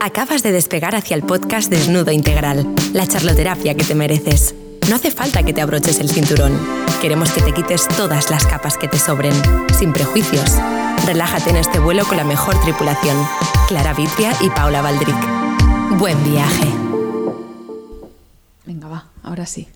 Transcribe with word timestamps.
Acabas 0.00 0.44
de 0.44 0.52
despegar 0.52 0.94
hacia 0.94 1.16
el 1.16 1.24
podcast 1.24 1.68
Desnudo 1.68 2.12
Integral, 2.12 2.72
la 2.92 3.06
charloterapia 3.06 3.74
que 3.74 3.84
te 3.84 3.96
mereces. 3.96 4.54
No 4.88 4.94
hace 4.94 5.10
falta 5.10 5.42
que 5.42 5.52
te 5.52 5.60
abroches 5.60 5.98
el 5.98 6.08
cinturón. 6.08 6.56
Queremos 7.02 7.32
que 7.32 7.42
te 7.42 7.52
quites 7.52 7.88
todas 7.88 8.30
las 8.30 8.46
capas 8.46 8.78
que 8.78 8.86
te 8.86 8.98
sobren, 8.98 9.34
sin 9.76 9.92
prejuicios. 9.92 10.52
Relájate 11.04 11.50
en 11.50 11.56
este 11.56 11.80
vuelo 11.80 12.04
con 12.06 12.16
la 12.16 12.24
mejor 12.24 12.60
tripulación, 12.62 13.16
Clara 13.66 13.92
Vitria 13.92 14.32
y 14.40 14.50
Paula 14.50 14.82
Valdric. 14.82 15.16
Buen 15.98 16.22
viaje. 16.30 16.68
Venga, 18.66 18.86
va, 18.88 19.06
ahora 19.24 19.46
sí. 19.46 19.66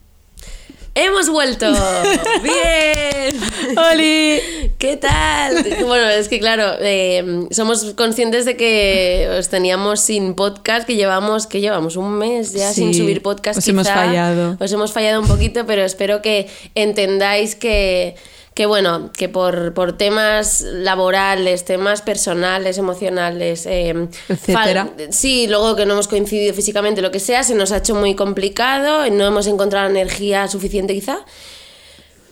¡Hemos 0.94 1.30
vuelto! 1.30 1.66
¡Bien! 2.42 3.40
¡Holi! 3.76 4.40
¿Qué 4.78 4.96
tal? 4.96 5.64
Bueno, 5.86 6.08
es 6.08 6.28
que 6.28 6.38
claro, 6.40 6.74
eh, 6.80 7.46
somos 7.50 7.94
conscientes 7.94 8.44
de 8.44 8.56
que 8.56 9.28
os 9.38 9.48
teníamos 9.48 10.00
sin 10.00 10.34
podcast, 10.34 10.86
que 10.86 10.96
llevamos, 10.96 11.46
que 11.46 11.60
llevamos 11.60 11.96
un 11.96 12.12
mes 12.18 12.52
ya 12.52 12.72
sin 12.72 12.92
Sí, 12.92 13.00
subir 13.00 13.22
podcast. 13.22 13.58
os 13.58 13.68
hemos 13.68 13.88
fallado. 13.88 14.56
Os 14.60 14.72
hemos 14.72 14.92
fallado 14.92 15.20
un 15.20 15.28
poquito, 15.28 15.66
pero 15.66 15.84
espero 15.84 16.22
que 16.22 16.48
entendáis 16.74 17.54
que, 17.54 18.14
que 18.54 18.66
bueno, 18.66 19.10
que 19.16 19.28
por, 19.28 19.72
por 19.74 19.96
temas 19.96 20.60
laborales, 20.62 21.64
temas 21.64 22.02
personales, 22.02 22.78
emocionales, 22.78 23.66
eh, 23.66 24.08
Etcétera. 24.28 24.90
Sí, 25.10 25.46
luego 25.46 25.76
que 25.76 25.86
no 25.86 25.94
hemos 25.94 26.08
coincidido 26.08 26.52
físicamente, 26.54 27.02
lo 27.02 27.10
que 27.10 27.20
sea, 27.20 27.42
se 27.44 27.54
nos 27.54 27.72
ha 27.72 27.78
hecho 27.78 27.94
muy 27.94 28.14
complicado, 28.14 29.08
no 29.10 29.26
hemos 29.26 29.46
encontrado 29.46 29.88
energía 29.88 30.48
suficiente 30.48 30.94
quizá. 30.94 31.18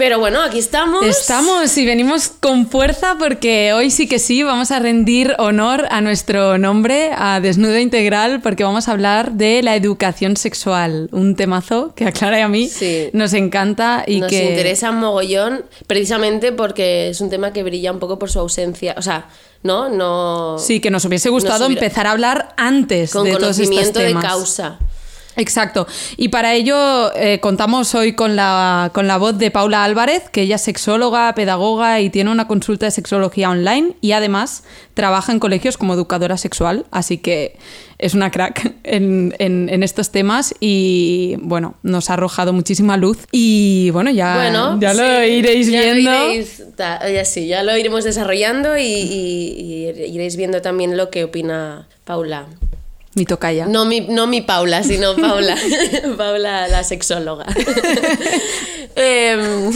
Pero 0.01 0.19
bueno, 0.19 0.41
aquí 0.41 0.59
estamos. 0.59 1.05
Estamos 1.05 1.77
y 1.77 1.85
venimos 1.85 2.29
con 2.41 2.67
fuerza 2.71 3.17
porque 3.19 3.75
hoy 3.75 3.91
sí 3.91 4.09
que 4.09 4.19
sí 4.19 4.43
vamos 4.43 4.71
a 4.71 4.79
rendir 4.79 5.35
honor 5.37 5.87
a 5.91 6.01
nuestro 6.01 6.57
nombre, 6.57 7.11
a 7.15 7.39
Desnudo 7.41 7.77
Integral, 7.79 8.41
porque 8.41 8.65
vamos 8.65 8.89
a 8.89 8.93
hablar 8.93 9.33
de 9.33 9.63
la 9.63 9.77
educación 9.77 10.39
sexual, 10.39 11.11
un 11.13 11.37
temazo 11.37 11.93
que 11.95 12.07
a 12.07 12.13
Clara 12.13 12.39
y 12.39 12.41
a 12.41 12.49
mí 12.49 12.67
Sí. 12.67 13.11
nos 13.13 13.35
encanta 13.35 14.03
y 14.07 14.21
Nos 14.21 14.31
que 14.31 14.43
interesa 14.53 14.91
mogollón, 14.91 15.67
precisamente 15.87 16.51
porque 16.53 17.11
es 17.11 17.21
un 17.21 17.29
tema 17.29 17.53
que 17.53 17.63
brilla 17.63 17.93
un 17.93 17.99
poco 17.99 18.19
por 18.19 18.31
su 18.31 18.39
ausencia. 18.39 18.95
O 18.97 19.03
sea, 19.03 19.27
¿no? 19.63 19.91
No. 19.91 20.57
sí 20.59 20.81
que 20.81 20.91
nos 20.91 21.05
hubiese 21.05 21.29
gustado 21.29 21.59
Nos 21.59 21.69
hubiera- 21.69 21.85
empezar 21.85 22.07
a 22.07 22.13
hablar 22.13 22.55
antes 22.57 23.13
Con 23.13 23.25
de 23.25 23.33
todos 23.33 23.51
estos 23.51 23.67
conocimiento 23.67 23.99
de 23.99 24.07
temas. 24.07 24.25
causa. 24.25 24.79
Exacto. 25.41 25.87
Y 26.17 26.29
para 26.29 26.55
ello 26.55 27.13
eh, 27.17 27.41
contamos 27.41 27.95
hoy 27.95 28.13
con 28.13 28.37
la, 28.37 28.91
con 28.95 29.07
la 29.09 29.17
voz 29.17 29.39
de 29.39 29.51
Paula 29.51 29.85
Álvarez, 29.85 30.29
que 30.31 30.43
ella 30.43 30.57
es 30.57 30.63
sexóloga, 30.63 31.35
pedagoga 31.35 32.01
y 32.01 32.11
tiene 32.11 32.31
una 32.31 32.47
consulta 32.47 32.87
de 32.87 32.91
sexología 32.93 33.51
online 33.51 33.95
y 34.01 34.13
además 34.13 34.65
trabaja 34.95 35.33
en 35.33 35.39
colegios 35.39 35.77
como 35.79 35.95
educadora 35.95 36.37
sexual, 36.37 36.85
así 36.91 37.19
que 37.19 37.57
es 37.99 38.15
una 38.15 38.31
crack 38.31 38.75
en, 38.85 39.35
en- 39.39 39.69
en 39.71 39.83
estos 39.83 40.11
temas 40.11 40.55
y 40.61 41.37
bueno, 41.41 41.75
nos 41.83 42.11
ha 42.11 42.15
arrojado 42.15 42.53
muchísima 42.53 42.97
luz 42.97 43.19
y 43.33 43.91
bueno, 43.91 44.11
ya, 44.11 44.35
bueno, 44.37 44.79
ya 44.81 44.93
lo 44.95 45.03
sí, 45.25 45.31
iréis 45.33 45.67
ya 45.71 45.79
lo 45.81 45.85
viendo. 45.95 46.11
iréis- 46.11 46.65
ya 47.15 47.25
sí, 47.25 47.47
ya 47.47 47.63
lo 47.63 47.77
iremos 47.77 48.05
desarrollando 48.05 48.77
y, 48.77 48.83
y- 48.83 49.91
y 50.05 50.15
iréis 50.15 50.37
viendo 50.37 50.61
también 50.61 50.97
lo 50.97 51.09
que 51.11 51.25
opina 51.25 51.89
Paula. 52.05 52.47
Mi 53.15 53.25
tocaya. 53.25 53.67
No 53.67 53.85
mi, 53.85 54.01
no 54.03 54.27
mi 54.27 54.41
Paula, 54.41 54.83
sino 54.83 55.17
Paula. 55.21 55.57
Paula, 56.17 56.69
la 56.69 56.85
sexóloga. 56.85 57.47
Em, 58.97 59.71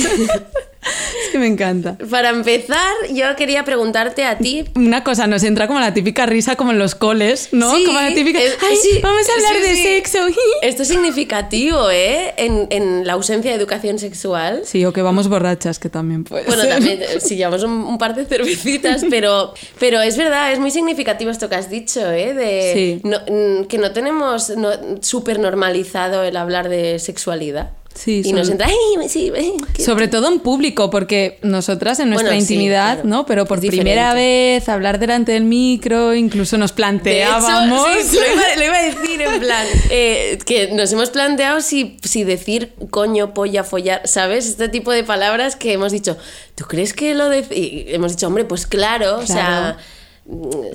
Es 1.25 1.31
que 1.33 1.39
me 1.39 1.47
encanta. 1.47 1.97
para 2.11 2.31
empezar, 2.31 2.79
yo 3.13 3.35
quería 3.37 3.65
preguntarte 3.65 4.25
a 4.25 4.37
ti 4.39 4.65
Una 4.77 5.03
cosa, 5.03 5.27
nos 5.27 5.43
entra 5.43 5.67
como 5.67 5.81
la 5.81 5.95
típica 5.95 6.27
risa 6.27 6.57
como 6.57 6.73
en 6.73 6.79
los 6.79 6.95
coles, 6.95 7.49
¿no? 7.53 7.75
Sí, 7.75 7.85
como 7.85 8.01
la 8.01 8.13
típica, 8.15 8.41
es- 8.41 8.57
"Ay, 8.63 8.77
sí, 8.77 9.01
vamos 9.03 9.27
a 9.29 9.33
hablar 9.35 9.55
sí, 9.63 9.69
de 9.69 9.77
sexo. 9.83 10.19
Esto 10.63 10.83
es 10.83 10.89
significativo, 10.89 11.91
¿eh? 11.91 12.35
En, 12.37 12.67
en 12.71 13.07
la 13.07 13.15
ausencia 13.15 13.51
de 13.51 13.57
educación 13.57 13.99
sexual. 13.99 14.63
Sí, 14.64 14.85
o 14.85 14.92
que 14.92 15.03
vamos 15.03 15.29
borrachas, 15.29 15.79
que 15.79 15.89
también 15.89 16.25
puede 16.25 16.45
Bueno, 16.45 16.63
ser. 16.63 16.73
también 16.73 17.03
eh, 17.03 17.20
si 17.20 17.37
llevamos 17.37 17.63
un, 17.63 17.73
un 17.73 17.98
par 17.98 18.14
de 18.14 18.27
cervecitas, 18.27 19.05
pero, 19.11 19.55
pero 19.79 20.01
es 20.03 20.17
verdad, 20.17 20.53
es 20.53 20.58
muy 20.58 20.70
significativo 20.70 21.31
esto 21.31 21.48
que 21.48 21.55
has 21.57 21.70
dicho, 21.70 22.01
¿eh? 22.13 22.35
De 22.35 23.01
no- 23.05 23.20
mm, 23.27 23.64
que 23.67 23.79
no 23.79 23.92
tenemos 23.92 24.51
no, 24.51 24.70
súper 25.01 25.39
normalizado 25.39 26.23
el 26.23 26.37
hablar 26.37 26.69
de 26.69 26.98
sexualidad. 26.98 27.70
Sí, 27.95 28.23
y 28.25 28.33
nos 28.33 28.49
sobre- 28.49 28.65
entra, 28.65 28.67
¡ay, 29.01 29.09
sí, 29.09 29.31
eh, 29.35 29.53
Sobre 29.79 30.09
todo 30.09 30.27
en 30.33 30.41
público, 30.41 30.91
porque 30.91 31.39
nosotras 31.43 32.01
en 32.01 32.09
nuestra 32.11 32.31
Bueno, 32.31 32.45
sí, 32.45 32.55
intimidad, 32.55 32.95
claro. 32.95 33.09
¿no? 33.09 33.25
Pero 33.27 33.47
por 33.47 33.59
Es 33.59 33.67
primera 33.71 34.13
diferente. 34.15 34.55
vez 34.59 34.69
hablar 34.69 34.99
delante 34.99 35.31
del 35.33 35.45
micro, 35.45 36.13
incluso 36.15 36.59
nos 36.59 36.71
De 36.71 36.75
hecho, 36.75 36.77
planteábamos. 36.77 37.87
sí, 38.05 38.17
lo, 38.17 38.33
iba, 38.35 38.43
lo 38.57 38.65
iba 38.65 38.77
a 38.77 38.83
decir 38.83 39.23
en 39.23 39.41
plan, 39.41 39.67
eh, 39.91 40.39
que 40.45 40.73
nos 40.73 40.93
hemos 40.93 41.11
planteado 41.11 41.61
si, 41.61 41.97
si 42.03 42.25
decir 42.25 42.73
coño, 42.91 43.33
polla, 43.33 43.63
follar, 43.63 44.03
¿sabes? 44.07 44.47
Este 44.47 44.69
tipo 44.69 44.91
de 44.91 45.05
palabras 45.05 45.55
que 45.55 45.73
hemos 45.73 45.93
dicho, 45.93 46.17
¿tú 46.57 46.65
crees 46.65 46.95
que 46.95 47.15
lo 47.15 47.29
de 47.29 47.45
Y 47.51 47.85
hemos 47.95 48.13
dicho, 48.13 48.27
hombre, 48.27 48.45
pues 48.45 48.67
claro, 48.67 49.19
o 49.19 49.27
sea... 49.27 49.77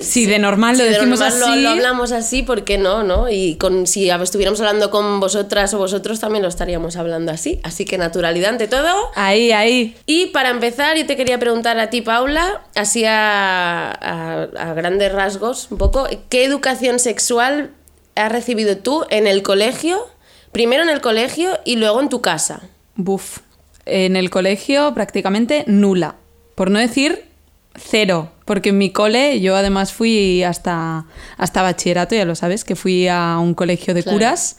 Si 0.00 0.26
de 0.26 0.38
normal 0.38 0.78
lo 0.78 0.84
si 0.84 0.90
de 0.90 0.94
decimos 0.94 1.18
normal 1.20 1.40
lo- 1.40 1.46
así. 1.46 1.62
Lo, 1.62 1.70
hablamos 1.70 2.12
así, 2.12 2.42
¿por 2.42 2.62
qué 2.64 2.78
no? 2.78 3.02
no? 3.02 3.28
Y 3.28 3.56
con, 3.56 3.86
si 3.88 4.08
estuviéramos 4.08 4.60
hablando 4.60 4.90
con 4.90 5.18
vosotras 5.18 5.74
o 5.74 5.78
vosotros, 5.78 6.20
también 6.20 6.42
lo 6.42 6.48
estaríamos 6.48 6.96
hablando 6.96 7.32
así. 7.32 7.58
Así 7.64 7.84
que 7.84 7.98
naturalidad 7.98 8.50
ante 8.50 8.68
todo. 8.68 8.94
Ahí, 9.16 9.50
ahí. 9.50 9.96
Y 10.06 10.26
para 10.26 10.50
empezar, 10.50 10.96
yo 10.96 11.04
te 11.06 11.16
quería 11.16 11.38
preguntar 11.40 11.78
a 11.80 11.90
ti, 11.90 12.00
Paula, 12.00 12.62
así 12.76 13.04
a, 13.04 13.90
a- 13.90 14.42
a 14.42 14.74
grandes 14.74 15.10
rasgos, 15.12 15.66
un 15.70 15.78
poco, 15.78 16.06
¿qué 16.28 16.44
educación 16.44 17.00
sexual 17.00 17.70
has 18.14 18.30
recibido 18.30 18.76
tú 18.76 19.04
en 19.10 19.26
el 19.26 19.42
colegio? 19.42 19.98
Primero 20.52 20.82
en 20.84 20.90
el 20.90 21.00
colegio 21.00 21.58
y 21.64 21.76
luego 21.76 22.00
en 22.00 22.08
tu 22.08 22.20
casa. 22.20 22.60
Buf. 22.94 23.38
En 23.86 24.14
el 24.14 24.30
colegio 24.30 24.94
prácticamente 24.94 25.64
nula. 25.66 26.14
Por 26.54 26.70
no 26.70 26.78
decir 26.78 27.24
cero. 27.88 28.30
Porque 28.44 28.70
en 28.70 28.78
mi 28.78 28.90
cole, 28.90 29.40
yo 29.40 29.54
además 29.56 29.92
fui 29.92 30.42
hasta, 30.42 31.04
hasta 31.36 31.62
bachillerato, 31.62 32.14
ya 32.16 32.24
lo 32.24 32.34
sabes, 32.34 32.64
que 32.64 32.74
fui 32.76 33.06
a 33.08 33.38
un 33.40 33.54
colegio 33.54 33.94
de 33.94 34.02
Claro. 34.02 34.16
curas. 34.18 34.56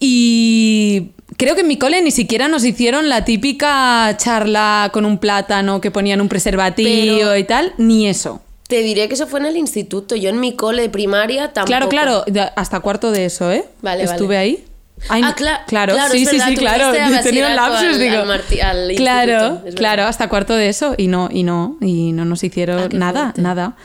Y 0.00 1.10
creo 1.36 1.54
que 1.54 1.62
en 1.62 1.68
mi 1.68 1.76
cole 1.78 2.00
ni 2.02 2.10
siquiera 2.10 2.48
nos 2.48 2.64
hicieron 2.64 3.08
la 3.08 3.24
típica 3.24 4.14
charla 4.16 4.90
con 4.92 5.04
un 5.04 5.18
plátano 5.18 5.80
que 5.80 5.90
ponían 5.90 6.20
un 6.20 6.28
preservativo 6.28 7.16
Pero- 7.18 7.36
y 7.36 7.44
tal, 7.44 7.72
ni 7.78 8.06
eso. 8.08 8.40
Te 8.68 8.82
diré 8.82 9.08
que 9.08 9.14
eso 9.14 9.26
fue 9.26 9.40
en 9.40 9.46
el 9.46 9.56
instituto. 9.56 10.14
Yo 10.14 10.28
en 10.28 10.40
mi 10.40 10.54
cole 10.54 10.82
de 10.82 10.90
primaria 10.90 11.54
tampoco. 11.54 11.88
Claro, 11.88 11.88
claro, 11.88 12.24
hasta 12.54 12.80
cuarto 12.80 13.10
de 13.10 13.24
eso, 13.24 13.50
¿eh? 13.50 13.64
Vale, 13.80 14.04
Estuve 14.04 14.26
vale. 14.36 14.38
ahí. 14.38 14.64
Ay, 15.08 15.22
Ah, 15.24 15.34
cla- 15.36 15.64
claro, 15.66 15.94
claro, 15.94 16.12
sí, 16.12 16.26
sí, 16.26 16.38
sí, 16.40 16.56
claro. 16.56 16.92
He 16.94 17.22
tenido 17.22 17.48
lapsus, 17.48 17.94
al- 17.94 17.98
digo. 18.00 18.16
al 18.18 18.26
Martí- 18.26 18.60
al 18.60 18.94
claro, 18.96 19.62
claro, 19.74 20.04
hasta 20.04 20.28
cuarto 20.28 20.54
de 20.54 20.68
eso 20.68 20.94
y 20.98 21.06
no, 21.08 21.28
y 21.32 21.42
no, 21.44 21.76
y 21.80 22.12
no 22.12 22.24
nos 22.24 22.42
hicieron 22.44 22.78
Ah, 22.80 22.88
nada, 22.92 23.22
fuerte. 23.22 23.42
nada. 23.42 23.76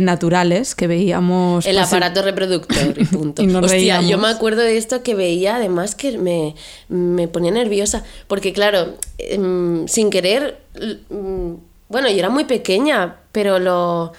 Naturales 0.00 0.74
que 0.74 0.86
veíamos. 0.86 1.64
El 1.64 1.78
aparato 1.78 2.20
reproductor 2.20 2.94
y 2.98 3.04
punto. 3.06 3.40
Y 3.42 3.46
nos 3.46 3.64
Hostia, 3.64 3.78
reíamos. 3.78 4.10
yo 4.10 4.18
me 4.18 4.28
acuerdo 4.28 4.60
de 4.60 4.76
esto 4.76 5.02
que 5.02 5.14
veía, 5.14 5.56
además 5.56 5.94
que 5.94 6.18
me, 6.18 6.54
me 6.88 7.26
ponía 7.26 7.50
nerviosa, 7.52 8.04
porque 8.26 8.52
claro, 8.52 8.96
em, 9.16 9.88
sin 9.88 10.10
querer, 10.10 10.58
mm, 11.08 11.52
bueno, 11.88 12.10
yo 12.10 12.18
era 12.18 12.28
muy 12.28 12.44
pequeña, 12.44 13.16
pero 13.32 13.58
lo, 13.58 14.12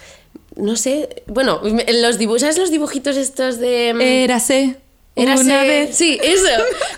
no 0.55 0.75
sé, 0.75 1.23
bueno, 1.27 1.61
en 1.63 2.01
los 2.01 2.17
dibujos, 2.17 2.41
¿sabes 2.41 2.57
los 2.57 2.71
dibujitos 2.71 3.15
estos 3.15 3.59
de... 3.59 3.89
em, 3.89 4.01
Érase. 4.01 4.77
Érase- 5.21 5.41
una 5.43 5.63
vez. 5.63 5.95
Sí, 5.95 6.19
eso. 6.23 6.47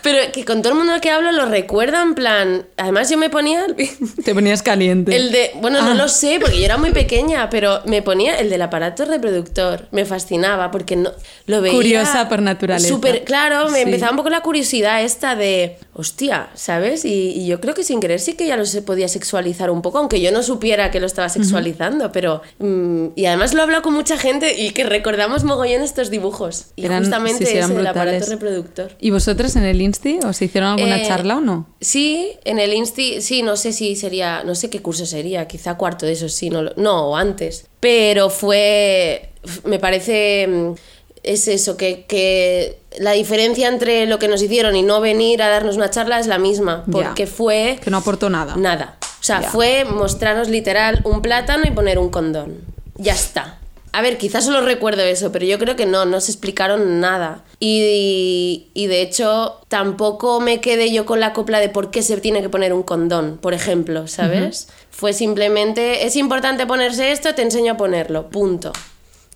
Pero 0.02 0.18
que 0.32 0.46
con 0.46 0.62
todo 0.62 0.74
el 0.74 0.80
mundo 0.80 0.94
que 1.02 1.10
hablo 1.10 1.32
lo 1.32 1.46
recuerda 1.46 2.02
en 2.02 2.14
plan. 2.16 2.66
Además, 2.78 3.10
yo 3.10 3.18
me 3.18 3.30
ponía 3.30 3.66
Te 4.26 4.34
ponías 4.34 4.62
caliente. 4.64 5.16
el 5.16 5.32
de. 5.32 5.52
Bueno, 5.56 5.80
Ah. 5.82 5.86
no 5.86 5.94
lo 5.94 6.08
sé, 6.08 6.38
porque 6.40 6.60
yo 6.60 6.66
era 6.66 6.78
muy 6.78 6.92
pequeña, 6.92 7.50
pero 7.50 7.82
me 7.86 8.02
ponía 8.02 8.40
el 8.40 8.50
del 8.50 8.62
aparato 8.62 9.06
reproductor. 9.06 9.88
Me 9.92 10.06
fascinaba 10.06 10.72
porque 10.72 10.96
no 10.96 11.12
lo 11.48 11.62
veía. 11.62 11.74
Curiosa 11.76 12.30
por 12.30 12.42
naturaleza. 12.42 12.88
Súper, 12.88 13.24
claro, 13.24 13.70
me 13.70 13.78
Sí. 13.80 13.84
empezaba 13.84 14.12
un 14.12 14.18
poco 14.18 14.30
la 14.30 14.42
curiosidad 14.42 15.02
esta 15.02 15.36
de. 15.36 15.78
Hostia, 15.94 16.50
¿sabes? 16.56 17.04
Y, 17.04 17.32
y 17.36 17.48
yo 17.48 17.60
creo 17.60 17.74
que 17.74 17.84
sin 17.84 18.00
querer 18.00 18.20
sí 18.20 18.34
que 18.34 18.48
ya 18.48 18.56
lo 18.56 18.66
se 18.66 18.82
podía 18.82 19.08
sexualizar 19.10 19.70
un 19.70 19.82
poco, 19.82 19.98
aunque 19.98 20.22
yo 20.22 20.32
no 20.32 20.42
supiera 20.42 20.90
que 20.90 21.00
lo 21.02 21.06
estaba 21.06 21.28
sexualizando, 21.30 22.12
pero. 22.12 22.42
mm, 22.60 23.08
y 23.16 23.26
además 23.26 23.54
lo 23.54 23.60
he 23.60 23.64
hablado 23.64 23.82
con 23.84 23.94
mucha 23.94 24.18
gente 24.18 24.58
y 24.62 24.72
que 24.72 24.84
recordamos 24.86 25.44
mogollón 25.44 25.82
estos 25.82 26.10
dibujos. 26.10 26.68
Y 26.78 26.86
Eran- 26.86 27.00
justamente 27.04 27.46
sí, 27.46 27.58
ese 27.58 27.74
del 27.74 27.88
aparato 27.88 28.26
reproductor. 28.28 28.92
¿Y 29.00 29.10
vosotros 29.12 29.56
en 29.58 29.64
el 29.66 29.82
Insti 29.82 30.20
os 30.26 30.42
hicieron 30.42 30.70
alguna 30.72 31.02
Eh, 31.02 31.08
charla 31.08 31.38
o 31.38 31.42
no? 31.42 31.68
Sí, 31.82 32.32
en 32.46 32.60
el 32.60 32.74
Insti, 32.74 33.22
sí, 33.22 33.42
no 33.42 33.58
sé 33.58 33.74
si 33.74 33.96
sería, 33.96 34.44
no 34.46 34.56
sé 34.56 34.70
qué 34.70 34.82
curso 34.82 35.06
sería, 35.06 35.48
quizá 35.48 35.76
cuarto 35.76 36.06
de 36.06 36.14
eso, 36.14 36.30
sí, 36.30 36.50
no, 36.50 36.64
no, 36.78 37.10
o 37.10 37.16
antes. 37.18 37.66
Pero 37.82 38.30
fue, 38.30 39.32
me 39.66 39.80
parece, 39.80 40.48
mm, 40.48 40.74
es 41.24 41.48
eso, 41.48 41.78
que, 41.78 42.06
que 42.08 42.80
la 43.00 43.12
diferencia 43.12 43.68
entre 43.68 44.06
lo 44.06 44.20
que 44.20 44.28
nos 44.28 44.42
hicieron 44.42 44.76
y 44.76 44.82
no 44.82 45.02
venir 45.02 45.42
a 45.42 45.50
darnos 45.50 45.76
una 45.76 45.90
charla 45.90 46.20
es 46.20 46.28
la 46.28 46.38
misma, 46.38 46.84
porque 46.92 47.28
fue 47.28 47.80
Que 47.84 47.92
no 47.92 47.98
aportó 47.98 48.30
nada. 48.30 48.56
nada. 48.56 48.98
O 49.02 49.24
sea, 49.24 49.42
fue 49.42 49.86
mostrarnos 49.86 50.50
literal 50.50 51.02
un 51.04 51.22
plátano 51.22 51.64
y 51.68 51.72
poner 51.72 52.00
un 52.00 52.10
condón. 52.10 52.62
Ya 52.96 53.14
está. 53.14 53.60
A 53.94 54.02
ver, 54.02 54.18
quizás 54.18 54.46
solo 54.46 54.62
recuerdo 54.62 55.02
eso, 55.04 55.32
pero 55.32 55.46
yo 55.46 55.60
creo 55.60 55.76
que 55.76 55.86
no, 55.86 56.06
no 56.06 56.22
se 56.22 56.32
explicaron 56.32 57.02
nada. 57.02 57.44
Y, 57.60 58.70
y, 58.74 58.88
de 58.88 59.02
hecho, 59.02 59.60
tampoco 59.68 60.40
me 60.40 60.62
quedé 60.62 60.92
yo 60.92 61.06
con 61.06 61.20
la 61.20 61.34
copla 61.34 61.60
de 61.60 61.70
por 61.70 61.92
qué 61.92 62.02
se 62.02 62.18
tiene 62.18 62.42
que 62.42 62.50
poner 62.50 62.74
un 62.74 62.84
condón, 62.84 63.38
por 63.38 63.54
ejemplo, 63.54 64.08
¿sabes? 64.08 64.70
Fue 64.90 65.14
simplemente, 65.14 66.06
es 66.06 66.16
importante 66.16 66.66
ponerse 66.66 67.12
esto, 67.12 67.36
te 67.36 67.42
enseño 67.42 67.74
a 67.74 67.78
ponerlo, 67.78 68.30
punto. 68.30 68.72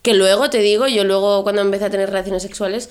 Que 0.06 0.14
luego, 0.14 0.50
te 0.50 0.60
digo, 0.60 0.88
yo 0.88 1.04
luego 1.04 1.44
cuando 1.44 1.62
empecé 1.62 1.86
a 1.86 1.90
tener 1.90 2.10
relaciones 2.10 2.44
sexuales, 2.44 2.90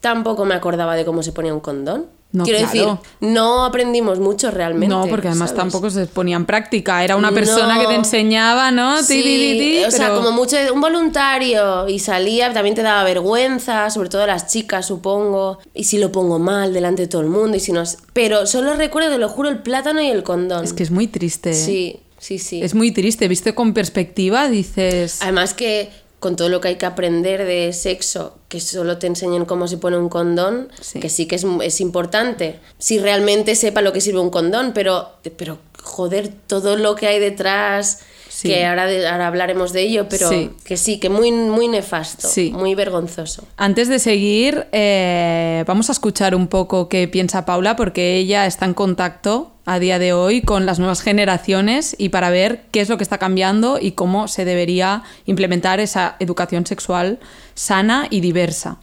tampoco 0.00 0.44
me 0.44 0.54
acordaba 0.54 0.96
de 0.96 1.04
cómo 1.04 1.22
se 1.22 1.32
ponía 1.32 1.54
un 1.54 1.60
condón. 1.60 2.06
No, 2.32 2.44
Quiero 2.44 2.60
decir, 2.60 2.86
no 3.18 3.64
aprendimos 3.64 4.20
mucho 4.20 4.52
realmente. 4.52 4.94
No, 4.94 5.06
porque 5.08 5.26
además 5.26 5.50
¿sabes? 5.50 5.62
tampoco 5.62 5.90
se 5.90 6.06
ponía 6.06 6.36
en 6.36 6.46
práctica. 6.46 7.02
Era 7.02 7.16
una 7.16 7.32
persona 7.32 7.74
No. 7.74 7.80
que 7.80 7.88
te 7.88 7.94
enseñaba, 7.96 8.70
¿no? 8.70 9.02
Sí, 9.02 9.20
ti, 9.20 9.22
ti, 9.22 9.58
ti, 9.58 9.84
o 9.84 9.90
sea, 9.90 10.14
como 10.14 10.30
mucho 10.30 10.56
un 10.72 10.80
voluntario 10.80 11.88
y 11.88 11.98
salía, 11.98 12.52
también 12.52 12.76
te 12.76 12.82
daba 12.82 13.02
vergüenza, 13.02 13.90
sobre 13.90 14.10
todo 14.10 14.22
a 14.22 14.26
las 14.28 14.46
chicas, 14.46 14.86
supongo. 14.86 15.58
Y 15.74 15.84
si 15.84 15.98
lo 15.98 16.12
pongo 16.12 16.38
mal 16.38 16.72
delante 16.72 17.02
de 17.02 17.08
todo 17.08 17.20
el 17.22 17.28
mundo 17.28 17.56
y 17.56 17.60
si 17.60 17.72
no, 17.72 17.82
pero 18.12 18.46
solo 18.46 18.74
recuerdo, 18.74 19.10
te 19.10 19.18
lo 19.18 19.28
juro, 19.28 19.48
el 19.48 19.58
plátano 19.58 20.00
y 20.00 20.06
el 20.08 20.22
condón. 20.22 20.64
Es 20.64 20.72
que 20.72 20.84
es 20.84 20.92
muy 20.92 21.08
triste. 21.08 21.50
¿eh? 21.50 21.54
sí, 21.54 22.00
sí, 22.18 22.38
sí. 22.38 22.62
Es 22.62 22.74
muy 22.76 22.92
triste. 22.92 23.26
Viste 23.26 23.56
con 23.56 23.74
perspectiva, 23.74 24.48
dices. 24.48 25.18
Además 25.20 25.52
que 25.52 25.90
con 26.20 26.36
todo 26.36 26.48
lo 26.48 26.60
que 26.60 26.68
hay 26.68 26.76
que 26.76 26.86
aprender 26.86 27.44
de 27.44 27.72
sexo, 27.72 28.36
que 28.48 28.60
solo 28.60 28.98
te 28.98 29.06
enseñen 29.08 29.44
cómo 29.46 29.66
se 29.66 29.78
pone 29.78 29.96
un 29.96 30.08
condón, 30.08 30.68
Sí. 30.80 31.00
que 31.00 31.08
sí 31.08 31.26
que 31.26 31.36
es, 31.36 31.46
es 31.62 31.80
importante. 31.80 32.60
Si 32.78 32.98
realmente 32.98 33.54
sepa 33.56 33.80
lo 33.80 33.92
que 33.92 34.00
sirve 34.00 34.20
un 34.20 34.30
condón, 34.30 34.72
pero, 34.74 35.08
pero 35.36 35.58
joder, 35.82 36.28
todo 36.46 36.76
lo 36.76 36.94
que 36.94 37.06
hay 37.06 37.18
detrás, 37.18 38.00
Sí. 38.30 38.48
que 38.48 38.64
ahora, 38.64 38.86
de- 38.86 39.08
ahora 39.08 39.26
hablaremos 39.26 39.72
de 39.72 39.82
ello, 39.82 40.06
pero 40.08 40.28
Sí. 40.28 40.50
que 40.64 40.76
sí, 40.76 40.98
que 41.00 41.10
muy, 41.10 41.32
muy 41.32 41.66
nefasto, 41.66 42.28
Sí. 42.28 42.52
muy 42.54 42.76
vergonzoso. 42.76 43.42
Antes 43.56 43.88
de 43.88 43.98
seguir, 43.98 44.66
eh, 44.72 45.64
vamos 45.66 45.88
a 45.88 45.92
escuchar 45.92 46.34
un 46.36 46.46
poco 46.46 46.88
qué 46.88 47.08
piensa 47.08 47.44
Paula, 47.44 47.74
porque 47.74 48.16
ella 48.16 48.46
está 48.46 48.66
en 48.66 48.74
contacto 48.74 49.50
a 49.66 49.78
día 49.80 49.98
de 49.98 50.12
hoy 50.12 50.42
con 50.42 50.64
las 50.64 50.78
nuevas 50.78 51.02
generaciones 51.02 51.94
y 51.98 52.08
para 52.10 52.30
ver 52.30 52.62
qué 52.70 52.80
es 52.80 52.88
lo 52.88 52.96
que 52.96 53.02
está 53.02 53.18
cambiando 53.18 53.78
y 53.80 53.92
cómo 53.92 54.28
se 54.28 54.44
debería 54.44 55.02
implementar 55.26 55.80
esa 55.80 56.16
educación 56.20 56.66
sexual 56.66 57.18
sana 57.54 58.06
y 58.10 58.20
diversa. 58.20 58.78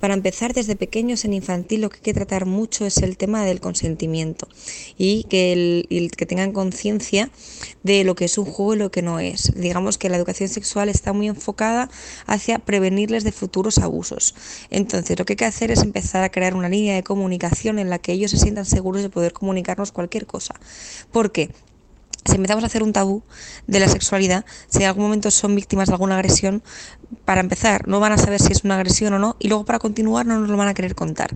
Para 0.00 0.14
empezar, 0.14 0.52
desde 0.52 0.76
pequeños 0.76 1.24
en 1.24 1.32
infantil 1.32 1.82
lo 1.82 1.90
que 1.90 1.96
hay 1.96 2.02
que 2.02 2.14
tratar 2.14 2.46
mucho 2.46 2.86
es 2.86 2.98
el 2.98 3.16
tema 3.16 3.44
del 3.44 3.60
consentimiento 3.60 4.48
y 4.98 5.24
que, 5.24 5.86
tengan 6.26 6.52
conciencia 6.52 7.30
de 7.82 8.04
lo 8.04 8.14
que 8.14 8.24
es 8.24 8.36
un 8.38 8.46
juego 8.46 8.74
y 8.74 8.78
lo 8.78 8.90
que 8.90 9.02
no 9.02 9.20
es. 9.20 9.52
Digamos 9.54 9.98
que 9.98 10.08
la 10.08 10.16
educación 10.16 10.48
sexual 10.48 10.88
está 10.88 11.12
muy 11.12 11.28
enfocada 11.28 11.88
hacia 12.26 12.58
prevenirles 12.58 13.24
de 13.24 13.32
futuros 13.32 13.78
abusos. 13.78 14.34
Entonces, 14.70 15.18
lo 15.18 15.24
que 15.24 15.34
hay 15.34 15.36
que 15.36 15.44
hacer 15.44 15.70
es 15.70 15.82
empezar 15.82 16.24
a 16.24 16.30
crear 16.30 16.54
una 16.54 16.68
línea 16.68 16.94
de 16.94 17.02
comunicación 17.02 17.78
en 17.78 17.90
la 17.90 17.98
que 17.98 18.12
ellos 18.12 18.30
se 18.30 18.38
sientan 18.38 18.64
seguros 18.64 19.02
de 19.02 19.10
poder 19.10 19.32
comunicarnos 19.32 19.92
cualquier 19.92 20.26
cosa. 20.26 20.54
¿Por 21.12 21.32
qué? 21.32 21.50
Si 22.26 22.36
empezamos 22.36 22.64
a 22.64 22.66
hacer 22.66 22.82
un 22.82 22.92
tabú 22.92 23.22
de 23.66 23.80
la 23.80 23.88
sexualidad, 23.88 24.44
si 24.68 24.78
en 24.78 24.86
algún 24.86 25.04
momento 25.04 25.30
son 25.30 25.54
víctimas 25.54 25.88
de 25.88 25.94
alguna 25.94 26.16
agresión, 26.16 26.62
para 27.24 27.40
empezar, 27.40 27.86
no 27.88 28.00
van 28.00 28.12
a 28.12 28.18
saber 28.18 28.40
si 28.40 28.52
es 28.52 28.64
una 28.64 28.76
agresión 28.76 29.14
o 29.14 29.18
no, 29.18 29.36
y 29.38 29.48
luego 29.48 29.64
para 29.64 29.78
continuar 29.78 30.26
no 30.26 30.38
nos 30.38 30.48
lo 30.48 30.56
van 30.56 30.68
a 30.68 30.74
querer 30.74 30.94
contar. 30.94 31.30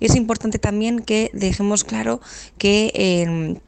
Es 0.00 0.14
importante 0.16 0.58
también 0.58 1.00
que 1.00 1.30
dejemos 1.32 1.84
claro 1.84 2.20
que 2.58 3.60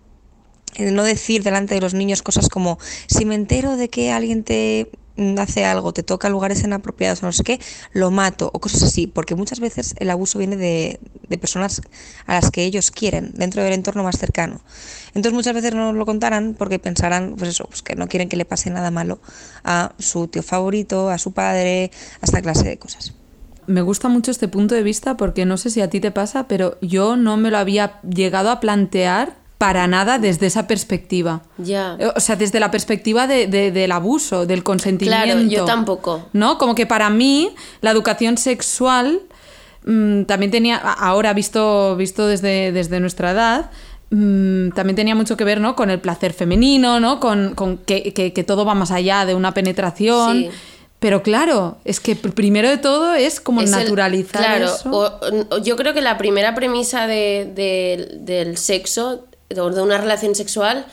el 0.76 0.94
no 0.94 1.02
decir 1.02 1.42
delante 1.42 1.74
de 1.74 1.80
los 1.80 1.94
niños 1.94 2.22
cosas 2.22 2.48
como 2.48 2.78
si 3.06 3.24
me 3.24 3.34
entero 3.34 3.76
de 3.76 3.88
que 3.88 4.10
alguien 4.10 4.42
te 4.44 4.90
hace 5.38 5.64
algo, 5.64 5.92
te 5.92 6.02
toca 6.02 6.28
lugares 6.28 6.62
inapropiados 6.62 7.22
no 7.22 7.32
sé 7.32 7.44
qué, 7.44 7.60
lo 7.92 8.10
mato 8.10 8.50
o 8.52 8.60
cosas 8.60 8.82
así, 8.82 9.06
porque 9.06 9.34
muchas 9.34 9.60
veces 9.60 9.94
el 9.98 10.10
abuso 10.10 10.38
viene 10.38 10.56
de, 10.56 11.00
de 11.28 11.38
personas 11.38 11.82
a 12.26 12.34
las 12.34 12.50
que 12.50 12.64
ellos 12.64 12.90
quieren, 12.90 13.32
dentro 13.34 13.62
del 13.62 13.72
entorno 13.72 14.02
más 14.02 14.18
cercano. 14.18 14.60
Entonces 15.08 15.32
muchas 15.32 15.54
veces 15.54 15.74
no 15.74 15.92
lo 15.92 16.06
contarán 16.06 16.54
porque 16.58 16.78
pensarán, 16.78 17.34
pues 17.36 17.50
eso, 17.50 17.64
pues 17.66 17.82
que 17.82 17.96
no 17.96 18.08
quieren 18.08 18.28
que 18.28 18.36
le 18.36 18.44
pase 18.44 18.70
nada 18.70 18.90
malo 18.90 19.20
a 19.64 19.92
su 19.98 20.28
tío 20.28 20.42
favorito, 20.42 21.10
a 21.10 21.18
su 21.18 21.32
padre, 21.32 21.90
a 22.20 22.26
esta 22.26 22.40
clase 22.40 22.64
de 22.64 22.78
cosas. 22.78 23.14
Me 23.66 23.82
gusta 23.82 24.08
mucho 24.08 24.30
este 24.30 24.48
punto 24.48 24.74
de 24.74 24.82
vista 24.82 25.16
porque 25.16 25.44
no 25.44 25.56
sé 25.56 25.70
si 25.70 25.80
a 25.80 25.88
ti 25.88 26.00
te 26.00 26.10
pasa, 26.10 26.48
pero 26.48 26.78
yo 26.80 27.16
no 27.16 27.36
me 27.36 27.50
lo 27.50 27.58
había 27.58 28.00
llegado 28.02 28.50
a 28.50 28.58
plantear 28.58 29.41
para 29.62 29.86
nada 29.86 30.18
desde 30.18 30.46
esa 30.46 30.66
perspectiva. 30.66 31.42
Ya. 31.56 31.96
O 32.16 32.20
sea, 32.20 32.34
desde 32.34 32.58
la 32.58 32.70
perspectiva 32.72 33.28
de- 33.28 33.46
de- 33.46 33.70
del 33.70 33.92
abuso, 33.92 34.44
del 34.44 34.62
consentimiento. 34.64 35.24
Claro, 35.24 35.40
yo 35.42 35.64
tampoco. 35.64 36.28
¿No? 36.32 36.58
Como 36.58 36.74
que 36.74 36.84
para 36.86 37.08
mí 37.10 37.54
la 37.80 37.90
educación 37.92 38.38
sexual 38.38 39.20
mm, 39.84 40.22
también 40.24 40.50
tenía, 40.50 40.76
ahora 40.78 41.32
visto, 41.32 41.94
visto 41.96 42.26
desde, 42.26 42.72
desde 42.72 42.98
nuestra 43.00 43.30
edad, 43.32 43.70
mm, 44.10 44.70
también 44.70 44.96
tenía 44.96 45.14
mucho 45.14 45.36
que 45.36 45.44
ver 45.44 45.60
¿no? 45.60 45.74
con 45.76 45.90
el 45.90 45.98
placer 46.00 46.32
femenino, 46.32 46.98
¿no? 47.00 47.18
con, 47.20 47.54
con 47.54 47.78
que, 47.78 48.12
que- 48.12 48.32
que 48.32 48.44
todo 48.44 48.64
va 48.64 48.74
más 48.74 48.90
allá 48.90 49.24
de 49.26 49.34
una 49.34 49.52
penetración. 49.54 50.38
Sí. 50.42 50.50
Pero 50.98 51.22
claro, 51.24 51.78
es 51.84 51.98
que 51.98 52.16
pr- 52.16 52.32
primero 52.32 52.68
de 52.68 52.78
todo 52.78 53.14
es 53.14 53.40
como 53.40 53.60
Es 53.60 53.72
el- 53.72 53.78
naturalizar 53.78 54.42
claro, 54.44 54.66
eso. 54.66 54.90
o- 54.90 55.54
o- 55.56 55.58
yo 55.58 55.74
creo 55.76 55.94
que 55.94 56.00
la 56.00 56.16
primera 56.16 56.54
premisa 56.54 57.08
de- 57.08 57.50
del 58.20 58.56
sexo, 58.56 59.24
o 59.58 59.70
de 59.70 59.82
una 59.82 59.98
relación 59.98 60.34
sexual, 60.34 60.86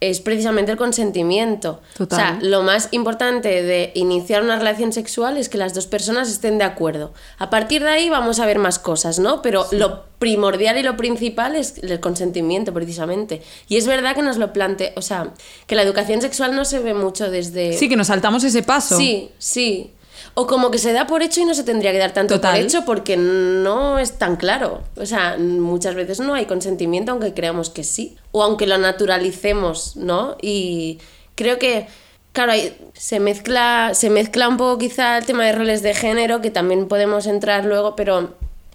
es 0.00 0.20
precisamente 0.20 0.72
el 0.72 0.76
consentimiento. 0.76 1.80
Total. 1.96 2.18
O 2.18 2.40
sea, 2.40 2.48
lo 2.48 2.62
más 2.62 2.88
importante 2.90 3.62
de 3.62 3.92
iniciar 3.94 4.42
una 4.42 4.56
relación 4.58 4.92
sexual 4.92 5.38
es 5.38 5.48
que 5.48 5.56
las 5.56 5.72
dos 5.72 5.86
personas 5.86 6.28
estén 6.28 6.58
de 6.58 6.64
acuerdo. 6.64 7.14
A 7.38 7.48
partir 7.48 7.82
de 7.82 7.88
ahí 7.88 8.10
vamos 8.10 8.38
a 8.38 8.46
ver 8.46 8.58
más 8.58 8.78
cosas, 8.78 9.18
¿no? 9.18 9.40
Pero 9.40 9.66
lo 9.72 10.04
primordial 10.18 10.76
y 10.76 10.82
lo 10.82 10.96
principal 10.98 11.56
es 11.56 11.78
el 11.78 11.98
consentimiento, 12.00 12.74
precisamente. 12.74 13.42
Y 13.68 13.78
es 13.78 13.86
verdad 13.86 14.14
que 14.14 14.22
nos 14.22 14.36
lo 14.36 14.52
plantea, 14.52 14.92
o 14.96 15.02
sea, 15.02 15.32
que 15.66 15.74
la 15.74 15.82
educación 15.82 16.20
sexual 16.20 16.54
no 16.54 16.66
se 16.66 16.80
ve 16.80 16.92
mucho 16.92 17.30
desde... 17.30 17.72
Sí, 17.72 17.88
que 17.88 17.96
nos 17.96 18.08
saltamos 18.08 18.44
ese 18.44 18.62
paso. 18.62 18.98
Sí, 18.98 19.30
sí. 19.38 19.92
O 20.38 20.46
como 20.46 20.70
que 20.70 20.76
se 20.76 20.92
da 20.92 21.06
por 21.06 21.22
hecho 21.22 21.40
y 21.40 21.46
no 21.46 21.54
se 21.54 21.64
tendría 21.64 21.92
que 21.92 21.98
dar 21.98 22.12
tanto 22.12 22.34
Total. 22.34 22.56
por 22.56 22.60
hecho 22.62 22.84
porque 22.84 23.16
no 23.16 23.98
es 23.98 24.18
tan 24.18 24.36
claro. 24.36 24.82
O 24.96 25.06
sea, 25.06 25.38
muchas 25.38 25.94
veces 25.94 26.20
no 26.20 26.34
hay 26.34 26.44
consentimiento 26.44 27.12
aunque 27.12 27.32
creamos 27.32 27.70
que 27.70 27.82
sí. 27.84 28.18
O 28.32 28.42
aunque 28.42 28.66
lo 28.66 28.76
naturalicemos, 28.76 29.96
¿no? 29.96 30.36
Y 30.42 30.98
creo 31.36 31.58
que, 31.58 31.86
claro, 32.32 32.52
se 32.92 33.18
mezcla, 33.18 33.92
se 33.94 34.10
mezcla 34.10 34.46
un 34.46 34.58
poco 34.58 34.76
quizá 34.76 35.16
el 35.16 35.24
tema 35.24 35.46
de 35.46 35.52
roles 35.52 35.82
de 35.82 35.94
género, 35.94 36.42
que 36.42 36.50
también 36.50 36.86
podemos 36.86 37.26
entrar 37.26 37.64
luego, 37.64 37.96
pero 37.96 38.34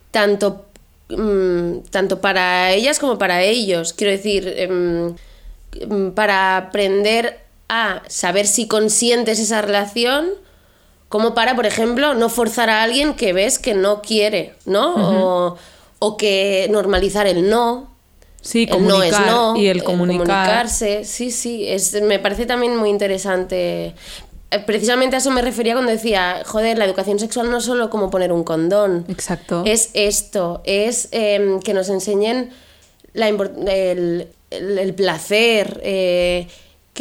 tanto, 0.09 0.65
mm, 1.09 1.81
tanto 1.91 2.21
para 2.21 2.71
ellas 2.71 2.97
como 2.97 3.19
para 3.19 3.43
ellos. 3.43 3.93
Quiero 3.93 4.11
decir, 4.11 4.51
em, 4.57 5.13
em, 5.73 6.11
para 6.11 6.57
aprender 6.57 7.37
a 7.69 8.01
saber 8.07 8.47
si 8.47 8.67
consientes 8.67 9.37
esa 9.37 9.61
relación 9.61 10.27
como 11.11 11.35
para, 11.35 11.55
por 11.55 11.67
ejemplo, 11.67 12.15
no 12.15 12.29
forzar 12.29 12.71
a 12.71 12.81
alguien 12.81 13.13
que 13.13 13.33
ves 13.33 13.59
que 13.59 13.75
no 13.75 14.01
quiere, 14.01 14.55
¿no? 14.65 14.95
o, 14.95 15.57
o 15.99 16.17
que 16.17 16.67
normalizar 16.71 17.27
el 17.27 17.47
no. 17.47 17.91
Sí, 18.41 18.67
el 18.71 18.87
no 18.87 19.03
es 19.03 19.11
no. 19.19 19.55
y 19.55 19.67
el 19.67 19.83
comunicar. 19.83 20.25
comunicarse. 20.25 21.05
Sí, 21.05 21.29
sí. 21.29 21.67
Es, 21.67 21.93
me 22.01 22.17
parece 22.17 22.47
también 22.47 22.75
muy 22.75 22.89
interesante. 22.89 23.93
Eh, 24.49 24.59
Precisamente 24.65 25.15
a 25.15 25.19
eso 25.19 25.29
me 25.29 25.43
refería 25.43 25.73
cuando 25.73 25.91
decía, 25.91 26.41
joder, 26.45 26.77
la 26.79 26.85
educación 26.85 27.19
sexual 27.19 27.51
no 27.51 27.57
es 27.57 27.65
solo 27.65 27.91
como 27.91 28.09
poner 28.09 28.31
un 28.31 28.43
condón. 28.43 29.05
Exacto. 29.09 29.61
Es 29.67 29.91
esto, 29.93 30.61
es 30.65 31.07
em, 31.11 31.59
que 31.59 31.73
nos 31.75 31.89
enseñen 31.89 32.49
la 33.13 33.27
el, 33.27 34.27
el- 34.49 34.77
el 34.79 34.93
placer, 34.95 35.79
eh, 35.83 36.47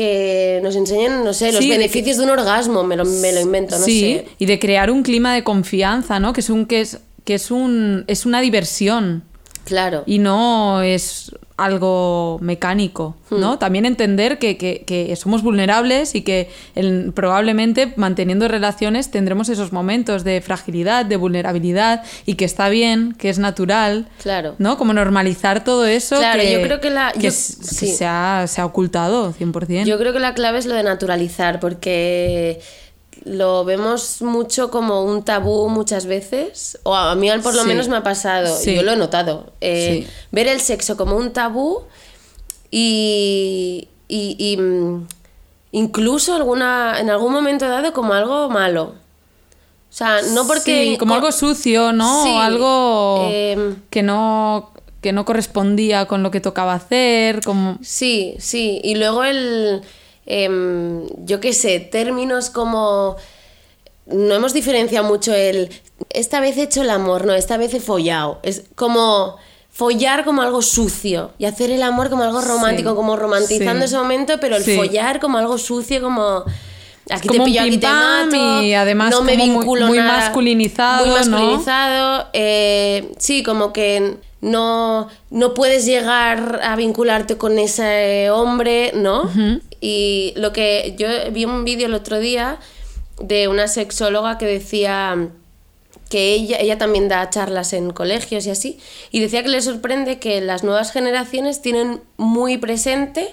que 0.00 0.61
nos 0.62 0.75
enseñen, 0.76 1.25
no 1.25 1.35
sé, 1.35 1.52
los 1.52 1.62
Sí, 1.62 1.69
de 1.69 1.76
beneficios 1.76 2.16
de 2.16 2.25
un 2.25 2.30
orgasmo, 2.30 2.83
me 2.85 2.97
lo, 2.97 3.04
me 3.04 3.33
lo 3.33 3.40
invento, 3.40 3.78
no 3.78 3.85
sí, 3.85 4.00
sé. 4.00 4.26
y 4.38 4.47
de 4.47 4.59
crear 4.59 4.90
un 4.90 5.02
clima 5.02 5.35
de 5.35 5.45
confianza, 5.45 6.19
¿no? 6.19 6.33
Que 6.33 6.40
es 6.40 6.49
un 6.49 6.64
que 6.64 6.80
es 6.80 6.99
que 7.25 7.35
es 7.35 7.50
un 7.50 8.04
es 8.07 8.25
una 8.25 8.40
diversión 8.40 9.25
Claro. 9.64 10.02
y 10.07 10.19
no 10.19 10.80
es 10.83 11.33
algo 11.61 12.38
mecánico, 12.40 13.17
¿no? 13.31 13.55
Hmm. 13.55 13.59
También 13.59 13.87
entender 13.87 14.38
que, 14.38 14.57
que- 14.57 14.83
que 14.87 15.14
somos 15.17 15.43
vulnerables 15.43 16.14
y 16.14 16.23
que 16.23 16.49
el- 16.75 17.12
probablemente 17.14 17.93
manteniendo 17.97 18.49
relaciones 18.49 19.11
tendremos 19.11 19.49
esos 19.49 19.73
momentos 19.73 20.25
de 20.25 20.40
fragilidad, 20.40 21.05
de 21.07 21.17
vulnerabilidad 21.17 22.02
y 22.26 22.35
que 22.35 22.45
está 22.45 22.69
bien, 22.69 23.12
que 23.19 23.29
es 23.29 23.38
natural, 23.38 24.09
Claro. 24.23 24.55
¿no? 24.59 24.79
Como 24.79 24.93
normalizar 24.93 25.62
todo 25.64 25.87
eso 25.87 26.17
Claro, 26.17 26.40
que, 26.40 26.52
yo 26.52 26.62
creo 26.62 26.81
que 26.81 26.90
la- 26.90 27.12
yo- 27.14 27.21
que 27.21 27.31
sí. 27.31 27.87
se, 27.88 28.07
ha, 28.07 28.47
se 28.49 28.61
ha 28.61 28.67
ocultado 28.67 29.33
100%. 29.33 29.85
Yo 29.87 29.99
creo 29.99 30.12
que 30.12 30.21
la 30.21 30.35
clave 30.35 30.59
es 30.59 30.67
lo 30.67 30.75
de 30.75 30.83
naturalizar, 30.83 31.61
porque 31.61 32.61
lo 33.24 33.64
vemos 33.64 34.22
mucho 34.22 34.70
como 34.70 35.04
un 35.04 35.22
tabú 35.24 35.68
muchas 35.68 36.06
veces, 36.06 36.78
o 36.84 36.94
a 36.94 37.14
mí 37.14 37.28
por 37.42 37.54
lo 37.54 37.62
Sí. 37.62 37.68
menos 37.68 37.88
me 37.88 37.96
ha 37.96 38.02
pasado, 38.02 38.56
Sí. 38.56 38.74
yo 38.74 38.82
lo 38.82 38.92
he 38.92 38.96
notado, 38.96 39.52
eh, 39.60 40.04
Sí. 40.06 40.12
ver 40.30 40.48
el 40.48 40.60
sexo 40.60 40.96
como 40.96 41.16
un 41.16 41.32
tabú 41.32 41.82
y, 42.70 43.88
y, 44.08 44.36
y, 44.38 44.56
mm, 44.56 45.06
incluso 45.72 46.34
alguna, 46.34 47.00
en 47.00 47.10
algún 47.10 47.32
momento 47.32 47.68
dado 47.68 47.92
como 47.92 48.14
algo 48.14 48.48
malo. 48.48 48.94
O 49.90 49.92
sea, 49.92 50.22
no 50.34 50.46
porque... 50.46 50.84
Sí, 50.92 50.96
como 50.98 51.14
algo 51.14 51.32
sucio, 51.32 51.92
¿no? 51.92 52.36
O 52.36 52.38
algo 52.40 53.28
em, 53.32 53.76
que 53.90 54.02
no 54.02 54.70
que 55.02 55.12
no 55.12 55.24
correspondía 55.24 56.04
con 56.04 56.22
lo 56.22 56.30
que 56.30 56.40
tocaba 56.42 56.74
hacer, 56.74 57.40
como 57.42 57.78
Sí, 57.80 58.34
sí. 58.38 58.80
Y 58.84 58.96
luego 58.96 59.24
el. 59.24 59.80
Em, 60.30 61.06
yo 61.25 61.40
qué 61.40 61.52
sé, 61.52 61.80
términos 61.80 62.50
como. 62.50 63.16
No 64.06 64.34
hemos 64.34 64.52
diferenciado 64.52 65.06
mucho 65.06 65.32
el. 65.34 65.68
Esta 66.10 66.40
vez 66.40 66.56
he 66.56 66.62
hecho 66.62 66.82
el 66.82 66.90
amor, 66.90 67.26
no, 67.26 67.34
esta 67.34 67.56
vez 67.56 67.75
he 67.75 67.80
follado. 67.80 68.38
Es 68.42 68.62
como. 68.75 69.37
Follar 69.72 70.25
como 70.25 70.42
algo 70.42 70.62
sucio 70.62 71.30
y 71.38 71.44
hacer 71.46 71.70
el 71.70 71.82
amor 71.84 72.10
como 72.10 72.25
algo 72.25 72.40
romántico, 72.42 72.90
Sí, 72.90 72.96
como 72.96 73.16
romantizando 73.16 73.78
sí. 73.82 73.84
ese 73.87 73.96
momento, 73.96 74.34
pero 74.40 74.56
el 74.56 74.64
Sí. 74.64 74.76
follar 74.76 75.20
como 75.20 75.38
algo 75.38 75.56
sucio, 75.58 76.02
como. 76.02 76.42
Aquí 77.08 77.28
como 77.28 77.44
te 77.44 77.50
pillo, 77.50 77.62
aquí 77.62 77.78
te 77.78 77.87
mato. 77.87 78.62
y 78.62 78.75
además 78.75 79.10
no 79.12 79.22
me 79.22 79.32
como 79.32 79.46
muy- 79.46 79.56
vinculo 79.60 79.87
muy 79.87 79.99
nada. 79.99 80.18
masculinizado, 80.18 81.06
Muy 81.06 81.14
¿no? 81.14 81.14
masculinizado. 81.20 82.26
eh, 82.32 83.12
sí, 83.18 83.42
como 83.44 83.72
que 83.72 84.16
no, 84.40 85.08
no 85.30 85.54
puedes 85.54 85.87
llegar 85.87 86.60
a 86.62 86.75
vincularte 86.76 87.38
con 87.38 87.58
ese 87.58 88.28
hombre, 88.30 88.90
¿no? 88.96 89.30
Y 89.80 90.32
lo 90.37 90.52
que 90.52 90.94
yo 90.99 91.08
vi 91.32 91.44
un 91.44 91.64
vídeo 91.64 91.87
el 91.87 91.94
otro 91.94 92.18
día 92.18 92.58
de 93.20 93.49
una 93.49 93.68
sexóloga 93.68 94.38
que 94.38 94.46
decía 94.46 95.28
que 96.08 96.34
ella, 96.34 96.58
ella 96.58 96.76
también 96.76 97.08
da 97.08 97.30
charlas 97.30 97.72
en 97.72 97.90
colegios 97.92 98.44
y 98.46 98.50
así, 98.50 98.78
y 99.10 99.20
decía 99.20 99.42
que 99.42 99.49
le 99.49 99.62
sorprende 99.62 100.18
que 100.18 100.40
las 100.40 100.64
nuevas 100.64 100.90
generaciones 100.92 101.62
tienen 101.62 102.00
muy 102.16 102.58
presente 102.58 103.32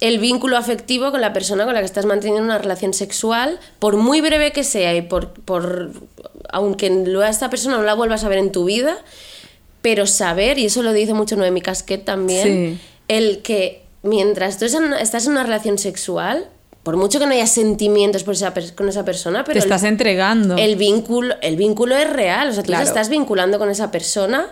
el 0.00 0.20
vínculo 0.20 0.56
afectivo 0.56 1.10
con 1.10 1.20
la 1.20 1.32
persona 1.32 1.64
con 1.64 1.74
la 1.74 1.80
que 1.80 1.86
estás 1.86 2.06
manteniendo 2.06 2.44
una 2.44 2.58
relación 2.58 2.94
sexual, 2.94 3.58
por 3.80 3.96
muy 3.96 4.20
breve 4.20 4.52
que 4.52 4.62
sea 4.62 4.94
y 4.94 5.02
por, 5.02 5.32
por 5.32 5.90
aunque 6.50 6.88
luego 6.88 7.22
a 7.22 7.30
esta 7.30 7.50
persona 7.50 7.78
no 7.78 7.82
la 7.82 7.94
vuelvas 7.94 8.22
a 8.22 8.28
ver 8.28 8.38
en 8.38 8.52
tu 8.52 8.64
vida, 8.64 8.96
pero 9.82 10.06
saber, 10.06 10.58
y 10.58 10.66
eso 10.66 10.84
lo 10.84 10.92
dice 10.92 11.14
mucho 11.14 11.34
Noemi 11.34 11.60
Casquet 11.62 12.04
también, 12.04 12.78
Sí. 12.78 12.80
el 13.08 13.42
que 13.42 13.82
mientras 14.02 14.58
tú 14.58 14.64
estás 14.66 15.26
en- 15.26 15.32
una 15.32 15.42
relación 15.42 15.78
sexual, 15.78 16.48
por 16.82 16.96
mucho 16.96 17.18
que 17.18 17.26
no 17.26 17.32
haya 17.32 17.46
sentimientos 17.46 18.22
por 18.24 18.34
esa 18.34 18.54
con 18.74 18.88
esa 18.88 19.04
persona, 19.04 19.44
pero 19.44 19.54
te 19.54 19.58
el- 19.58 19.64
estás 19.72 19.84
entregando. 19.84 20.56
el 20.56 20.76
vínculo, 20.76 21.34
el 21.42 21.56
vínculo 21.56 21.96
es 21.96 22.08
real, 22.10 22.48
o 22.48 22.52
sea, 22.52 22.62
tú 22.62 22.68
Claro. 22.68 22.84
te 22.84 22.88
estás 22.88 23.08
vinculando 23.08 23.58
con 23.58 23.68
esa 23.70 23.90
persona, 23.90 24.46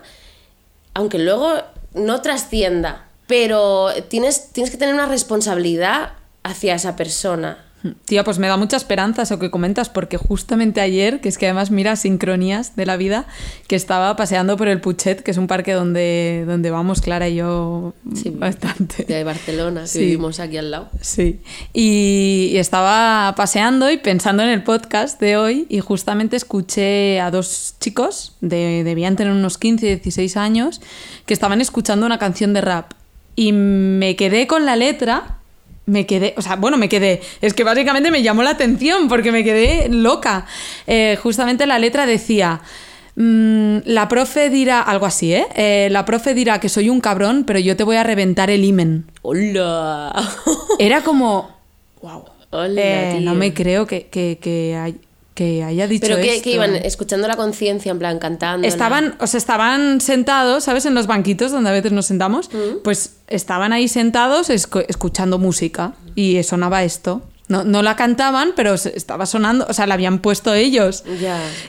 aunque 0.95 1.19
luego 1.19 1.55
no 1.95 2.21
trascienda, 2.21 3.07
pero 3.27 3.89
tienes, 4.09 4.53
tienes 4.53 4.71
que 4.71 4.77
tener 4.77 4.95
una 4.95 5.07
responsabilidad 5.07 6.13
hacia 6.43 6.75
esa 6.75 6.95
persona. 6.97 7.65
Tía, 8.05 8.25
pues 8.25 8.39
me 8.39 8.49
da 8.49 8.57
mucha 8.57 8.77
esperanza 8.77 9.23
eso 9.23 9.39
que 9.39 9.51
comentas, 9.51 9.91
porque 9.91 10.17
justamente 10.17 10.81
ayer, 10.81 11.21
que 11.21 11.29
es 11.29 11.39
que 11.39 11.47
además 11.47 11.71
mira 11.71 11.95
sincronías 11.95 12.75
de 12.75 12.85
la 12.85 12.97
vida, 12.97 13.27
que 13.69 13.77
estaba 13.77 14.17
paseando 14.17 14.57
por 14.57 14.67
el 14.67 14.81
Puchet, 14.81 15.23
que 15.23 15.31
es 15.31 15.37
un 15.37 15.47
parque 15.47 15.73
donde, 15.73 16.45
donde 16.49 16.71
vamos 16.73 17.01
Clara 17.01 17.29
y 17.29 17.37
yo 17.37 17.95
Sí, 18.15 18.31
bastante. 18.31 19.05
De 19.05 19.23
Barcelona, 19.23 19.83
que 19.83 19.87
Sí. 19.89 19.99
vivimos 20.01 20.41
aquí 20.41 20.57
al 20.57 20.71
lado. 20.73 20.89
Sí, 21.01 21.39
y, 21.73 22.49
y 22.53 22.57
estaba 22.57 23.35
paseando 23.37 23.91
y 23.91 23.99
pensando 23.99 24.43
en 24.43 24.49
el 24.49 24.65
podcast 24.65 25.21
de 25.21 25.37
hoy 25.37 25.67
y 25.69 25.79
justamente 25.81 26.35
escuché 26.37 27.21
a 27.21 27.31
dos 27.31 27.75
chicos, 27.79 28.37
de, 28.41 28.83
debían 28.85 29.15
tener 29.15 29.33
unos 29.33 29.59
15, 29.59 29.87
16 29.87 30.37
años, 30.37 30.81
que 31.25 31.35
estaban 31.35 31.61
escuchando 31.61 32.05
una 32.07 32.19
canción 32.19 32.53
de 32.53 32.63
rap 32.63 32.93
y 33.37 33.53
me 33.53 34.17
quedé 34.17 34.47
con 34.49 34.65
la 34.67 34.75
letra, 34.77 35.39
me 35.87 36.05
quedé, 36.07 36.35
o 36.37 36.43
sea, 36.43 36.57
bueno, 36.57 36.77
me 36.77 36.89
quedé, 36.89 37.21
es 37.41 37.55
que 37.55 37.65
básicamente 37.65 38.11
me 38.11 38.23
llamó 38.23 38.43
la 38.43 38.51
atención 38.51 39.09
porque 39.09 39.33
me 39.33 39.43
quedé 39.45 39.89
loca. 39.89 40.47
Eh, 40.87 41.17
justamente 41.23 41.67
la 41.67 41.79
letra 41.79 42.07
decía... 42.07 42.61
mm, 43.15 43.79
la 43.87 44.09
profe 44.09 44.51
dirá 44.51 44.81
algo 44.83 45.07
así, 45.07 45.33
¿eh? 45.33 45.47
¿eh? 45.55 45.89
La 45.91 46.05
profe 46.05 46.35
dirá 46.35 46.61
que 46.61 46.69
soy 46.69 46.89
un 46.91 47.01
cabrón, 47.01 47.45
pero 47.47 47.59
yo 47.61 47.77
te 47.77 47.85
voy 47.85 47.97
a 47.97 48.03
reventar 48.03 48.51
el 48.51 48.65
imen. 48.65 49.07
¡Hola! 49.23 50.13
Era 50.79 51.03
como, 51.03 51.51
wow. 52.03 52.25
Hola, 52.51 53.11
tío. 53.13 53.21
no 53.23 53.35
me 53.35 53.53
creo 53.55 53.87
que, 53.87 54.07
que, 54.07 54.39
que, 54.41 54.77
hay- 54.77 55.01
que 55.37 55.63
haya 55.63 55.87
dicho 55.87 56.07
Pero 56.09 56.17
que, 56.21 56.31
esto. 56.33 56.43
que 56.45 56.51
iban 56.53 56.75
escuchando 56.75 57.29
la 57.29 57.37
conciencia, 57.37 57.93
en 57.93 57.99
plan 58.01 58.19
cantando. 58.19 58.67
Estaban, 58.67 59.15
o 59.21 59.27
sea, 59.29 59.39
estaban 59.39 60.01
sentados, 60.01 60.65
¿sabes? 60.65 60.87
En 60.87 60.95
los 60.95 61.07
banquitos 61.07 61.53
donde 61.53 61.71
a 61.71 61.73
veces 61.73 61.93
nos 61.93 62.07
sentamos. 62.07 62.51
Pues 62.83 63.17
estaban 63.29 63.73
ahí 63.73 63.87
sentados 63.87 64.51
escu- 64.51 64.87
escuchando 64.89 65.39
música. 65.39 65.93
Y 66.17 66.43
sonaba 66.43 66.83
esto. 66.83 67.23
No, 67.49 67.63
no 67.63 67.81
la 67.83 67.95
cantaban, 67.95 68.55
pero 68.57 68.75
estaba 68.75 69.25
sonando, 69.25 69.67
o 69.69 69.73
sea, 69.73 69.87
la 69.87 69.95
habían 69.95 70.19
puesto 70.19 70.53
ellos. 70.53 71.05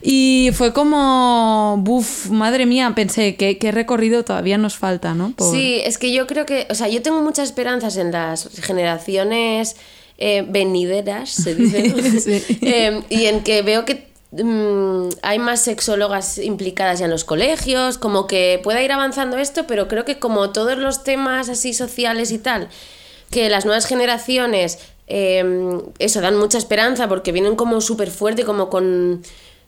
Y 0.02 0.50
fue 0.54 0.74
como, 0.74 1.76
buf, 1.82 2.30
madre 2.32 2.66
mía, 2.66 2.92
pensé, 2.96 3.36
¿qué, 3.36 3.60
qué 3.60 3.72
recorrido 3.72 4.24
todavía 4.26 4.58
nos 4.58 4.76
falta, 4.76 5.14
¿no? 5.14 5.34
Por- 5.36 5.52
Sí, 5.54 5.80
es 5.86 6.00
que 6.00 6.12
yo 6.12 6.26
creo 6.26 6.48
que, 6.48 6.66
o 6.72 6.74
sea, 6.74 6.88
yo 6.88 7.04
tengo 7.04 7.22
muchas 7.22 7.50
esperanzas 7.50 7.96
en 7.98 8.12
las 8.12 8.50
generaciones 8.60 9.76
eh, 10.18 10.46
venideras, 10.48 11.30
se 11.30 11.56
dice. 11.56 12.44
Eh, 12.62 13.04
y 13.10 13.26
en 13.26 13.44
que 13.44 13.62
veo 13.62 13.86
que 13.86 14.08
mm, 14.32 15.10
hay 15.22 15.40
más 15.40 15.62
sexólogas 15.62 16.38
implicadas 16.38 17.00
ya 17.00 17.06
en 17.06 17.12
los 17.12 17.24
colegios, 17.24 17.98
como 17.98 18.28
que 18.28 18.60
pueda 18.64 18.82
ir 18.82 18.92
avanzando 18.92 19.38
esto, 19.38 19.68
pero 19.68 19.88
creo 19.88 20.06
que 20.06 20.20
como 20.20 20.52
todos 20.52 20.78
los 20.78 21.04
temas 21.04 21.50
así 21.50 21.74
sociales 21.74 22.32
y 22.32 22.40
tal, 22.40 22.70
que 23.30 23.50
las 23.50 23.66
nuevas 23.66 23.86
generaciones, 23.86 24.80
eh, 25.08 25.44
eso, 26.00 26.22
dan 26.22 26.38
mucha 26.38 26.58
esperanza 26.58 27.08
porque 27.08 27.32
vienen 27.32 27.56
como 27.56 27.80
súper 27.82 28.10
fuerte, 28.10 28.44
como 28.44 28.70
con 28.70 29.22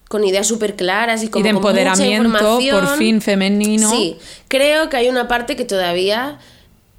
con 0.09 0.23
ideas 0.23 0.47
súper 0.47 0.75
claras 0.75 1.23
y, 1.23 1.29
como 1.29 1.43
de 1.43 1.51
con 1.51 1.61
mucha 1.61 1.69
empoderamiento, 1.69 2.29
por 2.39 2.61
información. 2.63 2.97
fin, 2.97 3.21
femenino. 3.21 3.89
Sí, 3.91 4.17
creo 4.47 4.89
que 4.89 4.97
hay 4.97 5.07
una 5.07 5.27
parte 5.27 5.55
que 5.55 5.65
todavía, 5.65 6.39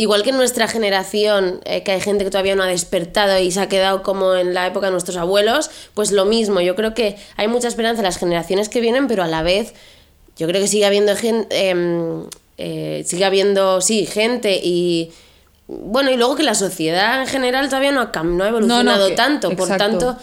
igual 0.03 0.23
que 0.23 0.31
en 0.31 0.37
nuestra 0.37 0.67
generación, 0.67 1.61
eh, 1.65 1.83
que 1.83 1.93
hay 1.93 2.01
gente 2.01 2.25
que 2.25 2.31
todavía 2.31 2.55
no 2.57 2.63
ha 2.63 2.67
despertado 2.67 3.39
y 3.39 3.51
se 3.51 3.61
ha 3.61 3.69
quedado 3.69 4.03
como 4.03 4.35
en 4.35 4.55
la 4.55 4.67
época 4.67 4.87
de 4.87 4.93
nuestros 4.93 5.17
abuelos, 5.17 5.71
pues 5.95 6.11
lo 6.13 6.25
mismo. 6.25 6.61
Yo 6.61 6.75
creo 6.75 6.95
que 6.95 7.17
hay 7.37 7.49
mucha 7.49 7.69
esperanza 7.69 8.01
en 8.01 8.05
las 8.07 8.17
generaciones 8.19 8.69
que 8.69 8.81
vienen, 8.81 9.09
pero 9.09 9.23
a 9.23 9.27
la 9.29 9.43
vez 9.43 9.75
yo 10.37 10.47
creo 10.47 10.61
que 10.63 10.69
sigue 10.69 10.87
habiendo 10.87 11.15
gente, 11.17 11.55
sigue 13.05 13.25
habiendo, 13.25 13.81
sí, 13.81 14.07
gente 14.07 14.61
y... 14.63 15.13
Bueno, 15.73 16.11
y 16.11 16.17
luego 16.17 16.35
que 16.35 16.43
la 16.43 16.55
sociedad 16.55 17.21
en 17.21 17.29
general 17.29 17.69
todavía 17.69 17.93
no 17.93 18.01
ha, 18.01 18.23
no 18.25 18.43
ha 18.45 18.49
evolucionado 18.49 19.09
que- 19.09 19.15
tanto, 19.15 19.51
por 19.57 19.69
tanto 19.79 20.17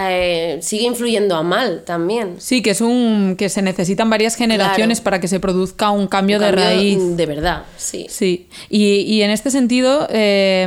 eh, 0.00 0.58
sigue 0.62 0.84
influyendo 0.84 1.34
a 1.36 1.42
mal 1.42 1.82
también. 1.84 2.36
Sí, 2.38 2.62
que 2.62 2.70
es 2.70 2.80
un 2.80 3.36
que 3.36 3.48
se 3.48 3.62
necesitan 3.62 4.08
varias 4.10 4.36
generaciones 4.36 4.98
Claro. 4.98 5.04
para 5.04 5.20
que 5.20 5.28
se 5.28 5.40
produzca 5.40 5.90
un 5.90 6.06
cambio, 6.06 6.36
Un 6.38 6.42
de 6.44 6.48
cambio, 6.50 6.64
raíz. 6.64 6.98
mm, 6.98 7.16
De 7.16 7.26
verdad, 7.26 7.62
sí. 7.76 8.06
Sí, 8.08 8.48
y, 8.70 9.00
y 9.00 9.22
en 9.22 9.30
este 9.30 9.50
sentido 9.50 10.06
eh, 10.10 10.66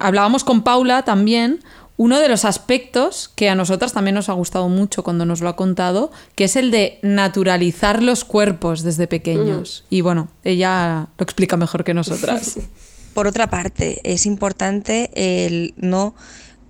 hablábamos 0.00 0.44
con 0.44 0.62
Paula 0.62 1.02
también. 1.04 1.60
Uno 2.00 2.20
de 2.20 2.28
los 2.28 2.44
aspectos 2.44 3.28
que 3.34 3.48
a 3.48 3.56
nosotras 3.56 3.92
también 3.92 4.14
nos 4.14 4.28
ha 4.28 4.32
gustado 4.32 4.68
mucho 4.68 5.02
cuando 5.02 5.24
nos 5.26 5.40
lo 5.40 5.48
ha 5.48 5.56
contado, 5.56 6.12
que 6.36 6.44
es 6.44 6.54
el 6.54 6.70
de 6.70 7.00
naturalizar 7.02 8.04
los 8.04 8.24
cuerpos 8.24 8.84
desde 8.84 9.08
pequeños. 9.08 9.84
Y 9.90 10.00
bueno, 10.02 10.28
ella 10.44 11.08
lo 11.18 11.24
explica 11.24 11.56
mejor 11.56 11.82
que 11.82 11.94
nosotras. 11.94 12.58
Por 13.14 13.26
otra 13.26 13.50
parte, 13.50 14.00
es 14.04 14.26
importante 14.26 15.10
el 15.14 15.74
no 15.76 16.14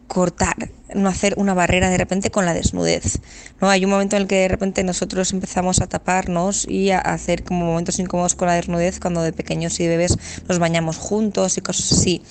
cortar, 0.08 0.70
no 0.94 1.08
hacer 1.08 1.34
una 1.36 1.54
barrera 1.54 1.90
de 1.90 1.98
repente 1.98 2.30
con 2.30 2.46
la 2.46 2.54
desnudez. 2.54 3.20
¿no? 3.60 3.70
Hay 3.70 3.84
un 3.84 3.90
momento 3.90 4.16
en 4.16 4.22
el 4.22 4.28
que 4.28 4.36
de 4.36 4.48
repente 4.48 4.82
nosotros 4.82 5.32
empezamos 5.32 5.80
a 5.80 5.86
taparnos 5.86 6.66
y 6.66 6.90
a 6.90 6.98
hacer 6.98 7.44
como 7.44 7.66
momentos 7.66 7.98
incómodos 7.98 8.34
con 8.34 8.48
la 8.48 8.54
desnudez 8.54 8.98
cuando 8.98 9.22
de 9.22 9.32
pequeños 9.32 9.78
y 9.78 9.86
bebés 9.86 10.18
nos 10.48 10.58
bañamos 10.58 10.96
juntos 10.96 11.58
y 11.58 11.60
cosas 11.60 11.92
así. 11.92 12.22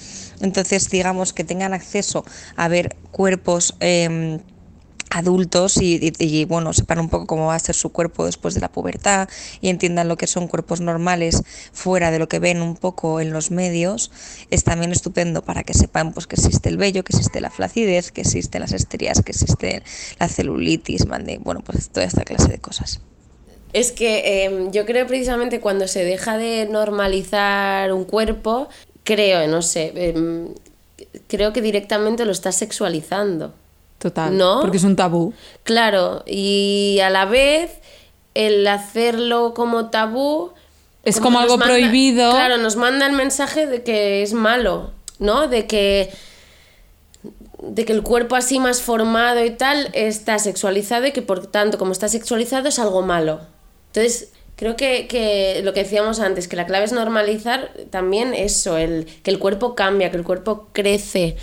Entonces, 0.41 0.89
digamos 0.89 1.33
que 1.33 1.43
tengan 1.43 1.73
acceso 1.73 2.25
a 2.55 2.67
ver 2.67 2.95
cuerpos 3.11 3.75
em, 3.79 4.39
adultos 5.09 5.77
y, 5.81 6.45
bueno, 6.45 6.73
sepan 6.73 6.99
un 6.99 7.09
poco 7.09 7.27
cómo 7.27 7.47
va 7.47 7.55
a 7.55 7.59
ser 7.59 7.75
su 7.75 7.91
cuerpo 7.91 8.25
después 8.25 8.53
de 8.53 8.61
la 8.61 8.69
pubertad 8.69 9.29
y 9.61 9.69
entiendan 9.69 10.07
lo 10.07 10.17
que 10.17 10.27
son 10.27 10.47
cuerpos 10.47 10.81
normales 10.81 11.43
fuera 11.71 12.11
de 12.11 12.19
lo 12.19 12.27
que 12.27 12.39
ven 12.39 12.61
un 12.61 12.75
poco 12.75 13.19
en 13.21 13.31
los 13.31 13.51
medios, 13.51 14.11
es 14.51 14.63
también 14.63 14.91
estupendo 14.91 15.43
para 15.43 15.63
que 15.63 15.73
sepan 15.73 16.13
pues 16.13 16.27
que 16.27 16.35
existe 16.35 16.69
el 16.69 16.77
vello, 16.77 17.03
que 17.03 17.13
existe 17.15 17.41
la 17.41 17.49
flacidez, 17.49 18.11
que 18.11 18.21
existen 18.21 18.61
las 18.61 18.73
estrías, 18.73 19.21
que 19.21 19.31
existe 19.31 19.83
la 20.19 20.27
celulitis, 20.27 21.05
mande- 21.05 21.39
bueno, 21.39 21.61
pues 21.61 21.89
toda 21.89 22.05
esta 22.05 22.23
clase 22.23 22.49
de 22.49 22.57
cosas. 22.59 22.99
Es 23.73 23.91
que 23.91 24.45
eh, 24.45 24.67
yo 24.71 24.85
creo 24.85 25.05
precisamente 25.07 25.59
cuando 25.59 25.87
se 25.87 26.03
deja 26.03 26.37
de 26.37 26.67
normalizar 26.69 27.91
un 27.93 28.05
cuerpo, 28.05 28.69
creo, 29.03 29.47
no 29.47 29.61
sé, 29.61 29.91
em, 29.95 30.49
creo 31.27 31.53
que 31.53 31.61
directamente 31.61 32.25
lo 32.25 32.31
estás 32.31 32.55
sexualizando. 32.55 33.53
Total. 33.99 34.37
¿No? 34.37 34.61
Porque 34.61 34.77
es 34.77 34.83
un 34.83 34.95
tabú. 34.95 35.33
Claro, 35.63 36.23
y 36.25 36.99
a 37.03 37.09
la 37.09 37.25
vez 37.25 37.71
el 38.33 38.67
hacerlo 38.67 39.53
como 39.53 39.89
tabú... 39.89 40.51
Es 41.03 41.19
como 41.19 41.39
algo 41.39 41.57
prohibido. 41.57 42.31
Claro, 42.31 42.57
nos 42.57 42.75
manda 42.75 43.07
el 43.07 43.13
mensaje 43.13 43.65
de 43.65 43.83
que 43.83 44.21
es 44.21 44.33
malo, 44.33 44.91
¿no? 45.19 45.47
De 45.47 45.65
que 45.65 46.11
de 47.59 47.85
que 47.85 47.93
el 47.93 48.03
cuerpo 48.03 48.35
así 48.35 48.59
más 48.59 48.81
formado 48.81 49.43
y 49.43 49.49
tal 49.49 49.89
está 49.93 50.37
sexualizado 50.37 51.07
y 51.07 51.11
que 51.11 51.21
por 51.21 51.47
tanto 51.47 51.77
como 51.77 51.91
está 51.91 52.07
sexualizado 52.07 52.67
es 52.67 52.77
algo 52.77 53.01
malo. 53.01 53.41
Entonces, 53.87 54.29
creo 54.55 54.75
que, 54.75 55.07
que 55.07 55.61
lo 55.63 55.73
que 55.73 55.83
decíamos 55.83 56.19
antes, 56.19 56.47
que 56.47 56.55
la 56.55 56.65
clave 56.65 56.85
es 56.85 56.91
normalizar 56.91 57.71
también 57.89 58.33
eso, 58.33 58.77
el, 58.77 59.05
que 59.23 59.31
el 59.31 59.39
cuerpo 59.39 59.75
cambia, 59.75 60.11
que 60.11 60.17
el 60.17 60.23
cuerpo 60.23 60.67
crece, 60.71 61.37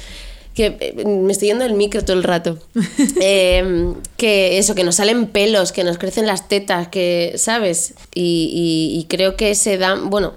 que 0.54 0.76
eh, 0.80 1.04
me 1.04 1.32
estoy 1.32 1.48
yendo 1.48 1.64
el 1.64 1.74
micro 1.74 2.04
todo 2.04 2.16
el 2.16 2.22
rato. 2.22 2.58
Eh, 3.20 3.92
que 4.16 4.58
eso, 4.58 4.74
que 4.74 4.84
nos 4.84 4.96
salen 4.96 5.26
pelos, 5.28 5.72
que 5.72 5.84
nos 5.84 5.98
crecen 5.98 6.26
las 6.26 6.48
tetas, 6.48 6.88
que, 6.88 7.34
¿sabes? 7.36 7.94
Y, 8.14 8.92
y- 8.94 8.98
y 9.00 9.04
creo 9.04 9.36
que 9.36 9.54
se 9.54 9.78
dan, 9.78 10.10
bueno, 10.10 10.34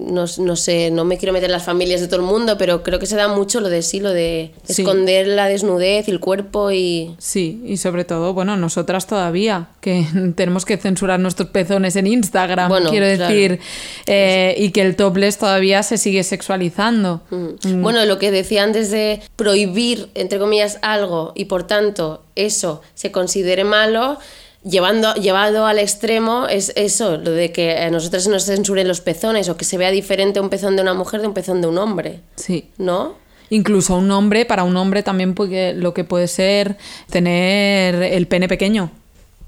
no, 0.00 0.24
no 0.38 0.56
sé, 0.56 0.90
no 0.90 1.04
me 1.04 1.18
quiero 1.18 1.32
meter 1.32 1.46
en 1.46 1.52
las 1.52 1.64
familias 1.64 2.00
de 2.00 2.08
todo 2.08 2.20
el 2.20 2.26
mundo, 2.26 2.56
pero 2.58 2.82
creo 2.82 2.98
que 2.98 3.06
se 3.06 3.16
da 3.16 3.28
mucho 3.28 3.60
lo 3.60 3.68
de 3.68 3.82
sí, 3.82 4.00
lo 4.00 4.10
de 4.12 4.52
Sí. 4.64 4.82
esconder 4.82 5.26
la 5.26 5.46
desnudez 5.48 6.08
y 6.08 6.10
el 6.10 6.20
cuerpo 6.20 6.70
y... 6.70 7.14
Sí, 7.18 7.62
y 7.66 7.76
sobre 7.76 8.04
todo, 8.04 8.32
bueno, 8.34 8.56
nosotras 8.56 9.06
todavía, 9.06 9.68
que 9.80 10.04
tenemos 10.36 10.64
que 10.64 10.76
censurar 10.76 11.20
nuestros 11.20 11.50
pezones 11.50 11.96
en 11.96 12.06
Instagram, 12.06 12.68
Bueno, 12.68 12.90
quiero 12.90 13.06
claro. 13.16 13.32
decir, 13.32 13.60
eh, 14.06 14.54
y 14.58 14.70
que 14.70 14.82
el 14.82 14.96
topless 14.96 15.38
todavía 15.38 15.82
se 15.82 15.98
sigue 15.98 16.22
sexualizando. 16.24 17.20
Mm. 17.30 17.82
Bueno, 17.82 18.04
lo 18.06 18.18
que 18.18 18.30
decía 18.30 18.62
antes 18.64 18.90
de 18.90 19.20
prohibir, 19.36 20.08
entre 20.14 20.38
comillas, 20.38 20.78
algo 20.82 21.32
y 21.34 21.46
por 21.46 21.66
tanto 21.66 22.22
eso 22.36 22.80
se 22.94 23.10
considere 23.12 23.64
malo, 23.64 24.18
llevando, 24.64 25.14
llevado 25.14 25.66
al 25.66 25.78
extremo 25.78 26.46
es 26.48 26.72
eso, 26.76 27.16
lo 27.16 27.30
de 27.30 27.52
que 27.52 27.78
a 27.78 27.90
nosotros 27.90 28.24
se 28.24 28.30
nos 28.30 28.44
censuren 28.44 28.86
los 28.88 29.00
pezones 29.00 29.48
o 29.48 29.56
que 29.56 29.64
se 29.64 29.78
vea 29.78 29.90
diferente 29.90 30.40
un 30.40 30.50
pezón 30.50 30.76
de 30.76 30.82
una 30.82 30.94
mujer 30.94 31.20
de 31.20 31.28
un 31.28 31.34
pezón 31.34 31.60
de 31.60 31.66
un 31.68 31.78
hombre, 31.78 32.20
Sí. 32.36 32.68
¿no? 32.78 33.14
Incluso 33.50 33.96
un 33.96 34.10
hombre, 34.12 34.44
para 34.44 34.62
un 34.64 34.76
hombre 34.76 35.02
también 35.02 35.34
puede- 35.34 35.74
lo 35.74 35.92
que 35.94 36.04
puede 36.04 36.28
ser 36.28 36.76
tener 37.10 37.96
el 38.02 38.26
pene 38.28 38.46
pequeño, 38.48 38.90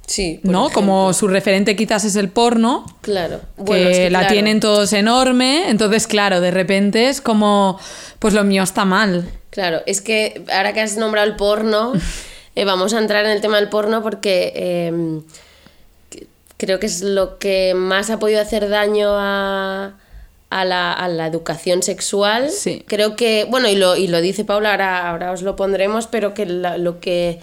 Sí. 0.07 0.41
¿no? 0.43 0.71
Como 0.71 1.13
su 1.13 1.29
referente 1.29 1.77
quizás 1.77 2.05
es 2.05 2.17
el 2.17 2.29
porno, 2.29 2.85
Claro. 3.03 3.41
que, 3.57 3.63
Bueno, 3.63 3.89
es 3.91 3.99
que 3.99 4.11
la 4.11 4.21
claro. 4.21 4.33
tienen 4.33 4.59
todos 4.61 4.93
enorme, 4.93 5.69
entonces 5.71 6.07
claro, 6.09 6.41
de 6.41 6.51
repente 6.51 7.09
es 7.09 7.21
como, 7.21 7.79
pues 8.19 8.35
lo 8.35 8.43
mío 8.45 8.63
está 8.65 8.85
mal. 8.85 9.29
Claro, 9.51 9.83
es 9.87 10.01
que 10.01 10.45
ahora 10.53 10.73
que 10.73 10.81
has 10.81 10.97
nombrado 10.97 11.29
el 11.29 11.37
porno, 11.37 11.93
eh, 12.55 12.65
vamos 12.65 12.93
a 12.95 12.99
entrar 12.99 13.25
en 13.25 13.31
el 13.33 13.41
tema 13.41 13.57
del 13.57 13.69
porno 13.69 14.03
porque 14.03 14.53
eh, 14.55 15.21
que- 16.11 16.27
creo 16.57 16.79
que 16.79 16.87
es 16.87 17.03
lo 17.03 17.39
que 17.39 17.75
más 17.75 18.11
ha 18.11 18.19
podido 18.19 18.41
hacer 18.41 18.69
daño 18.69 19.09
a, 19.13 19.95
a 20.51 20.65
la, 20.65 20.93
a 20.93 21.09
la 21.09 21.27
educación 21.27 21.83
sexual. 21.83 22.51
Sí. 22.51 22.85
Creo 22.87 23.17
que, 23.17 23.47
bueno, 23.51 23.69
y 23.69 23.77
lo, 23.77 23.97
y 23.97 24.07
lo 24.07 24.21
dice 24.21 24.45
Paula, 24.45 24.71
ahora, 24.73 25.11
ahora 25.11 25.33
os 25.33 25.43
lo 25.43 25.57
pondremos, 25.57 26.07
pero 26.07 26.35
que 26.35 26.47
la- 26.47 26.77
lo 26.79 27.01
que 27.01 27.41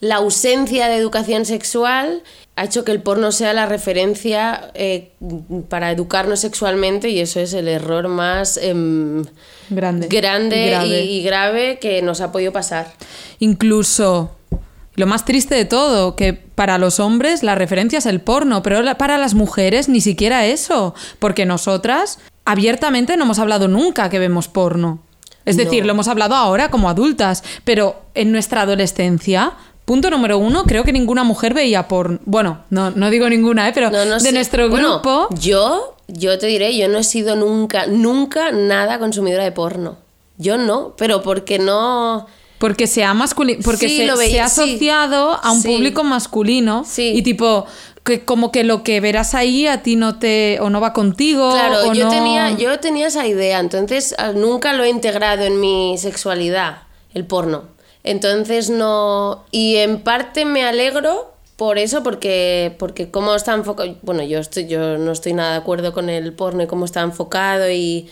la 0.00 0.16
ausencia 0.16 0.88
de 0.88 0.96
educación 0.96 1.44
sexual 1.44 2.22
ha 2.56 2.64
hecho 2.64 2.84
que 2.84 2.92
el 2.92 3.00
porno 3.02 3.32
sea 3.32 3.52
la 3.52 3.66
referencia 3.66 4.70
eh, 4.74 5.10
para 5.68 5.90
educarnos 5.90 6.40
sexualmente 6.40 7.08
y 7.10 7.20
eso 7.20 7.38
es 7.40 7.52
el 7.54 7.68
error 7.68 8.08
más 8.08 8.56
em, 8.58 9.24
Grande. 9.70 10.08
grande 10.08 10.66
Y 10.66 10.70
grave. 10.70 10.86
y, 11.04 11.18
y 11.18 11.22
grave 11.22 11.78
que 11.80 12.00
nos 12.02 12.20
ha 12.22 12.32
podido 12.32 12.50
pasar. 12.52 12.92
Incluso 13.40 14.30
lo 15.00 15.06
más 15.08 15.24
triste 15.24 15.54
de 15.56 15.64
todo, 15.64 16.14
que 16.14 16.32
para 16.34 16.78
los 16.78 17.00
hombres 17.00 17.42
la 17.42 17.56
referencia 17.56 17.98
es 17.98 18.06
el 18.06 18.20
porno, 18.20 18.62
pero 18.62 18.82
la- 18.82 18.96
para 18.96 19.18
las 19.18 19.34
mujeres 19.34 19.88
ni 19.88 20.00
siquiera 20.00 20.46
eso, 20.46 20.94
porque 21.18 21.44
nosotras 21.46 22.18
abiertamente 22.44 23.16
no 23.16 23.24
hemos 23.24 23.38
hablado 23.38 23.66
nunca 23.68 24.08
que 24.10 24.18
vemos 24.18 24.46
porno. 24.48 25.00
Es 25.44 25.56
No. 25.56 25.64
decir, 25.64 25.84
lo 25.86 25.92
hemos 25.92 26.06
hablado 26.08 26.34
ahora 26.36 26.70
como 26.70 26.88
adultas, 26.90 27.42
pero 27.64 28.02
en 28.14 28.30
nuestra 28.30 28.62
adolescencia, 28.62 29.52
punto 29.84 30.10
número 30.10 30.38
uno, 30.38 30.64
creo 30.64 30.84
que 30.84 30.92
ninguna 30.92 31.24
mujer 31.24 31.54
veía 31.54 31.88
porno. 31.88 32.18
Bueno, 32.24 32.60
no, 32.70 32.90
no 32.90 33.10
digo 33.10 33.28
ninguna, 33.28 33.68
¿eh? 33.68 33.72
pero 33.74 33.90
No, 33.90 34.04
no 34.04 34.14
de 34.14 34.20
sé. 34.20 34.32
nuestro 34.32 34.68
Bueno, 34.68 35.00
grupo... 35.00 35.28
yo, 35.40 35.96
yo 36.08 36.38
te 36.38 36.46
diré, 36.46 36.76
yo 36.76 36.88
no 36.88 36.98
he 36.98 37.04
sido 37.04 37.36
nunca, 37.36 37.86
nunca 37.86 38.52
nada 38.52 38.98
consumidora 38.98 39.44
de 39.44 39.52
porno. 39.52 39.96
Yo 40.36 40.56
no, 40.58 40.94
pero 40.96 41.22
porque 41.22 41.58
no. 41.58 42.26
Porque 42.60 42.86
se 42.86 43.02
ha 43.02 43.12
masculi- 43.14 43.58
porque 43.64 43.88
Sí, 43.88 43.96
se, 43.96 44.10
ha 44.10 44.16
sí. 44.16 44.38
asociado 44.38 45.40
a 45.42 45.50
un 45.50 45.62
Sí. 45.62 45.68
público 45.68 46.04
masculino 46.04 46.84
y 46.96 47.22
tipo 47.22 47.66
que 48.04 48.24
como 48.24 48.52
que 48.52 48.62
lo 48.64 48.82
que 48.82 49.00
verás 49.00 49.34
ahí 49.34 49.66
a 49.66 49.82
ti 49.82 49.96
no 49.96 50.18
te 50.18 50.58
o 50.60 50.70
no 50.70 50.80
va 50.80 50.92
contigo 50.92 51.50
Claro, 51.50 51.88
o 51.90 51.92
yo, 51.94 52.04
no- 52.04 52.10
tenía, 52.10 52.50
yo 52.52 52.78
tenía 52.78 53.08
esa 53.08 53.26
idea, 53.26 53.58
entonces 53.60 54.14
ah, 54.18 54.32
nunca 54.32 54.72
lo 54.74 54.84
he 54.84 54.90
integrado 54.90 55.42
en 55.44 55.58
mi 55.58 55.96
sexualidad, 55.98 56.82
el 57.14 57.24
porno. 57.24 57.64
Entonces 58.04 58.70
no. 58.70 59.44
Y 59.50 59.76
en 59.76 60.00
parte 60.02 60.44
me 60.44 60.64
alegro 60.64 61.32
por 61.56 61.78
eso, 61.78 62.02
porque, 62.02 62.74
porque 62.78 63.10
cómo 63.10 63.34
está 63.34 63.52
enfocado. 63.54 63.94
Bueno, 64.02 64.22
yo, 64.22 64.38
estoy, 64.38 64.66
yo 64.66 64.96
no 64.96 65.12
estoy 65.12 65.34
nada 65.34 65.52
de 65.52 65.56
acuerdo 65.58 65.92
con 65.92 66.08
el 66.08 66.32
porno 66.32 66.62
y 66.62 66.66
cómo 66.66 66.84
está 66.84 67.00
enfocado 67.00 67.70
y. 67.70 68.08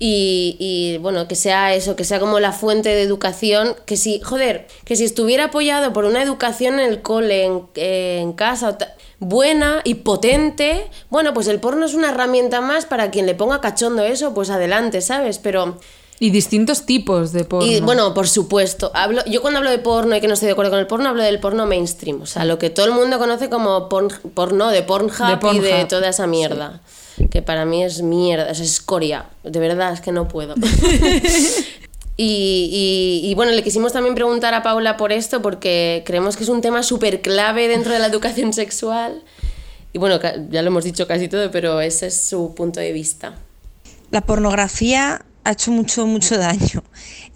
Y, 0.00 0.56
y, 0.60 0.98
bueno, 0.98 1.26
que 1.26 1.34
sea 1.34 1.74
eso, 1.74 1.96
que 1.96 2.04
sea 2.04 2.20
como 2.20 2.38
la 2.38 2.52
fuente 2.52 2.90
de 2.90 3.02
educación, 3.02 3.74
que 3.84 3.96
si, 3.96 4.20
joder, 4.20 4.68
que 4.84 4.94
si 4.94 5.02
estuviera 5.04 5.46
apoyado 5.46 5.92
por 5.92 6.04
una 6.04 6.22
educación 6.22 6.74
en 6.78 6.88
el 6.88 7.02
cole, 7.02 7.44
en, 7.46 7.62
eh, 7.74 8.18
en 8.22 8.32
casa, 8.32 8.78
buena 9.18 9.80
y 9.82 9.94
potente, 9.94 10.86
bueno, 11.10 11.34
pues 11.34 11.48
el 11.48 11.58
porno 11.58 11.84
es 11.84 11.94
una 11.94 12.10
herramienta 12.10 12.60
más 12.60 12.86
para 12.86 13.10
quien 13.10 13.26
le 13.26 13.34
ponga 13.34 13.60
cachondo 13.60 14.04
eso, 14.04 14.34
pues 14.34 14.50
adelante, 14.50 15.00
¿sabes? 15.00 15.38
Pero 15.38 15.78
y 16.20 16.30
distintos 16.30 16.84
tipos 16.86 17.32
de 17.32 17.44
porno. 17.44 17.68
y 17.70 17.80
bueno, 17.80 18.12
por 18.14 18.28
supuesto. 18.28 18.90
Hablo, 18.94 19.24
yo 19.26 19.40
cuando 19.40 19.58
hablo 19.58 19.70
de 19.70 19.78
porno 19.78 20.16
y 20.16 20.20
que 20.20 20.26
no 20.28 20.34
estoy 20.34 20.46
de 20.46 20.52
acuerdo 20.52 20.70
con 20.70 20.80
el 20.80 20.86
porno, 20.86 21.08
hablo 21.08 21.22
del 21.22 21.38
porno 21.40 21.64
mainstream. 21.66 22.22
O 22.22 22.26
sea, 22.26 22.44
lo 22.44 22.58
que 22.58 22.70
todo 22.70 22.86
el 22.86 22.92
mundo 22.92 23.18
conoce 23.18 23.48
como 23.48 23.88
porn- 23.88 24.18
porno 24.34 24.68
de 24.70 24.82
Pornhub, 24.82 25.40
De 25.40 25.56
y 25.56 25.58
de 25.60 25.84
toda 25.86 26.08
esa 26.08 26.26
mierda. 26.26 26.80
Que 27.30 27.42
para 27.42 27.64
mí 27.64 27.82
es 27.84 28.02
mierda, 28.02 28.50
es 28.50 28.60
escoria. 28.60 29.26
De 29.42 29.58
verdad, 29.58 29.92
es 29.92 30.00
que 30.00 30.12
no 30.12 30.28
puedo. 30.28 30.54
Y, 32.20 33.20
y- 33.22 33.30
y 33.30 33.34
bueno, 33.36 33.52
le 33.52 33.62
quisimos 33.62 33.92
también 33.92 34.16
preguntar 34.16 34.52
a 34.52 34.64
Paula 34.64 34.96
por 34.96 35.12
esto 35.12 35.40
porque 35.40 36.02
creemos 36.04 36.36
que 36.36 36.42
es 36.42 36.48
un 36.48 36.60
tema 36.60 36.82
súper 36.82 37.20
clave 37.22 37.68
dentro 37.68 37.92
de 37.92 38.00
la 38.00 38.06
educación 38.08 38.52
sexual. 38.52 39.22
Y 39.92 39.98
bueno, 39.98 40.18
ya 40.50 40.62
lo 40.62 40.66
hemos 40.68 40.82
dicho 40.82 41.06
casi 41.06 41.28
todo, 41.28 41.50
pero 41.52 41.80
ese 41.80 42.08
es 42.08 42.20
su 42.20 42.54
punto 42.56 42.80
de 42.80 42.92
vista. 42.92 43.36
La 44.10 44.20
pornografía 44.20 45.24
ha 45.44 45.52
hecho 45.52 45.70
mucho, 45.70 46.06
mucho 46.08 46.36
daño. 46.38 46.82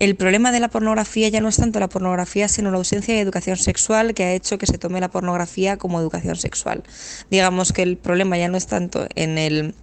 El 0.03 0.17
problema 0.17 0.51
de 0.51 0.59
la 0.59 0.67
pornografía 0.67 1.29
ya 1.29 1.41
no 1.41 1.49
es 1.49 1.59
tanto 1.59 1.79
la 1.79 1.89
pornografía, 1.89 2.49
sino 2.49 2.73
la 2.73 2.79
ausencia 2.79 3.15
de 3.15 3.21
educación 3.21 3.57
sexual 3.57 4.15
que 4.15 4.25
ha 4.25 4.33
hecho 4.33 4.59
que 4.59 4.67
se 4.67 4.77
tome 4.77 4.99
la 4.99 5.13
pornografía 5.13 5.77
como 5.77 6.01
educación 6.01 6.35
sexual. 6.35 6.83
Digamos 7.31 7.73
que 7.73 7.83
el 7.83 7.97
problema 7.97 8.37
ya 8.37 8.49
no 8.49 8.57
es 8.57 8.67
tanto 8.67 9.07
en 9.15 9.39
el 9.39 9.77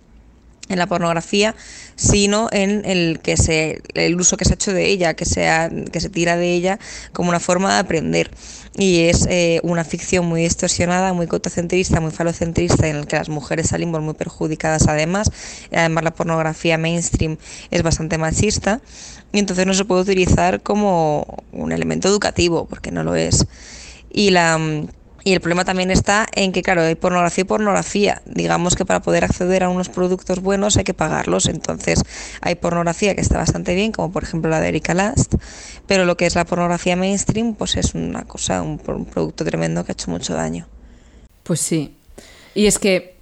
en 0.70 0.80
la 0.80 0.88
pornografía, 0.88 1.56
sino 1.96 2.48
en 2.52 2.86
el 2.86 3.20
que 3.20 3.36
se 3.36 3.82
el 3.96 4.16
uso 4.20 4.38
que 4.38 4.46
se 4.46 4.54
ha 4.54 4.56
hecho 4.56 4.72
de 4.72 4.88
ella, 4.88 5.16
que 5.16 5.26
se 5.26 5.50
que 5.92 6.00
se 6.00 6.10
tira 6.10 6.38
de 6.38 6.54
ella 6.54 6.80
como 7.12 7.30
una 7.30 7.40
forma 7.40 7.74
de 7.74 7.80
aprender. 7.80 8.32
Y 8.78 9.02
es 9.02 9.26
eh, 9.30 9.60
una 9.64 9.84
ficción 9.84 10.26
muy 10.26 10.44
distorsionada, 10.44 11.12
muy 11.12 11.28
cotocentrista, 11.28 12.00
muy 12.00 12.12
falocentrista, 12.12 12.88
en 12.88 12.98
el 12.98 13.08
que 13.08 13.18
las 13.18 13.28
mujeres 13.28 13.68
salimos 13.70 14.02
muy 14.02 14.14
perjudicadas 14.14 14.88
además. 14.88 15.32
Además 15.74 16.04
la 16.04 16.14
pornografía 16.14 16.78
mainstream 16.78 17.38
es 17.72 17.84
bastante 17.84 18.18
machista 18.18 18.80
y 19.34 19.40
entonces 19.40 19.66
no 19.66 19.74
se 19.74 19.86
puede 19.86 20.04
utilizar 20.04 20.62
como 20.62 21.44
un 21.52 21.72
elemento 21.72 22.08
educativo, 22.08 22.68
porque 22.68 22.92
no 22.92 23.04
lo 23.04 23.16
es. 23.16 23.46
Y 24.12 24.32
la 24.32 24.58
mm, 24.58 24.88
y 25.24 25.34
el 25.34 25.42
problema 25.42 25.66
también 25.66 25.92
está 25.92 26.28
en 26.34 26.52
que, 26.52 26.62
claro, 26.62 26.82
hay 26.82 26.96
pornografía 26.96 27.42
y 27.42 27.46
pornografía. 27.46 28.22
Digamos 28.26 28.76
que 28.76 28.86
para 28.86 29.02
poder 29.02 29.24
acceder 29.24 29.64
a 29.64 29.70
unos 29.70 29.90
productos 29.90 30.42
buenos 30.42 30.78
hay 30.78 30.84
que 30.84 30.94
pagarlos. 30.94 31.48
Entonces, 31.48 32.04
hay 32.42 32.56
pornografía 32.56 33.16
que 33.16 33.22
está 33.22 33.38
bastante 33.38 33.76
bien, 33.76 33.92
como 33.92 34.12
por 34.12 34.24
ejemplo 34.24 34.50
la 34.50 34.60
de 34.60 34.70
Erika 34.70 34.94
Last, 34.94 35.36
pero 35.88 36.06
lo 36.06 36.18
que 36.18 36.26
es 36.26 36.36
la 36.36 36.46
pornografía 36.46 36.96
mainstream, 36.96 37.56
pues 37.56 37.76
es 37.76 37.94
una 37.94 38.24
cosa, 38.24 38.62
un, 38.62 38.82
un 38.86 39.06
producto 39.06 39.44
tremendo 39.46 39.84
que 39.84 39.92
ha 39.92 39.94
hecho 39.94 40.12
mucho 40.12 40.34
daño. 40.34 40.68
Pues 41.44 41.60
sí. 41.60 41.96
Y 42.56 42.68
es 42.68 42.80
que, 42.80 43.19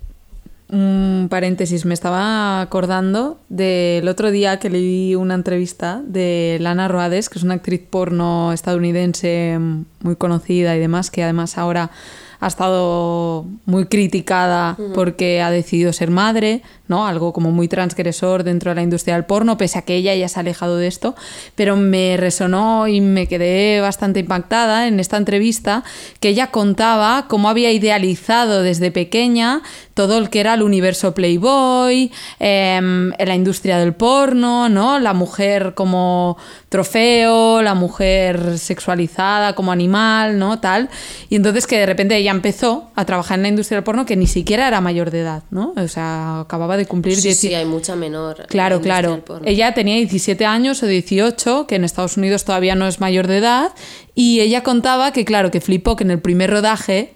un 0.69 1.27
paréntesis, 1.29 1.85
me 1.85 1.93
estaba 1.93 2.61
acordando 2.61 3.39
del 3.49 4.07
otro 4.07 4.31
día 4.31 4.59
que 4.59 4.69
leí 4.69 5.15
una 5.15 5.35
entrevista 5.35 6.01
de 6.05 6.57
Lana 6.59 6.87
Roades, 6.87 7.29
que 7.29 7.39
es 7.39 7.43
una 7.43 7.55
actriz 7.55 7.81
porno 7.89 8.51
estadounidense 8.51 9.59
muy 10.01 10.15
conocida 10.17 10.75
y 10.75 10.79
demás, 10.79 11.09
que 11.09 11.23
además 11.23 11.57
ahora 11.57 11.91
ha 12.39 12.47
estado 12.47 13.45
muy 13.65 13.85
criticada 13.85 14.77
porque 14.93 15.41
ha 15.41 15.49
decidido 15.51 15.93
ser 15.93 16.11
madre, 16.11 16.61
¿no? 16.87 17.07
Algo 17.07 17.33
como 17.33 17.51
muy 17.51 17.67
transgresor 17.67 18.43
dentro 18.43 18.71
de 18.71 18.75
la 18.75 18.81
industria 18.81 19.15
del 19.15 19.25
porno, 19.25 19.57
pese 19.57 19.79
a 19.79 19.81
que 19.81 19.95
ella 19.95 20.15
ya 20.15 20.27
se 20.27 20.39
ha 20.39 20.41
alejado 20.41 20.77
de 20.77 20.87
esto, 20.87 21.15
pero 21.55 21.75
me 21.75 22.17
resonó 22.17 22.87
y 22.87 23.01
me 23.01 23.27
quedé 23.27 23.81
bastante 23.81 24.19
impactada 24.19 24.87
en 24.87 24.99
esta 24.99 25.17
entrevista 25.17 25.83
que 26.19 26.29
ella 26.29 26.47
contaba 26.47 27.25
cómo 27.27 27.49
había 27.49 27.71
idealizado 27.71 28.61
desde 28.61 28.91
pequeña 28.91 29.61
todo 29.97 30.19
el 30.19 30.29
que 30.29 30.39
era 30.39 30.53
el 30.53 30.61
universo 30.61 31.15
Playboy, 31.15 32.11
em, 32.37 33.11
la 33.17 33.33
industria 33.33 33.79
del 33.79 33.93
porno, 33.93 34.69
¿no? 34.69 34.99
La 34.99 35.13
mujer 35.13 35.73
como 35.73 36.37
trofeo, 36.69 37.63
la 37.63 37.73
mujer 37.73 38.59
sexualizada 38.59 39.53
como 39.53 39.71
animal, 39.71 40.37
¿no? 40.37 40.59
Tal. 40.59 40.89
Y 41.29 41.35
entonces 41.35 41.65
que 41.65 41.79
de 41.79 41.87
repente 41.87 42.15
ella 42.15 42.29
empezó 42.29 42.91
a 42.95 43.05
trabajar 43.05 43.39
en 43.39 43.43
la 43.43 43.47
industria 43.49 43.77
del 43.77 43.83
porno 43.83 44.05
que 44.05 44.15
ni 44.15 44.27
siquiera 44.27 44.67
era 44.67 44.81
mayor 44.81 45.09
de 45.09 45.21
edad, 45.21 45.41
¿no? 45.49 45.73
O 45.75 45.87
sea, 45.87 46.41
acababa 46.41 46.76
de 46.77 46.85
cumplir 46.85 47.15
Sí, 47.17 47.23
10 47.29 47.39
sí, 47.39 47.53
hay 47.53 47.65
mucha 47.65 47.95
menor. 47.95 48.35
en 48.37 48.41
la 48.43 48.47
Claro, 48.47 48.75
industria 48.77 49.21
claro. 49.25 49.41
Ella 49.45 49.73
tenía 49.73 49.95
17 49.95 50.45
años 50.45 50.81
o 50.83 50.87
18, 50.87 51.67
que 51.67 51.75
en 51.75 51.83
Estados 51.83 52.15
Unidos 52.17 52.45
todavía 52.45 52.75
no 52.75 52.87
es 52.87 52.99
mayor 53.01 53.27
de 53.27 53.37
edad, 53.39 53.71
y 54.15 54.39
ella 54.39 54.63
contaba 54.63 55.11
que, 55.11 55.25
claro, 55.25 55.51
que 55.51 55.59
flipó 55.61 55.95
que 55.95 56.03
en 56.05 56.11
el 56.11 56.19
primer 56.19 56.49
rodaje 56.51 57.13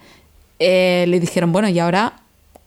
eh, 0.59 1.05
le 1.07 1.19
dijeron, 1.19 1.51
bueno, 1.51 1.69
y 1.69 1.79
ahora 1.79 2.21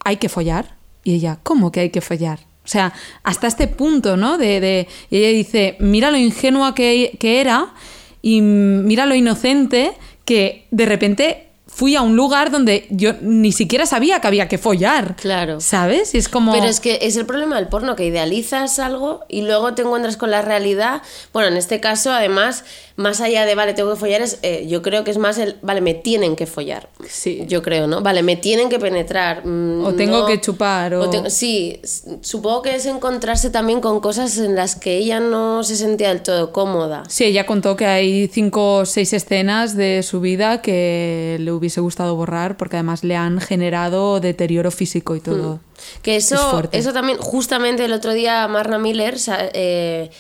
hay 0.05 0.17
que 0.17 0.29
follar. 0.29 0.77
Y 1.05 1.15
ella, 1.15 1.39
¿cómo 1.43 1.71
que 1.71 1.81
hay 1.81 1.91
que 1.91 2.01
follar? 2.01 2.41
O 2.65 2.69
sea, 2.69 2.95
hasta 3.23 3.47
este 3.47 3.69
punto, 3.69 4.17
¿no? 4.17 4.39
De, 4.39 4.59
de- 4.61 4.89
y 5.11 5.19
ella 5.19 5.29
dice, 5.29 5.77
mira 5.81 6.11
lo 6.11 6.17
ingenua 6.17 6.75
que, 6.75 7.17
que 7.21 7.41
era 7.43 7.75
y 8.23 8.41
mira 8.41 9.05
lo 9.05 9.15
inocente 9.15 9.93
que 10.25 10.67
de 10.71 10.87
repente 10.87 11.49
fui 11.75 11.97
a 11.97 12.03
un 12.03 12.15
lugar 12.15 12.53
donde 12.53 12.87
yo 12.89 13.15
ni 13.21 13.51
siquiera 13.51 13.85
sabía 13.85 14.21
que 14.21 14.29
había 14.29 14.47
que 14.47 14.59
follar. 14.59 15.17
Claro. 15.17 15.61
¿Sabes? 15.61 16.15
Y 16.15 16.19
es 16.19 16.29
como... 16.29 16.53
Pero 16.53 16.67
es 16.67 16.79
que 16.79 17.01
es 17.03 17.17
el 17.17 17.27
problema 17.27 17.57
del 17.57 17.67
porno, 17.67 17.97
que 17.97 18.07
idealizas 18.07 18.79
algo 18.79 19.25
y 19.29 19.43
luego 19.43 19.75
te 19.75 19.83
encuentras 19.83 20.17
con 20.17 20.31
la 20.31 20.41
realidad. 20.41 21.03
Bueno, 21.33 21.49
en 21.49 21.57
este 21.57 21.81
caso, 21.81 22.13
además, 22.13 22.65
más 22.97 23.21
allá 23.21 23.45
de, 23.45 23.57
vale, 23.57 23.75
tengo 23.75 23.91
que 23.93 23.99
follar, 23.99 24.23
es, 24.23 24.39
eh, 24.43 24.67
yo 24.69 24.81
creo 24.81 25.03
que 25.03 25.11
es 25.11 25.19
más 25.19 25.37
el, 25.39 25.57
vale, 25.63 25.81
me 25.81 25.95
tienen 25.95 26.37
que 26.37 26.47
follar. 26.47 26.89
Sí. 27.09 27.43
Yo 27.49 27.61
creo, 27.61 27.89
¿no? 27.89 28.03
Vale, 28.03 28.23
me 28.23 28.37
tienen 28.37 28.69
que 28.69 28.79
penetrar. 28.79 29.45
mm, 29.45 29.85
O 29.85 29.95
tengo 29.95 30.21
no- 30.21 30.27
que 30.27 30.41
chupar, 30.41 30.95
o- 30.95 31.11
tengo- 31.11 31.29
sí, 31.29 31.81
s- 31.83 32.19
supongo 32.21 32.63
que 32.63 32.77
es 32.77 32.87
encontrarse 32.87 33.51
también 33.51 33.81
con 33.81 33.99
cosas 33.99 34.39
en 34.39 34.55
las 34.55 34.77
que 34.77 34.97
ella 34.99 35.19
no 35.19 35.65
se 35.65 35.75
sentía 35.75 36.11
del 36.11 36.23
todo 36.23 36.53
cómoda. 36.53 37.03
Sí, 37.09 37.25
ella 37.25 37.47
contó 37.47 37.75
que 37.77 37.87
hay 37.87 38.29
cinco 38.29 38.77
o 38.77 38.87
seis 38.87 39.13
escenas 39.13 39.77
de 39.77 40.05
su 40.05 40.21
vida 40.21 40.63
que 40.63 41.37
le 41.41 41.51
hubiese 41.51 41.81
gustado 41.81 42.15
borrar 42.15 42.57
porque 42.57 42.77
además 42.77 43.03
le 43.03 43.17
han 43.17 43.41
generado 43.41 44.21
deterioro 44.21 44.71
físico 44.71 45.17
y 45.17 45.21
todo. 45.21 45.59
Que 46.03 46.15
Es 46.17 46.31
eso, 46.31 46.51
fuerte. 46.51 46.79
eso 46.79 46.93
también, 46.93 47.19
justamente 47.19 47.85
el 47.85 47.93
otro 47.93 48.13
día 48.15 48.47
Marna 48.47 48.79
Miller, 48.79 49.17
eh, 49.53 50.11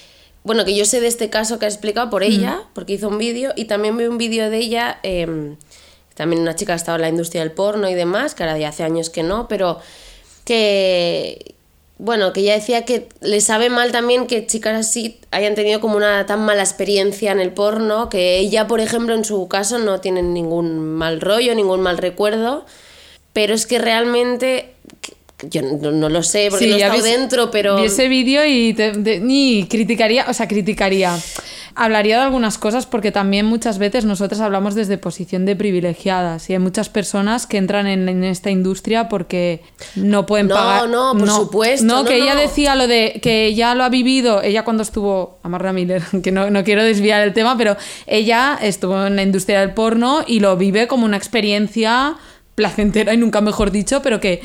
bueno, 0.45 0.67
que 0.67 0.77
yo 0.77 0.85
sé 0.85 1.01
de 1.01 1.07
este 1.07 1.31
caso 1.31 1.59
que 1.59 1.65
ha 1.65 1.69
explicado 1.69 2.11
por 2.11 2.23
ella, 2.23 2.61
porque 2.75 2.93
hizo 2.93 3.09
un 3.09 3.17
vídeo, 3.17 3.53
y 3.57 3.65
también 3.65 3.97
vi 3.97 4.05
un 4.05 4.19
vídeo 4.19 4.51
de 4.51 4.59
ella, 4.59 5.01
eh, 5.03 5.57
también 6.15 6.43
una 6.43 6.55
chica 6.55 6.69
que 6.69 6.73
ha 6.75 6.77
estado 6.77 6.97
en 6.97 7.03
la 7.03 7.09
industria 7.09 7.41
del 7.41 7.53
porno 7.53 7.89
y 7.89 7.95
demás, 7.95 8.35
que 8.35 8.43
ahora 8.43 8.59
ya 8.59 8.69
hace 8.69 8.85
años 8.85 9.09
que 9.09 9.23
no, 9.23 9.49
pero 9.49 9.81
que, 10.45 11.55
bueno, 11.97 12.35
que 12.35 12.41
ella 12.41 12.53
decía 12.53 12.85
que 12.85 13.09
le 13.23 13.41
sabe 13.41 13.71
mal 13.71 13.91
también 13.91 14.27
que 14.27 14.47
chicas 14.47 14.87
así 14.87 15.19
hayan 15.31 15.55
tenido 15.55 15.81
como 15.81 15.97
una 15.97 16.27
tan 16.27 16.45
mala 16.45 16.63
experiencia 16.63 17.33
en 17.33 17.41
el 17.41 17.53
porno, 17.53 18.11
que 18.11 18.37
ella, 18.37 18.67
por 18.67 18.81
ejemplo, 18.81 19.15
en 19.15 19.25
su 19.25 19.49
caso 19.49 19.79
no 19.79 20.03
tiene 20.03 20.23
ningún 20.23 20.79
mal 20.79 21.23
rollo, 21.23 21.55
ningún 21.55 21.81
mal 21.81 21.97
recuerdo, 21.97 22.67
pero 23.33 23.55
es 23.55 23.67
que 23.67 23.79
realmente 23.79 24.74
yo 25.51 25.63
no, 25.63 25.91
no 25.91 26.09
lo 26.09 26.23
sé 26.23 26.49
porque 26.51 26.65
Sí, 26.67 26.71
no 26.71 26.77
he 26.77 26.81
estado 26.83 27.03
dentro, 27.03 27.51
pero 27.51 27.77
Vi 27.77 27.85
ese 27.85 28.09
vídeo 28.09 28.45
y 28.47 28.75
te- 28.75 29.21
ni 29.21 29.67
criticaría, 29.69 30.27
o 30.29 30.35
sea, 30.35 30.49
criticaría. 30.49 31.17
Hablaría 31.77 32.19
de 32.19 32.23
algunas 32.23 32.57
cosas 32.57 32.87
porque 32.87 33.11
también 33.11 33.47
muchas 33.47 33.79
veces 33.79 34.05
nosotras 34.05 34.41
hablamos 34.41 34.77
desde 34.77 34.97
posición 34.97 35.45
de 35.45 35.57
privilegiadas 35.57 36.49
y 36.49 36.53
hay 36.53 36.61
muchas 36.61 36.89
personas 36.89 37.49
que 37.49 37.57
entran 37.57 37.89
en, 37.89 38.09
en 38.09 38.23
esta 38.23 38.51
industria 38.53 39.09
porque 39.09 39.61
no 39.97 40.25
pueden 40.25 40.47
No, 40.47 40.55
pagar. 40.55 40.89
no, 40.89 41.15
por 41.19 41.29
supuesto, 41.29 41.85
No, 41.85 42.03
no, 42.03 42.09
que 42.09 42.17
ella 42.19 42.35
no. 42.35 42.41
decía 42.43 42.77
lo 42.77 42.87
de 42.87 43.19
que 43.21 43.47
ella 43.47 43.75
lo 43.75 43.83
ha 43.83 43.89
vivido, 43.89 44.41
ella 44.41 44.63
cuando 44.63 44.85
estuvo, 44.85 45.39
Amarra 45.43 45.73
Miller, 45.73 46.03
que 46.23 46.31
no, 46.31 46.49
no 46.49 46.63
quiero 46.63 46.85
desviar 46.85 47.23
el 47.23 47.33
tema, 47.33 47.59
pero 47.59 47.77
ella 48.07 48.57
estuvo 48.63 49.07
en 49.07 49.17
la 49.17 49.25
industria 49.25 49.59
del 49.59 49.73
porno 49.75 50.23
y 50.25 50.39
lo 50.39 50.57
vive 50.57 50.87
como 50.87 51.05
una 51.07 51.17
experiencia 51.17 52.15
placentera 52.55 53.13
y 53.15 53.17
nunca 53.17 53.41
mejor 53.41 53.73
dicho, 53.73 54.01
pero 54.01 54.21
que 54.21 54.43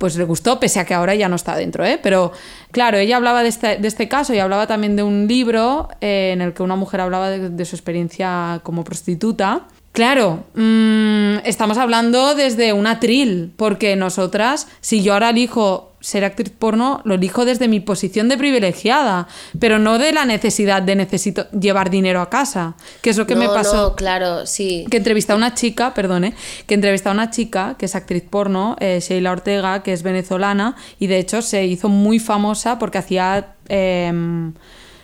pues 0.00 0.16
le 0.16 0.24
gustó, 0.24 0.58
pese 0.58 0.80
a 0.80 0.86
que 0.86 0.94
ahora 0.94 1.14
ya 1.14 1.28
no 1.28 1.36
está 1.36 1.54
dentro, 1.54 1.84
¿eh? 1.84 2.00
Pero 2.02 2.32
claro, 2.72 2.96
ella 2.96 3.18
hablaba 3.18 3.42
de 3.42 3.50
este, 3.50 3.76
de 3.76 3.86
este 3.86 4.08
caso 4.08 4.32
y 4.32 4.38
hablaba 4.38 4.66
también 4.66 4.96
de 4.96 5.02
un 5.02 5.28
libro 5.28 5.90
eh, 6.00 6.30
en 6.32 6.40
el 6.40 6.54
que 6.54 6.62
una 6.62 6.74
mujer 6.74 7.02
hablaba 7.02 7.28
de, 7.28 7.64
su 7.66 7.76
experiencia 7.76 8.60
como 8.62 8.82
prostituta. 8.82 9.66
Claro, 9.92 10.44
mm, 10.54 11.44
estamos 11.44 11.76
hablando 11.76 12.34
desde 12.34 12.72
un 12.72 12.86
atril, 12.86 13.52
porque 13.58 13.94
nosotras, 13.94 14.68
si 14.80 15.02
yo 15.02 15.12
ahora 15.12 15.28
elijo 15.28 15.89
ser 16.00 16.24
actriz 16.24 16.50
porno, 16.50 17.02
lo 17.04 17.14
elijo 17.14 17.44
desde 17.44 17.68
mi 17.68 17.78
posición 17.80 18.28
de 18.30 18.38
privilegiada, 18.38 19.28
pero 19.58 19.78
no 19.78 19.98
de 19.98 20.12
la 20.12 20.24
necesidad 20.24 20.80
de 20.82 20.96
necesito 20.96 21.50
llevar 21.50 21.90
dinero 21.90 22.20
a 22.22 22.30
casa, 22.30 22.74
que 23.02 23.10
es 23.10 23.16
lo 23.18 23.26
que 23.26 23.36
me 23.36 23.46
pasó 23.48 23.90
no, 23.90 23.96
claro, 23.96 24.46
sí. 24.46 24.86
que 24.90 24.96
entrevista 24.96 25.34
a 25.34 25.36
una 25.36 25.54
chica, 25.54 25.92
perdone, 25.92 26.34
que 26.66 26.74
entrevista 26.74 27.10
a 27.10 27.12
una 27.12 27.30
chica 27.30 27.74
que 27.78 27.84
es 27.84 27.94
actriz 27.94 28.22
porno, 28.28 28.76
eh, 28.80 29.00
Sheila 29.02 29.32
Ortega, 29.32 29.82
que 29.82 29.92
es 29.92 30.02
venezolana, 30.02 30.74
y 30.98 31.06
de 31.06 31.18
hecho 31.18 31.42
se 31.42 31.66
hizo 31.66 31.88
muy 31.90 32.18
famosa 32.18 32.78
porque 32.78 32.98
hacía 32.98 33.54
em, 33.68 34.54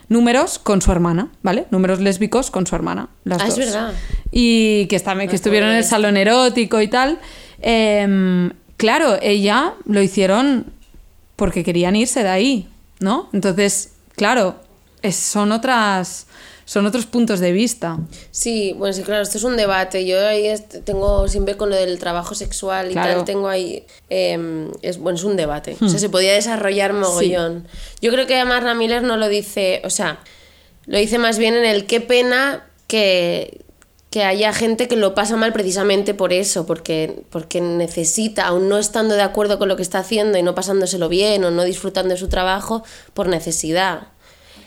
números 0.09 0.59
con 0.59 0.81
su 0.81 0.93
hermana, 0.93 1.29
¿vale? 1.43 1.67
Números 1.71 2.01
lésbicos 2.01 2.51
con 2.51 2.67
su 2.67 2.75
hermana. 2.75 3.09
Las 3.25 3.43
Ah, 3.43 3.47
es 3.49 3.57
dos. 3.57 3.59
verdad. 3.67 3.93
Y 4.31 4.87
que, 4.87 4.97
está- 4.97 5.15
que 5.27 5.37
estuvieron 5.37 5.71
en 5.71 5.77
el 5.77 5.85
salón 5.85 6.17
erótico 6.17 6.81
y 6.81 6.89
tal. 6.89 7.19
Em, 7.61 8.51
claro, 8.77 9.19
ella 9.21 9.75
lo 9.85 10.01
hicieron 10.03 10.73
porque 11.37 11.63
querían 11.65 11.95
irse 11.97 12.23
de 12.23 12.29
ahí, 12.31 12.69
¿no? 12.99 13.29
Entonces, 13.33 13.91
claro, 14.17 14.57
es- 15.03 15.17
son 15.17 15.53
otras. 15.53 16.27
Son 16.69 16.85
otros 16.85 17.07
puntos 17.07 17.39
de 17.39 17.53
vista. 17.53 17.97
Sí, 18.33 18.75
bueno, 18.77 18.93
sí, 18.93 19.03
claro, 19.05 19.23
esto 19.23 19.39
es 19.39 19.45
un 19.45 19.57
debate. 19.57 20.05
Yo 20.05 20.27
ahí 20.27 20.53
tengo 20.85 21.29
siempre 21.29 21.57
con 21.57 21.71
lo 21.71 21.77
del 21.77 22.01
trabajo 22.01 22.35
sexual 22.35 22.89
y 22.91 22.93
Claro. 22.95 23.19
tal, 23.19 23.25
tengo 23.25 23.47
ahí. 23.49 23.85
eh, 24.11 24.69
es, 24.83 24.99
bueno, 24.99 25.17
es 25.17 25.23
un 25.23 25.37
debate. 25.37 25.77
O 25.81 25.89
sea, 25.89 26.01
se 26.01 26.09
podía 26.09 26.33
desarrollar 26.33 26.93
mogollón. 26.93 27.69
Yo 28.03 28.11
creo 28.11 28.27
que 28.27 28.45
Marna 28.45 28.75
Miller 28.75 29.05
no 29.05 29.17
lo 29.17 29.29
dice, 29.29 29.81
o 29.85 29.91
sea, 29.91 30.19
lo 30.87 30.99
dice 30.99 31.19
más 31.19 31.39
bien 31.39 31.55
en 31.55 31.65
el 31.67 31.87
qué 31.87 32.01
pena 32.01 32.67
que, 32.89 33.61
que 34.17 34.25
haya 34.25 34.51
gente 34.55 34.89
que 34.89 34.97
lo 34.97 35.15
pasa 35.15 35.37
mal 35.37 35.53
precisamente 35.53 36.15
por 36.15 36.33
eso, 36.33 36.65
porque, 36.65 37.23
porque 37.29 37.61
necesita, 37.61 38.47
aún 38.47 38.67
no 38.71 38.79
estando 38.79 39.15
de 39.15 39.21
acuerdo 39.21 39.59
con 39.59 39.69
lo 39.69 39.77
que 39.77 39.83
está 39.83 39.99
haciendo 39.99 40.39
y 40.39 40.43
no 40.43 40.55
pasándoselo 40.55 41.11
bien 41.11 41.45
o 41.45 41.51
no 41.51 41.65
disfrutando 41.65 42.15
de 42.15 42.17
su 42.19 42.29
trabajo, 42.29 42.83
por 43.13 43.29
necesidad 43.29 44.05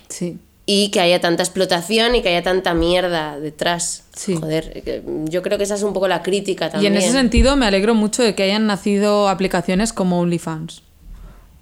Sí. 0.08 0.38
y 0.68 0.92
que 0.92 1.00
haya 1.00 1.20
tanta 1.20 1.42
explotación 1.42 2.14
y 2.14 2.22
que 2.22 2.30
haya 2.30 2.44
tanta 2.44 2.76
mierda 2.76 3.40
detrás. 3.40 4.04
Sí. 4.16 4.36
Joder, 4.36 4.84
que- 4.84 5.02
yo 5.26 5.42
creo 5.42 5.58
que 5.58 5.64
esa 5.64 5.74
es 5.74 5.82
un 5.82 5.94
poco 5.94 6.08
la 6.08 6.22
crítica 6.22 6.68
Y 6.68 6.70
también. 6.70 6.94
en 6.94 7.00
ese 7.00 7.12
sentido 7.12 7.56
me 7.56 7.66
alegro 7.66 7.96
mucho 7.96 8.22
de 8.22 8.36
que 8.36 8.44
hayan 8.44 8.68
nacido 8.68 9.30
aplicaciones 9.30 9.94
como 9.94 10.20
OnlyFans, 10.20 10.84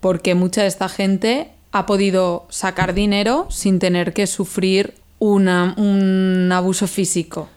porque 0.02 0.36
mucha 0.36 0.64
de 0.64 0.68
esta 0.68 0.90
gente 0.90 1.52
ha 1.72 1.86
podido 1.86 2.48
sacar 2.50 2.94
dinero 2.94 3.48
sin 3.50 3.80
tener 3.80 4.12
que 4.12 4.28
sufrir 4.28 4.96
una- 5.20 5.74
un 5.78 6.50
abuso 6.52 6.86
físico. 6.86 7.48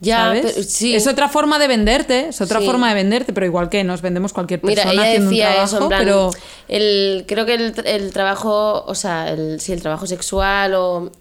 Ya, 0.00 0.16
¿sabes? 0.16 0.52
pero- 0.54 0.62
sí. 0.64 0.94
Es 0.94 1.06
otra 1.06 1.28
forma 1.28 1.58
de 1.58 1.68
venderte, 1.68 2.28
es 2.28 2.40
otra 2.40 2.60
Sí. 2.60 2.66
forma 2.66 2.88
de 2.88 2.94
venderte, 2.94 3.32
pero 3.34 3.44
igual 3.46 3.68
que 3.68 3.84
nos 3.84 4.00
vendemos 4.00 4.32
cualquier 4.32 4.60
Mira, 4.62 4.82
persona 4.84 4.92
ella 4.94 5.02
haciendo 5.10 5.28
un 5.28 5.34
decía 5.34 5.48
trabajo, 5.52 5.66
eso, 5.76 5.82
en 5.82 5.88
plan, 5.88 6.00
pero 6.04 6.30
el, 6.68 7.24
creo 7.28 7.44
que 7.46 7.54
el, 7.54 7.74
el 7.84 8.12
trabajo, 8.12 8.84
o 8.86 8.94
sea, 8.94 9.28
el, 9.30 9.60
sí, 9.60 9.72
el 9.72 9.82
trabajo 9.82 10.06
sexual 10.06 10.74
o 10.74 11.12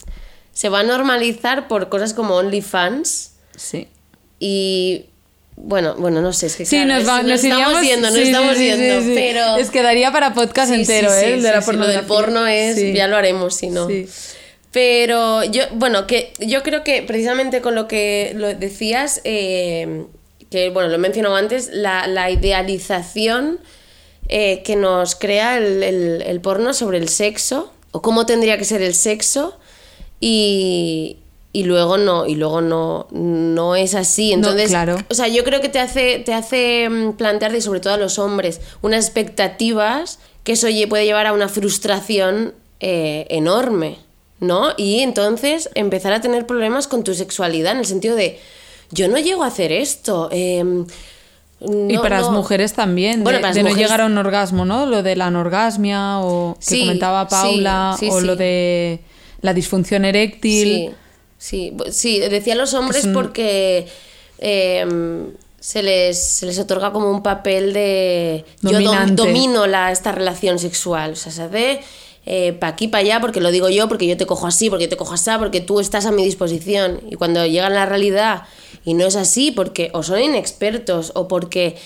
se 0.54 0.70
va 0.70 0.80
a 0.80 0.84
normalizar 0.84 1.68
por 1.68 1.90
cosas 1.90 2.14
como 2.14 2.36
OnlyFans 2.36 3.32
sí. 3.56 3.88
y 4.40 5.06
bueno, 5.58 5.96
bueno, 5.98 6.22
no 6.22 6.32
sé, 6.32 6.46
es 6.48 6.56
que 6.56 6.66
Sí, 6.66 6.78
claro, 6.78 6.94
nos, 7.02 7.08
va- 7.10 7.22
nos 7.22 7.44
estamos 7.44 7.44
iríamos 7.74 7.82
yendo, 7.82 8.08
nos 8.08 8.16
sí, 8.16 8.22
estamos 8.24 8.56
sí, 8.58 8.64
yendo, 8.66 9.02
sí, 9.02 9.12
pero 9.14 9.58
es 9.58 9.70
que 9.72 9.84
daría 9.84 10.10
para 10.14 10.34
podcast 10.34 10.72
entero, 10.72 11.10
sí, 11.10 11.26
¿eh? 11.26 11.34
El 11.34 11.44
de 11.44 11.52
la 11.52 11.62
sí, 11.62 11.74
lo 11.74 11.86
del 11.86 12.06
porno 12.06 12.48
es, 12.48 12.78
ya 12.94 13.08
lo 13.10 13.18
haremos 13.18 13.56
si 13.56 13.68
no. 13.70 13.86
Sí. 13.88 14.08
Pero 14.72 15.44
yo, 15.46 15.64
bueno, 15.74 16.06
que 16.06 16.34
yo 16.40 16.62
creo 16.64 16.84
que 16.84 17.02
precisamente 17.02 17.62
con 17.62 17.74
lo 17.76 17.88
que 17.88 18.34
lo 18.36 18.54
decías, 18.54 19.22
eh, 19.24 20.06
que 20.52 20.70
bueno, 20.70 20.90
lo 20.90 20.96
he 20.96 21.00
mencionado 21.00 21.36
antes, 21.36 21.70
la, 21.74 22.06
la 22.08 22.30
idealización 22.30 23.60
eh, 24.28 24.62
que 24.64 24.76
nos 24.76 25.16
crea 25.16 25.58
el, 25.58 25.82
el- 25.82 26.22
el 26.22 26.40
porno 26.42 26.74
sobre 26.76 27.00
el 27.00 27.10
sexo, 27.10 27.72
o 27.92 28.02
cómo 28.04 28.28
tendría 28.28 28.60
que 28.60 28.64
ser 28.66 28.84
el 28.84 28.94
sexo, 28.94 29.58
y, 30.20 31.18
y 31.54 31.64
luego 31.64 31.98
no, 31.98 32.28
y 32.28 32.36
luego 32.36 32.62
no, 32.62 33.08
no 33.12 33.76
es 33.76 33.96
así. 33.96 34.34
Entonces, 34.34 34.70
claro. 34.70 34.98
o 35.10 35.14
sea, 35.16 35.28
yo 35.28 35.44
creo 35.44 35.62
que 35.62 35.70
te 35.70 35.80
hace, 35.80 36.20
te 36.20 36.34
hace 36.34 36.88
mm, 36.90 37.14
plantear, 37.14 37.56
y 37.56 37.62
sobre 37.62 37.80
todo 37.80 37.94
a 37.94 37.98
los 37.98 38.20
hombres, 38.20 38.62
unas 38.84 39.06
expectativas 39.06 40.20
que 40.44 40.52
eso 40.54 40.68
puede 40.88 41.06
llevar 41.06 41.26
a 41.26 41.34
una 41.34 41.50
frustración 41.50 42.54
eh, 42.80 43.26
enorme, 43.30 43.98
¿no? 44.40 44.70
Y 44.78 45.00
entonces 45.00 45.70
empezar 45.76 46.14
a 46.14 46.22
tener 46.22 46.46
problemas 46.46 46.88
con 46.88 47.04
tu 47.04 47.14
sexualidad, 47.14 47.74
en 47.74 47.80
el 47.80 47.86
sentido 47.86 48.16
de, 48.16 48.40
yo 48.92 49.08
no 49.08 49.18
llego 49.20 49.44
a 49.44 49.48
hacer 49.48 49.72
esto. 49.72 50.30
em, 50.32 50.86
y 51.62 51.94
No, 51.94 52.02
para 52.02 52.22
las 52.22 52.30
mujeres 52.32 52.72
también, 52.74 53.24
Bueno, 53.24 53.46
de, 53.54 53.64
no 53.64 53.76
llegar 53.76 54.00
a 54.00 54.06
un 54.06 54.18
orgasmo, 54.18 54.64
¿no? 54.64 54.86
Lo 54.86 55.04
de 55.04 55.16
la 55.18 55.26
anorgasmia 55.26 56.20
o 56.20 56.56
que 56.58 56.66
Sí, 56.66 56.80
comentaba 56.82 57.28
Paula, 57.28 57.96
sí, 58.00 58.08
o 58.10 58.22
lo 58.22 58.36
de 58.38 59.02
la 59.42 59.54
disfunción 59.54 60.06
eréctil. 60.06 60.96
Sí, 61.38 61.74
sí, 61.92 62.20
decía 62.20 62.56
los 62.56 62.74
hombres 62.74 63.04
un- 63.06 63.14
porque 63.14 63.88
eh, 64.40 64.86
se, 65.60 65.84
les, 65.84 66.18
se 66.22 66.46
les 66.46 66.58
otorga 66.60 66.92
como 66.94 67.12
un 67.12 67.22
papel 67.24 67.74
de... 67.74 68.46
Yo 68.62 68.70
dom- 68.72 68.74
Dominante. 68.84 69.14
domino 69.16 69.68
la, 69.68 69.92
esta 69.92 70.12
relación 70.14 70.60
sexual, 70.60 71.12
o 71.12 71.16
sea, 71.18 71.32
se 71.32 71.42
hace 71.44 71.82
para 72.60 72.74
aquí, 72.74 72.88
para 72.88 73.02
allá, 73.02 73.20
porque 73.20 73.42
lo 73.42 73.52
digo 73.52 73.70
yo, 73.70 73.88
porque 73.88 74.08
yo 74.08 74.18
te 74.18 74.26
cojo 74.26 74.48
así, 74.48 74.70
porque 74.70 74.86
yo 74.86 74.90
te 74.90 74.98
cojo 74.98 75.14
así, 75.14 75.32
porque 75.40 75.62
tú 75.62 75.80
estás 75.80 76.06
a 76.06 76.12
mi 76.12 76.24
disposición. 76.24 77.02
Y 77.10 77.16
cuando 77.16 77.46
llega 77.46 77.70
la 77.70 77.86
realidad 77.86 78.44
y 78.86 78.94
no 78.94 79.06
es 79.06 79.16
así, 79.16 79.52
porque 79.52 79.90
o 79.94 80.04
son 80.04 80.22
inexpertos 80.22 81.12
o 81.16 81.28
porque... 81.28 81.78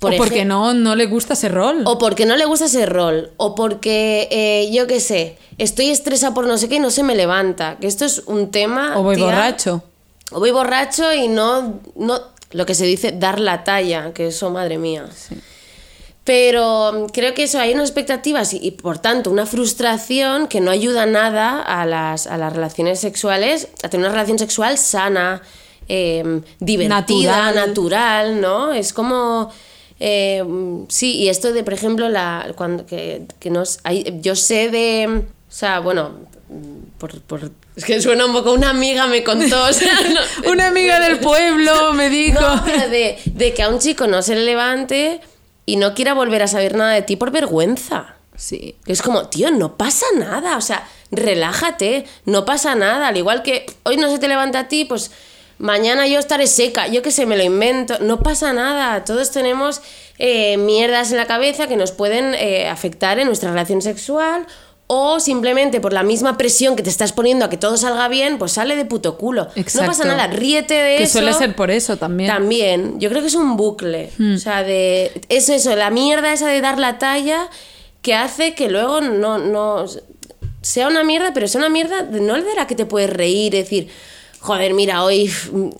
por 0.00 0.14
o 0.14 0.16
porque 0.16 0.44
no, 0.44 0.74
no 0.74 0.96
le 0.96 1.06
gusta 1.06 1.34
ese 1.34 1.48
rol. 1.48 1.82
o 1.84 1.98
porque 1.98 2.26
no 2.26 2.36
le 2.36 2.44
gusta 2.44 2.66
ese 2.66 2.86
rol, 2.86 3.30
o 3.36 3.54
porque, 3.54 4.28
eh, 4.30 4.70
yo 4.72 4.86
qué 4.86 5.00
sé, 5.00 5.38
estoy 5.58 5.90
estresada 5.90 6.34
por 6.34 6.46
no 6.46 6.58
sé 6.58 6.68
qué 6.68 6.76
y 6.76 6.80
no 6.80 6.90
se 6.90 7.02
me 7.02 7.14
levanta. 7.14 7.78
Que 7.80 7.86
esto 7.86 8.04
es 8.04 8.22
un 8.26 8.50
tema. 8.50 8.98
O 8.98 9.02
voy 9.02 9.16
tía, 9.16 9.24
borracho. 9.24 9.82
O 10.32 10.40
voy 10.40 10.50
borracho 10.50 11.12
y 11.12 11.28
no, 11.28 11.80
no. 11.94 12.20
Lo 12.52 12.64
que 12.64 12.74
se 12.74 12.86
dice 12.86 13.12
dar 13.12 13.40
la 13.40 13.64
talla, 13.64 14.12
que 14.12 14.28
eso, 14.28 14.50
madre 14.50 14.78
mía. 14.78 15.06
Pero 16.26 16.92
mm, 16.92 17.06
creo 17.12 17.32
que 17.32 17.44
eso 17.44 17.58
hay 17.58 17.72
unas 17.72 17.88
expectativas 17.88 18.52
y, 18.52 18.58
y, 18.60 18.72
por 18.72 18.98
tanto 18.98 19.30
una 19.30 19.46
frustración 19.46 20.48
que 20.48 20.60
no 20.60 20.70
ayuda 20.70 21.06
nada 21.06 21.62
a 21.62 21.86
las, 21.86 22.26
a 22.26 22.36
las 22.36 22.52
relaciones 22.52 23.00
sexuales, 23.00 23.68
a 23.82 23.88
tener 23.88 24.04
una 24.06 24.12
relación 24.14 24.38
sexual 24.38 24.76
sana, 24.76 25.40
eh, 25.88 26.42
divertida, 26.60 27.52
Natural. 27.52 27.54
natural, 27.68 28.40
¿no? 28.42 28.72
Es 28.74 28.92
como... 28.92 29.50
eh, 30.00 30.42
sí, 30.88 31.16
y 31.16 31.28
esto 31.28 31.52
de, 31.54 31.62
por 31.64 31.72
ejemplo, 31.72 32.08
la, 32.08 32.52
cuando, 32.56 32.84
que, 32.84 33.22
que 33.38 33.48
nos, 33.50 33.78
hay, 33.84 34.18
yo 34.20 34.34
sé 34.36 34.68
de... 34.68 35.22
O 35.48 35.52
sea, 35.58 35.78
bueno, 35.78 36.10
por, 36.98 37.20
por- 37.22 37.50
es 37.76 37.84
que 37.84 38.00
suena 38.02 38.26
un 38.26 38.32
poco, 38.32 38.52
una 38.52 38.70
amiga 38.70 39.06
me 39.06 39.22
contó, 39.22 39.64
o 39.64 39.72
sea, 39.72 39.94
no- 40.12 40.50
Una 40.50 40.66
amiga 40.66 40.98
del 40.98 41.18
pueblo 41.20 41.92
me 41.92 42.10
dijo. 42.10 42.40
no, 42.40 42.62
pero 42.64 42.88
de, 42.88 43.16
de 43.26 43.54
que 43.54 43.62
a 43.62 43.68
un 43.68 43.78
chico 43.78 44.06
no 44.08 44.22
se 44.22 44.34
le 44.34 44.44
levante 44.44 45.20
y 45.66 45.76
no 45.76 45.94
quiera 45.94 46.14
volver 46.14 46.42
a 46.42 46.48
saber 46.48 46.76
nada 46.76 46.92
de 46.92 47.02
ti 47.02 47.16
por 47.16 47.32
vergüenza. 47.32 48.14
Sí. 48.36 48.76
Es 48.86 49.02
como, 49.02 49.28
tío, 49.28 49.50
no 49.50 49.76
pasa 49.76 50.06
nada, 50.16 50.56
o 50.56 50.60
sea, 50.60 50.86
relájate, 51.10 52.06
no 52.24 52.44
pasa 52.44 52.74
nada. 52.74 53.08
Al 53.08 53.16
igual 53.16 53.42
que 53.42 53.66
hoy 53.82 53.96
no 53.96 54.10
se 54.10 54.18
te 54.18 54.28
levanta 54.28 54.60
a 54.60 54.68
ti, 54.68 54.84
pues 54.84 55.10
mañana 55.58 56.06
yo 56.06 56.18
estaré 56.18 56.46
seca, 56.46 56.86
yo 56.86 57.02
qué 57.02 57.10
sé, 57.10 57.26
me 57.26 57.36
lo 57.36 57.42
invento, 57.42 57.98
no 58.00 58.20
pasa 58.20 58.52
nada. 58.52 59.04
Todos 59.04 59.30
tenemos 59.30 59.80
eh, 60.18 60.56
mierdas 60.58 61.10
en 61.10 61.16
la 61.16 61.26
cabeza 61.26 61.66
que 61.66 61.76
nos 61.76 61.92
pueden 61.92 62.34
eh, 62.34 62.68
afectar 62.68 63.18
en 63.18 63.26
nuestra 63.26 63.50
relación 63.50 63.82
sexual. 63.82 64.46
O 64.88 65.18
simplemente 65.18 65.80
por 65.80 65.92
la 65.92 66.04
misma 66.04 66.36
presión 66.38 66.76
que 66.76 66.82
te 66.84 66.90
estás 66.90 67.12
poniendo 67.12 67.44
a 67.44 67.50
que 67.50 67.56
todo 67.56 67.76
salga 67.76 68.06
bien, 68.06 68.38
pues 68.38 68.52
sale 68.52 68.76
de 68.76 68.84
puto 68.84 69.18
culo. 69.18 69.46
No 69.46 69.52
Exacto. 69.60 69.88
pasa 69.88 70.04
nada, 70.04 70.28
ríete 70.28 70.74
de 70.74 70.96
Que 70.98 71.02
eso. 71.04 71.14
suele 71.14 71.32
ser 71.32 71.56
por 71.56 71.72
eso 71.72 71.96
también. 71.96 72.30
También, 72.30 73.00
yo 73.00 73.08
creo 73.08 73.20
que 73.20 73.26
es 73.28 73.34
un 73.34 73.56
bucle. 73.56 74.10
O 74.34 74.38
sea, 74.38 74.62
de. 74.62 75.10
Es 75.28 75.48
eso, 75.48 75.74
la 75.74 75.90
mierda 75.90 76.32
esa 76.32 76.46
de 76.46 76.60
dar 76.60 76.78
la 76.78 76.98
talla 76.98 77.48
que 78.00 78.14
hace 78.14 78.54
que 78.54 78.68
luego 78.70 79.00
no. 79.00 79.38
no 79.38 79.86
sea 80.62 80.86
una 80.88 81.02
mierda, 81.04 81.32
pero 81.34 81.46
es 81.46 81.54
una 81.56 81.68
mierda 81.68 82.02
no 82.02 82.34
de 82.34 82.54
la 82.56 82.66
que 82.68 82.74
te 82.76 82.86
puedes 82.86 83.10
reír 83.10 83.54
y 83.54 83.58
decir. 83.58 83.88
Joder, 84.38 84.74
mira, 84.74 85.02
hoy, 85.02 85.32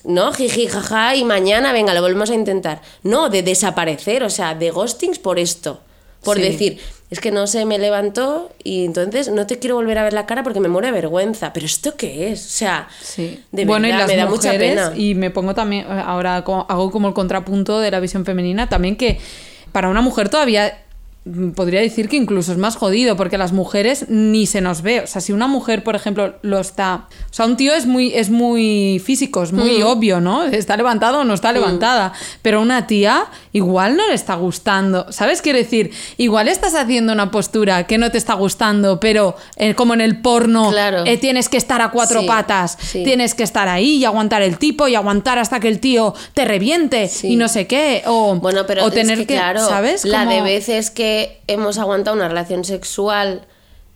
¿no? 0.03 0.33
Jiji, 0.33 0.67
jaja, 0.67 1.15
y 1.15 1.23
mañana, 1.23 1.73
venga, 1.73 1.95
lo 1.95 2.01
volvemos 2.03 2.31
a 2.31 2.35
intentar. 2.35 2.83
No, 3.05 3.29
de 3.29 3.45
desaparecer, 3.45 4.25
o 4.25 4.31
sea, 4.31 4.57
de 4.57 4.73
ghostings 4.73 5.21
por 5.21 5.39
esto. 5.39 5.81
Por 6.27 6.37
Sí. 6.37 6.43
decir, 6.43 6.79
es 7.11 7.21
que 7.21 7.31
no 7.31 7.47
se 7.47 7.65
me 7.65 7.79
levantó 7.79 8.51
y 8.63 8.85
entonces 8.85 9.29
no 9.31 9.47
te 9.47 9.59
quiero 9.59 9.77
volver 9.77 9.97
a 9.99 10.03
ver 10.05 10.13
la 10.13 10.27
cara 10.27 10.43
porque 10.43 10.61
me 10.61 10.69
muero 10.69 10.87
de 10.89 10.93
vergüenza. 10.93 11.53
¿Pero 11.55 11.65
esto 11.65 11.97
qué 11.97 12.33
es? 12.33 12.45
O 12.45 12.49
sea, 12.51 12.89
Sí. 13.01 13.41
de 13.53 13.65
bueno, 13.65 13.85
verdad, 13.89 13.97
y 13.97 14.01
las 14.01 14.09
me 14.09 14.17
da 14.17 14.27
mucha 14.27 14.51
pena. 14.59 14.93
y 14.95 15.15
me 15.15 15.31
pongo 15.31 15.55
también, 15.55 15.87
ahora 15.89 16.45
co- 16.45 16.67
hago 16.69 16.91
como 16.91 17.09
el 17.09 17.15
contrapunto 17.15 17.81
de 17.81 17.91
la 17.91 18.01
visión 18.01 18.25
femenina, 18.27 18.69
también 18.69 18.97
que 18.97 19.19
para 19.73 19.89
una 19.89 20.01
mujer 20.03 20.29
todavía 20.29 20.83
podría 21.55 21.81
decir 21.81 22.09
que 22.09 22.17
incluso 22.17 22.53
es 22.53 22.59
más 22.59 22.77
jodido, 22.77 23.17
porque 23.17 23.37
las 23.37 23.53
mujeres 23.53 24.07
ni 24.09 24.47
se 24.47 24.61
nos 24.61 24.83
ve. 24.83 25.01
O 25.01 25.07
sea, 25.07 25.21
si 25.21 25.33
una 25.33 25.47
mujer, 25.49 25.83
por 25.83 25.97
ejemplo, 25.97 26.35
lo 26.43 26.61
está. 26.61 27.07
O 27.31 27.35
sea, 27.35 27.47
un 27.47 27.57
tío 27.57 27.75
es 27.75 27.85
muy, 27.87 28.13
es 28.15 28.31
muy 28.31 29.03
físico, 29.05 29.43
es 29.43 29.53
muy 29.53 29.83
obvio, 29.83 30.21
¿no? 30.21 30.45
Está 30.45 30.77
levantado 30.77 31.21
o 31.21 31.25
no 31.25 31.35
está 31.35 31.51
levantada. 31.53 32.13
Pero 32.43 32.61
una 32.63 32.87
tía 32.87 33.25
igual 33.53 33.97
no 33.97 34.07
le 34.09 34.15
está 34.15 34.37
gustando. 34.37 35.11
¿Sabes? 35.11 35.43
Quiere 35.43 35.61
decir, 35.61 35.91
igual 36.17 36.47
estás 36.49 36.75
haciendo 36.75 37.13
una 37.13 37.31
postura 37.31 37.87
que 37.87 37.99
no 37.99 38.11
te 38.11 38.19
está 38.19 38.35
gustando, 38.35 39.01
pero 39.01 39.35
eh, 39.57 39.75
como 39.75 39.95
en 39.95 40.01
el 40.03 40.21
porno, 40.21 40.71
Claro. 40.71 41.05
eh, 41.07 41.17
tienes 41.17 41.49
que 41.49 41.57
estar 41.57 41.81
a 41.83 41.91
cuatro 41.91 42.21
Sí, 42.21 42.27
patas, 42.27 42.77
sí. 42.81 43.03
tienes 43.03 43.35
que 43.35 43.43
estar 43.43 43.69
ahí 43.69 43.97
y 43.97 44.05
aguantar 44.05 44.43
el 44.43 44.59
tipo 44.59 44.87
y 44.89 44.95
aguantar 44.95 45.39
hasta 45.39 45.59
que 45.61 45.69
el 45.69 45.81
tío 45.81 46.15
te 46.35 46.45
reviente 46.45 47.09
Sí. 47.09 47.29
y 47.33 47.37
no 47.37 47.49
sé 47.49 47.67
qué. 47.67 48.03
O, 48.07 48.37
Bueno, 48.37 48.65
pero 48.67 48.85
o 48.85 48.89
es 48.89 48.95
tener 48.95 49.19
que, 49.19 49.27
que, 49.27 49.35
claro, 49.35 49.67
¿sabes? 49.67 50.05
la 50.05 50.21
Como- 50.21 50.31
de 50.31 50.43
veces 50.43 50.91
que 50.91 51.16
hemos 51.47 51.79
aguantado 51.79 52.17
una 52.17 52.29
relación 52.29 52.65
sexual 52.65 53.47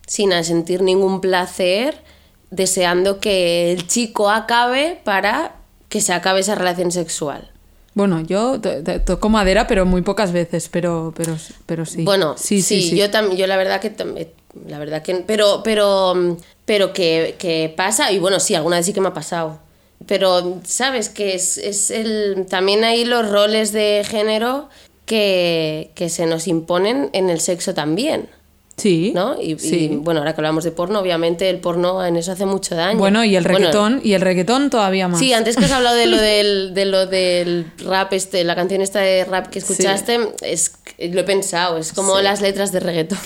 sin 0.06 0.33
sentir 0.44 0.83
ningún 0.83 1.20
placer, 1.20 2.02
deseando 2.50 3.20
que 3.20 3.72
el 3.72 3.87
chico 3.87 4.28
acabe 4.30 5.00
para 5.04 5.56
que 5.88 6.00
se 6.00 6.12
acabe 6.12 6.40
esa 6.40 6.54
relación 6.54 6.90
sexual. 6.92 7.50
Bueno, 7.94 8.20
yo 8.20 8.61
to- 8.61 8.83
to- 8.85 9.00
toco 9.02 9.28
madera, 9.28 9.66
pero 9.66 9.85
muy 9.85 10.02
pocas 10.02 10.33
veces, 10.33 10.68
pero, 10.68 11.12
pero, 11.16 11.37
pero 11.66 11.85
sí. 11.85 12.04
Bueno, 12.04 12.35
sí, 12.38 12.62
sí, 12.62 12.83
sí. 12.83 12.96
yo 12.96 13.11
también, 13.11 13.37
yo 13.37 13.46
la 13.46 13.56
verdad 13.56 13.80
que 13.80 13.92
eh, 14.16 14.33
la 14.66 14.78
verdad 14.78 15.02
que 15.02 15.14
pero 15.26 15.62
pero 15.64 16.14
mm, 16.14 16.37
pero 16.64 16.92
que, 16.92 17.35
que 17.38 17.72
pasa 17.76 18.12
y 18.12 18.18
bueno, 18.20 18.38
sí, 18.40 18.54
alguna 18.54 18.76
vez 18.76 18.87
sí 18.87 18.92
que 18.92 19.00
me 19.00 19.09
ha 19.09 19.14
pasado. 19.14 19.59
Pero 20.06 20.61
sabes 20.64 21.09
que 21.09 21.35
es, 21.35 21.59
es 21.59 21.90
el 21.90 22.46
también 22.48 22.85
hay 22.85 23.04
los 23.04 23.28
roles 23.28 23.72
de 23.72 24.02
género 24.09 24.68
que, 25.11 25.90
que 25.96 26.09
se 26.09 26.25
nos 26.25 26.46
imponen 26.46 27.11
en 27.12 27.31
el 27.31 27.40
sexo 27.40 27.75
también. 27.75 28.29
Sí. 28.77 29.11
¿no? 29.12 29.42
Y, 29.42 29.55
y, 29.55 29.59
sí. 29.59 29.88
bueno, 30.01 30.20
ahora 30.20 30.35
que 30.35 30.40
hablamos 30.40 30.62
de 30.62 30.70
porno, 30.70 31.01
obviamente 31.01 31.51
el 31.51 31.59
porno 31.59 32.07
en 32.07 32.16
eso 32.16 32.31
hace 32.31 32.46
mucho 32.46 32.77
daño. 32.77 32.96
Bueno, 32.96 33.25
y 33.25 33.35
el 33.35 33.42
Bueno, 33.42 33.59
reggaetón, 33.59 34.01
y 34.05 34.12
el 34.12 34.20
reggaetón 34.20 34.70
todavía 34.70 35.09
más. 35.09 35.18
Sí, 35.18 35.33
antes 35.33 35.57
que 35.57 35.64
has 35.64 35.73
hablado 35.73 35.96
de 35.96 36.07
lo 36.07 36.16
del, 36.16 36.75
de 36.75 36.85
lo 36.85 37.07
del 37.07 37.66
rap, 37.85 38.12
este, 38.12 38.44
la 38.44 38.55
canción 38.55 38.81
esta 38.83 39.01
de 39.01 39.25
rap 39.25 39.49
que 39.49 39.59
escuchaste, 39.59 40.20
es, 40.42 40.77
lo 40.99 41.20
he 41.20 41.25
pensado, 41.25 41.77
es 41.77 41.92
como 41.92 42.16
Sí. 42.16 42.23
las 42.23 42.40
letras 42.40 42.70
de 42.70 42.79
reggaetón. 42.81 43.18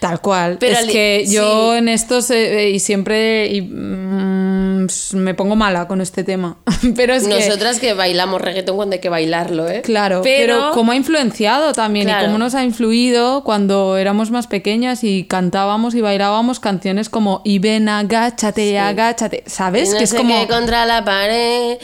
Tal 0.00 0.20
cual. 0.20 0.58
Pero 0.60 0.78
es 0.78 0.86
que 0.86 1.24
yo 1.28 1.72
sí. 1.72 1.78
en 1.78 1.88
estos 1.88 2.30
eh, 2.30 2.70
y 2.70 2.78
siempre 2.78 3.48
y, 3.48 3.62
mm, 3.62 4.86
me 5.14 5.34
pongo 5.34 5.56
mala 5.56 5.88
con 5.88 6.00
este 6.00 6.22
tema. 6.24 6.56
pero 6.96 7.14
es 7.14 7.26
que 7.26 7.34
Nosotras 7.34 7.80
que 7.80 7.94
bailamos 7.94 8.40
reggaetón 8.40 8.76
cuando 8.76 8.94
hay 8.94 9.00
que 9.00 9.08
bailarlo, 9.08 9.68
¿eh? 9.68 9.82
Claro, 9.82 10.20
pero, 10.22 10.70
cómo 10.72 10.92
ha 10.92 10.96
influenciado 10.96 11.72
también 11.72 12.06
Claro. 12.06 12.22
y 12.22 12.26
cómo 12.26 12.38
nos 12.38 12.54
ha 12.54 12.62
influido 12.62 13.42
cuando 13.42 13.96
éramos 13.96 14.30
más 14.30 14.46
pequeñas 14.46 15.02
y 15.02 15.24
cantábamos 15.24 15.94
y 15.96 16.00
bailábamos 16.00 16.60
canciones 16.60 17.08
como 17.08 17.42
y 17.44 17.58
ven, 17.58 17.88
agáchate, 17.88 18.78
agáchate, 18.78 19.42
¿sabes? 19.46 19.90
No 19.90 19.98
que 19.98 20.04
es 20.04 20.14
como 20.14 20.46
contra 20.46 20.86
la 20.86 21.04
pared. 21.04 21.72
eh, 21.72 21.78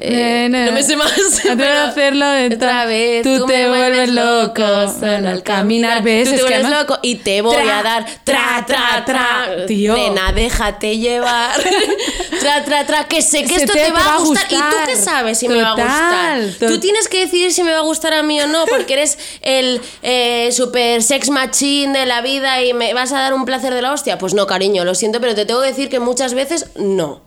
Eh, 0.00 0.48
no 0.50 0.72
me 0.72 0.82
sé 0.82 0.96
más. 0.96 1.12
Pero 1.44 1.80
hacerlo 1.82 2.26
de 2.30 2.54
otra 2.54 2.84
vez. 2.86 3.22
tú 3.22 3.46
te 3.46 3.64
me 3.64 3.68
vuelves 3.68 4.10
loco 4.10 4.62
solo 4.98 5.28
al 5.28 5.42
caminar. 5.42 6.02
¿Ves? 6.02 6.28
Tú 6.28 6.34
Es 6.36 6.42
te 6.42 6.46
que 6.48 6.58
vuelves 6.60 6.78
loco 6.80 6.98
y 7.02 7.16
te 7.16 7.42
voy 7.42 7.54
Tra, 7.62 7.78
a 7.78 7.82
dar 7.82 8.04
tra, 8.24 8.64
tra, 8.66 9.04
tra. 9.04 9.66
Tío. 9.66 9.94
Nena, 9.94 10.32
déjate 10.32 10.98
llevar. 10.98 11.60
tra, 12.40 12.64
tra, 12.64 12.86
tra. 12.86 13.04
Que 13.04 13.22
sé 13.22 13.42
que 13.42 13.54
Se 13.54 13.64
esto 13.64 13.72
te- 13.72 13.84
te, 13.86 13.92
va 13.92 14.14
a 14.14 14.18
gustar. 14.18 14.46
¿Y 14.50 14.56
tú 14.56 14.76
qué 14.86 14.96
sabes 14.96 15.38
si 15.38 15.48
me 15.48 15.62
va 15.62 15.70
a 15.70 15.74
gustar? 15.74 16.68
Tú 16.68 16.78
tienes 16.80 17.08
que 17.08 17.20
decidir 17.20 17.52
si 17.52 17.62
me 17.62 17.72
va 17.72 17.78
a 17.78 17.82
gustar 17.82 18.14
a 18.14 18.22
mí 18.22 18.40
o 18.40 18.46
no, 18.46 18.66
porque 18.66 18.94
eres 18.94 19.18
el 19.42 19.80
eh, 20.02 20.50
super 20.52 21.02
sex 21.02 21.30
machine 21.30 21.98
de 21.98 22.06
la 22.06 22.20
vida 22.20 22.62
y 22.62 22.72
me 22.74 22.94
vas 22.94 23.12
a 23.12 23.20
dar 23.20 23.34
un 23.34 23.44
placer 23.44 23.74
de 23.74 23.82
la 23.82 23.92
hostia. 23.92 24.18
Pues 24.18 24.34
no, 24.34 24.46
cariño, 24.46 24.84
lo 24.84 24.94
siento, 24.94 25.20
pero 25.20 25.34
te 25.34 25.44
tengo 25.46 25.60
que 25.62 25.68
decir 25.68 25.88
que 25.88 26.00
muchas 26.00 26.34
veces 26.34 26.66
no. 26.76 27.22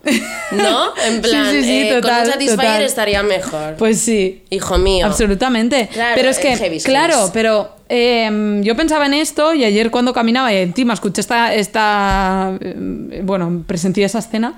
¿No? 0.50 0.92
En 1.04 1.20
plan, 1.20 1.50
sí, 1.50 1.62
sí, 1.64 1.88
eh, 1.88 2.00
con 2.00 2.10
un 2.10 2.26
Satisfyer 2.26 2.56
total. 2.56 2.82
estaría 2.82 3.22
mejor. 3.22 3.76
Pues 3.76 4.00
sí. 4.00 4.42
Hijo 4.50 4.78
mío. 4.78 5.06
Absolutamente. 5.06 5.88
Claro, 5.92 6.12
pero 6.14 6.30
es 6.30 6.38
que, 6.38 6.52
es 6.52 6.58
heavy 6.58 6.80
claro, 6.80 7.30
pero 7.32 7.74
eh, 7.94 8.60
yo 8.62 8.74
pensaba 8.74 9.04
en 9.04 9.12
esto 9.12 9.52
y 9.52 9.64
ayer 9.64 9.90
cuando 9.90 10.14
caminaba 10.14 10.50
y 10.50 10.56
encima 10.56 10.94
escuché 10.94 11.20
esta, 11.20 12.56
eh, 12.58 13.20
bueno, 13.22 13.64
presencié 13.66 14.06
esa 14.06 14.20
escena, 14.20 14.56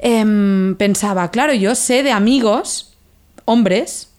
em, 0.00 0.74
pensaba, 0.76 1.30
claro, 1.30 1.54
yo 1.54 1.74
sé 1.76 2.02
de 2.02 2.12
amigos, 2.12 2.92
hombres, 3.46 4.10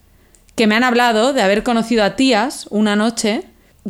que 0.56 0.66
me 0.66 0.74
han 0.74 0.84
hablado 0.84 1.32
de 1.32 1.44
haber 1.44 1.62
conocido 1.62 2.04
a 2.04 2.16
tías 2.16 2.66
una 2.72 2.96
noche 2.96 3.44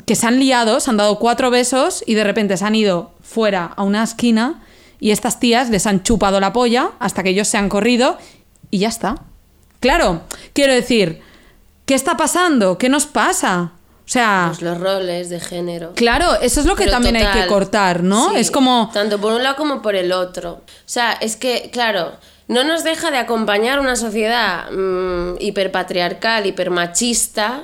que 0.05 0.15
se 0.15 0.27
han 0.27 0.39
liado, 0.41 0.81
se 0.81 0.89
han 0.89 0.97
dado 0.97 1.19
cuatro 1.19 1.49
besos 1.49 2.03
y 2.05 2.15
de 2.15 2.25
repente 2.25 2.57
se 2.57 2.65
han 2.65 2.75
ido 2.75 3.13
fuera 3.21 3.71
a 3.77 3.83
una 3.83 4.03
esquina 4.03 4.61
y 4.99 5.11
estas 5.11 5.39
tías 5.39 5.69
les 5.69 5.87
han 5.87 6.03
chupado 6.03 6.41
la 6.41 6.51
polla 6.51 6.91
hasta 6.99 7.23
que 7.23 7.29
ellos 7.29 7.47
se 7.47 7.57
han 7.57 7.69
corrido 7.69 8.17
y 8.71 8.79
ya 8.79 8.89
está. 8.89 9.21
Claro, 9.79 10.23
quiero 10.51 10.73
decir, 10.73 11.21
¿qué 11.85 11.93
está 11.93 12.17
pasando? 12.17 12.77
¿Qué 12.77 12.89
nos 12.89 13.05
pasa? 13.05 13.71
O 14.05 14.07
sea, 14.07 14.45
Pues 14.49 14.61
los 14.61 14.79
roles 14.79 15.29
de 15.29 15.39
género. 15.39 15.93
claro, 15.95 16.35
eso 16.39 16.59
es 16.59 16.67
lo 16.67 16.75
que 16.75 16.83
Pero 16.83 16.91
también 16.91 17.15
hay 17.15 17.41
que 17.41 17.47
cortar, 17.47 18.03
¿no? 18.03 18.29
Sí, 18.29 18.37
Es 18.37 18.51
como, 18.51 18.91
Tanto 18.93 19.19
por 19.19 19.33
un 19.33 19.41
lado 19.41 19.55
como 19.55 19.81
por 19.81 19.95
el 19.95 20.11
otro. 20.11 20.51
O 20.53 20.63
sea, 20.85 21.13
es 21.13 21.35
que, 21.35 21.69
claro, 21.71 22.11
no 22.47 22.63
nos 22.63 22.83
deja 22.83 23.09
de 23.09 23.17
acompañar 23.17 23.79
una 23.79 23.95
sociedad 23.95 24.69
mm, 24.71 25.37
hiperpatriarcal, 25.39 26.45
hipermachista, 26.45 27.63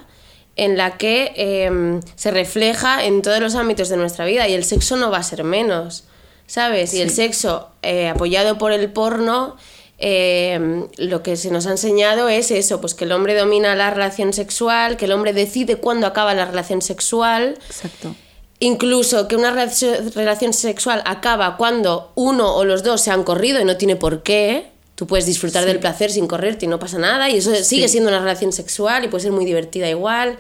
en 0.56 0.78
la 0.78 0.98
que 0.98 1.34
em, 1.36 2.02
se 2.16 2.32
refleja 2.32 3.06
en 3.06 3.22
todos 3.22 3.40
los 3.40 3.56
ámbitos 3.56 3.90
de 3.90 3.98
nuestra 3.98 4.26
vida 4.26 4.48
y 4.48 4.54
el 4.54 4.64
sexo 4.64 4.98
no 4.98 5.12
va 5.12 5.20
a 5.20 5.24
ser 5.24 5.44
menos, 5.44 6.04
¿sabes? 6.48 6.94
Y 6.94 7.02
el 7.02 7.10
sexo 7.12 7.70
eh, 7.82 8.10
apoyado 8.10 8.58
por 8.58 8.72
el 8.72 8.92
porno. 8.92 9.56
Em, 10.02 10.88
lo 10.98 11.24
que 11.24 11.38
se 11.38 11.52
nos 11.52 11.68
ha 11.68 11.72
enseñado 11.72 12.28
es 12.28 12.52
eso, 12.52 12.82
pues 12.82 12.94
que 12.94 13.06
el 13.06 13.12
hombre 13.12 13.38
domina 13.38 13.76
la 13.76 13.90
relación 13.90 14.34
sexual, 14.34 14.98
que 14.98 15.06
el 15.06 15.12
hombre 15.12 15.32
decide 15.34 15.78
cuándo 15.78 16.08
acaba 16.08 16.34
la 16.34 16.46
relación 16.46 16.82
sexual, 16.82 17.58
exacto. 17.68 18.16
Incluso 18.64 19.28
que 19.28 19.36
una 19.36 19.50
relación 19.50 20.54
sexual 20.54 21.02
acaba 21.06 21.58
cuando 21.58 22.12
uno 22.14 22.56
o 22.56 22.64
los 22.64 22.84
dos 22.84 23.02
se 23.02 23.10
han 23.10 23.24
corrido 23.24 23.60
y 23.60 23.66
no 23.66 23.76
tiene 23.76 23.96
por 23.96 24.22
qué. 24.22 24.68
Tú 24.94 25.08
puedes 25.08 25.26
disfrutar 25.26 25.66
del 25.66 25.80
placer 25.80 26.12
sin 26.12 26.28
correrte 26.28 26.66
y 26.66 26.68
no 26.68 26.78
pasa 26.78 27.00
nada. 27.00 27.28
Y 27.28 27.38
eso 27.38 27.56
sigue 27.56 27.88
siendo 27.88 28.10
una 28.10 28.20
relación 28.20 28.54
sexual 28.54 29.04
y 29.04 29.08
puede 29.08 29.24
ser 29.24 29.32
muy 29.32 29.46
divertida 29.46 29.90
igual. 29.90 30.38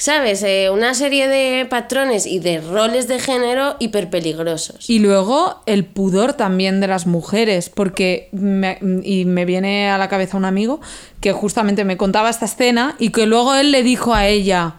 ¿Sabes? 0.00 0.42
Eh, 0.44 0.70
una 0.72 0.94
serie 0.94 1.28
de 1.28 1.66
patrones 1.66 2.24
y 2.24 2.38
de 2.38 2.62
roles 2.62 3.06
de 3.06 3.18
género 3.18 3.76
hiperpeligrosos. 3.80 4.88
Y 4.88 4.98
luego 4.98 5.60
el 5.66 5.84
pudor 5.84 6.32
también 6.32 6.80
de 6.80 6.86
las 6.86 7.06
mujeres, 7.06 7.68
porque 7.68 8.30
me, 8.32 8.78
y 9.04 9.26
me 9.26 9.44
viene 9.44 9.90
a 9.90 9.98
la 9.98 10.08
cabeza 10.08 10.38
un 10.38 10.46
amigo 10.46 10.80
que 11.20 11.32
justamente 11.32 11.84
me 11.84 11.98
contaba 11.98 12.30
esta 12.30 12.46
escena 12.46 12.96
y 12.98 13.10
que 13.10 13.26
luego 13.26 13.54
él 13.54 13.72
le 13.72 13.82
dijo 13.82 14.14
a 14.14 14.26
ella, 14.26 14.76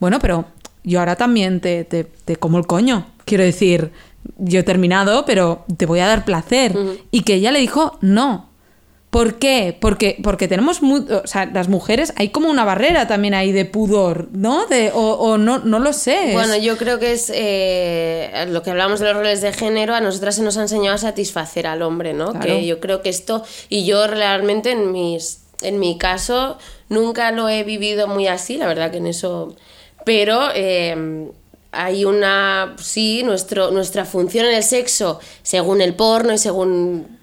bueno, 0.00 0.18
pero 0.18 0.46
yo 0.82 0.98
ahora 0.98 1.14
también 1.14 1.60
te, 1.60 1.84
te, 1.84 2.02
te 2.02 2.34
como 2.34 2.58
el 2.58 2.66
coño. 2.66 3.06
Quiero 3.24 3.44
decir, 3.44 3.92
yo 4.36 4.58
he 4.58 4.64
terminado, 4.64 5.24
pero 5.26 5.64
te 5.76 5.86
voy 5.86 6.00
a 6.00 6.08
dar 6.08 6.24
placer. 6.24 6.76
Y 7.12 7.22
que 7.22 7.34
ella 7.34 7.52
le 7.52 7.60
dijo, 7.60 7.98
no. 8.00 8.50
¿Por 9.10 9.38
qué? 9.38 9.76
Porque, 9.80 10.18
porque 10.22 10.46
tenemos, 10.46 10.80
o 10.82 11.26
sea, 11.26 11.46
las 11.46 11.68
mujeres, 11.68 12.12
hay 12.16 12.28
como 12.30 12.50
una 12.50 12.64
barrera 12.64 13.06
también 13.06 13.32
ahí 13.34 13.50
de 13.50 13.64
pudor, 13.64 14.28
¿no? 14.32 14.66
De, 14.66 14.90
o, 14.92 15.12
o 15.12 15.38
no, 15.38 15.60
no 15.60 15.78
lo 15.78 15.92
sé. 15.92 16.32
Bueno, 16.32 16.56
yo 16.56 16.76
creo 16.76 16.98
que 16.98 17.12
es 17.12 17.32
eh, 17.34 18.46
lo 18.48 18.62
que 18.62 18.70
hablamos 18.70 19.00
de 19.00 19.06
los 19.06 19.16
roles 19.16 19.40
de 19.40 19.52
género, 19.52 19.94
a 19.94 20.00
nosotras 20.00 20.34
se 20.34 20.42
nos 20.42 20.58
ha 20.58 20.62
enseñado 20.62 20.96
a 20.96 20.98
satisfacer 20.98 21.66
al 21.66 21.80
hombre, 21.82 22.12
¿no? 22.12 22.32
Claro. 22.32 22.46
Que 22.46 22.66
yo 22.66 22.78
creo 22.80 23.00
que 23.00 23.08
esto, 23.08 23.42
y 23.70 23.86
yo 23.86 24.06
realmente 24.06 24.72
en, 24.72 24.92
mis, 24.92 25.40
en 25.62 25.78
mi 25.78 25.96
caso 25.96 26.58
nunca 26.88 27.30
lo 27.30 27.48
he 27.48 27.64
vivido 27.64 28.08
muy 28.08 28.26
así, 28.26 28.58
la 28.58 28.66
verdad 28.66 28.90
que 28.90 28.98
en 28.98 29.06
eso... 29.06 29.56
Pero 30.04 30.50
eh, 30.54 31.30
hay 31.72 32.04
una, 32.04 32.74
sí, 32.78 33.22
nuestro, 33.24 33.70
nuestra 33.70 34.04
función 34.04 34.46
en 34.46 34.54
el 34.54 34.62
sexo, 34.62 35.20
según 35.42 35.80
el 35.80 35.94
porno 35.94 36.32
y 36.32 36.38
según 36.38 37.15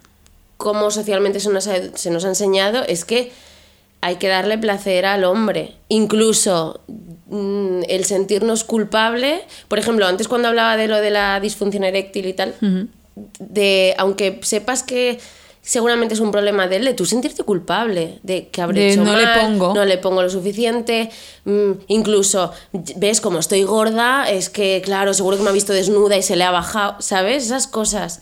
cómo 0.56 0.90
socialmente 0.90 1.40
se 1.40 1.50
nos 1.50 1.66
ha, 1.66 1.96
se 1.96 2.10
nos 2.10 2.24
ha 2.24 2.28
enseñado, 2.28 2.82
es 2.86 3.04
que 3.04 3.32
hay 4.00 4.16
que 4.16 4.28
darle 4.28 4.58
placer 4.58 5.06
al 5.06 5.24
hombre. 5.24 5.76
Incluso 5.88 6.80
mm, 7.28 7.82
el 7.88 8.04
sentirnos 8.04 8.62
culpable. 8.62 9.40
Por 9.68 9.78
ejemplo, 9.78 10.06
antes 10.06 10.28
cuando 10.28 10.48
hablaba 10.48 10.76
de 10.76 10.88
lo 10.88 11.00
de 11.00 11.10
la 11.10 11.40
disfunción 11.40 11.84
eréctil 11.84 12.26
y 12.26 12.34
tal, 12.34 12.54
de 13.38 13.94
aunque 13.96 14.40
sepas 14.42 14.82
que 14.82 15.18
seguramente 15.62 16.12
es 16.12 16.20
un 16.20 16.30
problema 16.30 16.68
de 16.68 16.76
él, 16.76 16.84
de 16.84 16.92
tú 16.92 17.06
sentirte 17.06 17.42
culpable, 17.44 18.18
de 18.22 18.48
que 18.48 18.60
habré 18.60 18.80
De 18.80 18.92
hecho 18.92 19.04
no 19.04 19.16
le 19.16 19.24
mal, 19.24 19.40
pongo. 19.40 19.74
no 19.74 19.84
le 19.86 19.96
pongo 19.96 20.22
lo 20.22 20.28
suficiente, 20.28 21.10
mm, 21.46 21.70
incluso 21.86 22.52
ves 22.96 23.22
como 23.22 23.38
estoy 23.38 23.62
gorda, 23.62 24.30
es 24.30 24.50
que 24.50 24.82
claro, 24.84 25.14
seguro 25.14 25.38
que 25.38 25.42
me 25.42 25.48
ha 25.48 25.52
visto 25.54 25.72
desnuda 25.72 26.18
y 26.18 26.22
se 26.22 26.36
le 26.36 26.44
ha 26.44 26.50
bajado, 26.50 27.00
¿sabes? 27.00 27.44
Esas 27.44 27.66
cosas. 27.66 28.20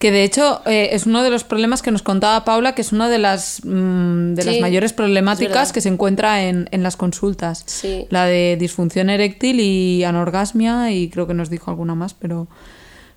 Que 0.00 0.10
de 0.10 0.24
hecho 0.24 0.62
eh, 0.64 0.88
es 0.92 1.04
uno 1.04 1.22
de 1.22 1.28
los 1.28 1.44
problemas 1.44 1.82
que 1.82 1.90
nos 1.90 2.00
contaba 2.00 2.42
Paula, 2.46 2.74
que 2.74 2.80
es 2.80 2.90
una 2.90 3.10
de 3.10 3.18
las, 3.18 3.60
mm, 3.62 4.32
de 4.32 4.44
las 4.44 4.58
mayores 4.58 4.92
es 4.92 4.96
problemáticas 4.96 5.74
que 5.74 5.82
se 5.82 5.90
encuentra 5.90 6.44
en, 6.44 6.70
en 6.72 6.82
las 6.82 6.96
consultas. 6.96 7.64
Sí. 7.66 8.06
La 8.08 8.24
de 8.24 8.56
disfunción 8.58 9.10
eréctil 9.10 9.60
y 9.60 10.02
anorgasmia, 10.04 10.90
y 10.90 11.10
creo 11.10 11.26
que 11.26 11.34
nos 11.34 11.50
dijo 11.50 11.70
alguna 11.70 11.94
más, 11.94 12.14
pero, 12.14 12.48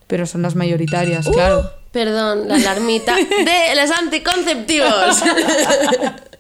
pero 0.08 0.26
son 0.26 0.42
las 0.42 0.56
mayoritarias, 0.56 1.30
claro. 1.30 1.72
Perdón, 1.94 2.50
la 2.50 2.56
alarmita 2.56 3.16
de 3.16 3.82
los 3.82 3.90
anticonceptivos. 3.90 5.24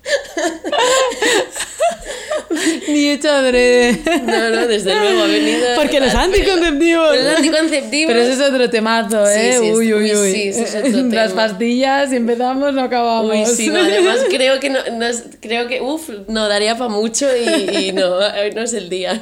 Ni 2.87 3.09
hecho 3.09 3.29
adrede. 3.31 3.99
No, 4.25 4.49
no, 4.49 4.67
desde 4.67 4.93
luego 4.95 5.23
ha 5.23 5.27
venido. 5.27 5.65
Porque 5.75 5.99
los 5.99 6.13
anticonceptivos. 6.13 7.15
Los 7.17 7.35
anticonceptivos. 7.37 8.13
Pero 8.13 8.21
ese 8.21 8.33
es 8.33 8.41
otro 8.41 8.69
temazo, 8.69 9.25
Sí, 9.25 9.31
¿eh? 9.35 9.57
sí, 9.59 9.67
es- 9.69 9.75
uy, 9.75 9.93
uy, 9.93 10.15
uy, 10.15 10.31
sí, 10.33 10.43
es 10.49 10.75
otro 10.75 11.01
Las 11.09 11.31
pastillas, 11.33 12.09
si 12.09 12.17
empezamos, 12.17 12.73
no 12.73 12.81
acabamos. 12.83 13.31
Uy, 13.35 13.45
sí, 13.55 13.69
no, 13.69 13.79
además 13.79 14.19
creo 14.29 14.59
que 14.59 14.69
no, 14.69 14.79
no 14.93 15.05
es- 15.05 15.23
creo 15.41 15.67
que 15.67 15.81
uf, 15.81 16.09
no 16.27 16.47
daría 16.47 16.77
para 16.77 16.89
mucho 16.89 17.27
y, 17.35 17.87
y 17.87 17.91
no, 17.93 18.15
hoy 18.17 18.51
no 18.53 18.61
es 18.61 18.73
el 18.73 18.89
día. 18.89 19.19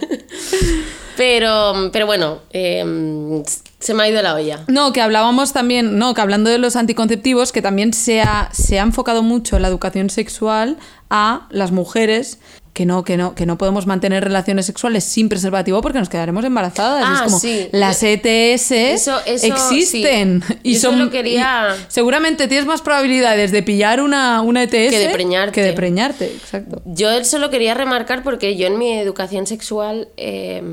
Pero, 1.18 1.90
pero 1.92 2.06
bueno, 2.06 2.40
eh, 2.52 3.44
se 3.80 3.94
me 3.94 4.04
ha 4.04 4.10
ido 4.10 4.22
la 4.22 4.36
olla. 4.36 4.64
No, 4.68 4.94
que 4.94 5.02
hablábamos 5.02 5.54
también, 5.54 5.98
no, 5.98 6.14
que 6.14 6.22
hablando 6.22 6.50
de 6.50 6.58
los 6.58 6.76
anticonceptivos, 6.76 7.52
que 7.52 7.62
también 7.62 7.94
se 7.94 8.22
ha, 8.22 8.50
se 8.54 8.80
ha 8.80 8.84
enfocado 8.84 9.24
mucho 9.24 9.60
la 9.60 9.68
educación 9.68 10.10
sexual 10.10 10.78
a 11.10 11.48
las 11.50 11.72
mujeres 11.72 12.40
que 12.74 12.86
no, 12.86 13.04
que 13.04 13.18
no, 13.18 13.36
que 13.36 13.46
no 13.46 13.58
podemos 13.58 13.86
mantener 13.86 14.24
relaciones 14.24 14.66
sexuales 14.66 15.04
sin 15.04 15.28
preservativo 15.28 15.82
porque 15.82 16.00
nos 16.00 16.08
quedaremos 16.08 16.46
embarazadas. 16.46 17.04
Ah, 17.06 17.14
es 17.18 17.22
como 17.24 17.40
sí. 17.40 17.68
las 17.74 18.02
ETS 18.02 18.72
Eso- 18.72 19.20
eso, 19.26 19.46
existen 19.48 20.42
sí. 20.48 20.54
y 20.64 20.74
Yo 20.76 20.80
son 20.80 20.98
solo 21.00 21.10
quería- 21.12 21.76
y 21.78 21.84
seguramente 21.90 22.48
tienes 22.48 22.66
más 22.66 22.82
probabilidades 22.82 23.52
de 23.52 23.62
pillar 23.62 24.02
una, 24.02 24.42
una 24.42 24.64
ETS 24.64 24.72
Que 24.90 25.00
de 25.00 25.10
preñarte. 25.10 25.52
que 25.54 25.64
de 25.64 25.74
preñarte, 25.74 26.26
exacto. 26.28 26.82
Yo 26.86 27.24
solo 27.26 27.50
quería 27.50 27.74
remarcar 27.74 28.24
porque 28.24 28.56
yo 28.56 28.68
en 28.68 28.78
mi 28.78 28.94
educación 28.98 29.48
sexual, 29.48 30.08
eh, 30.16 30.64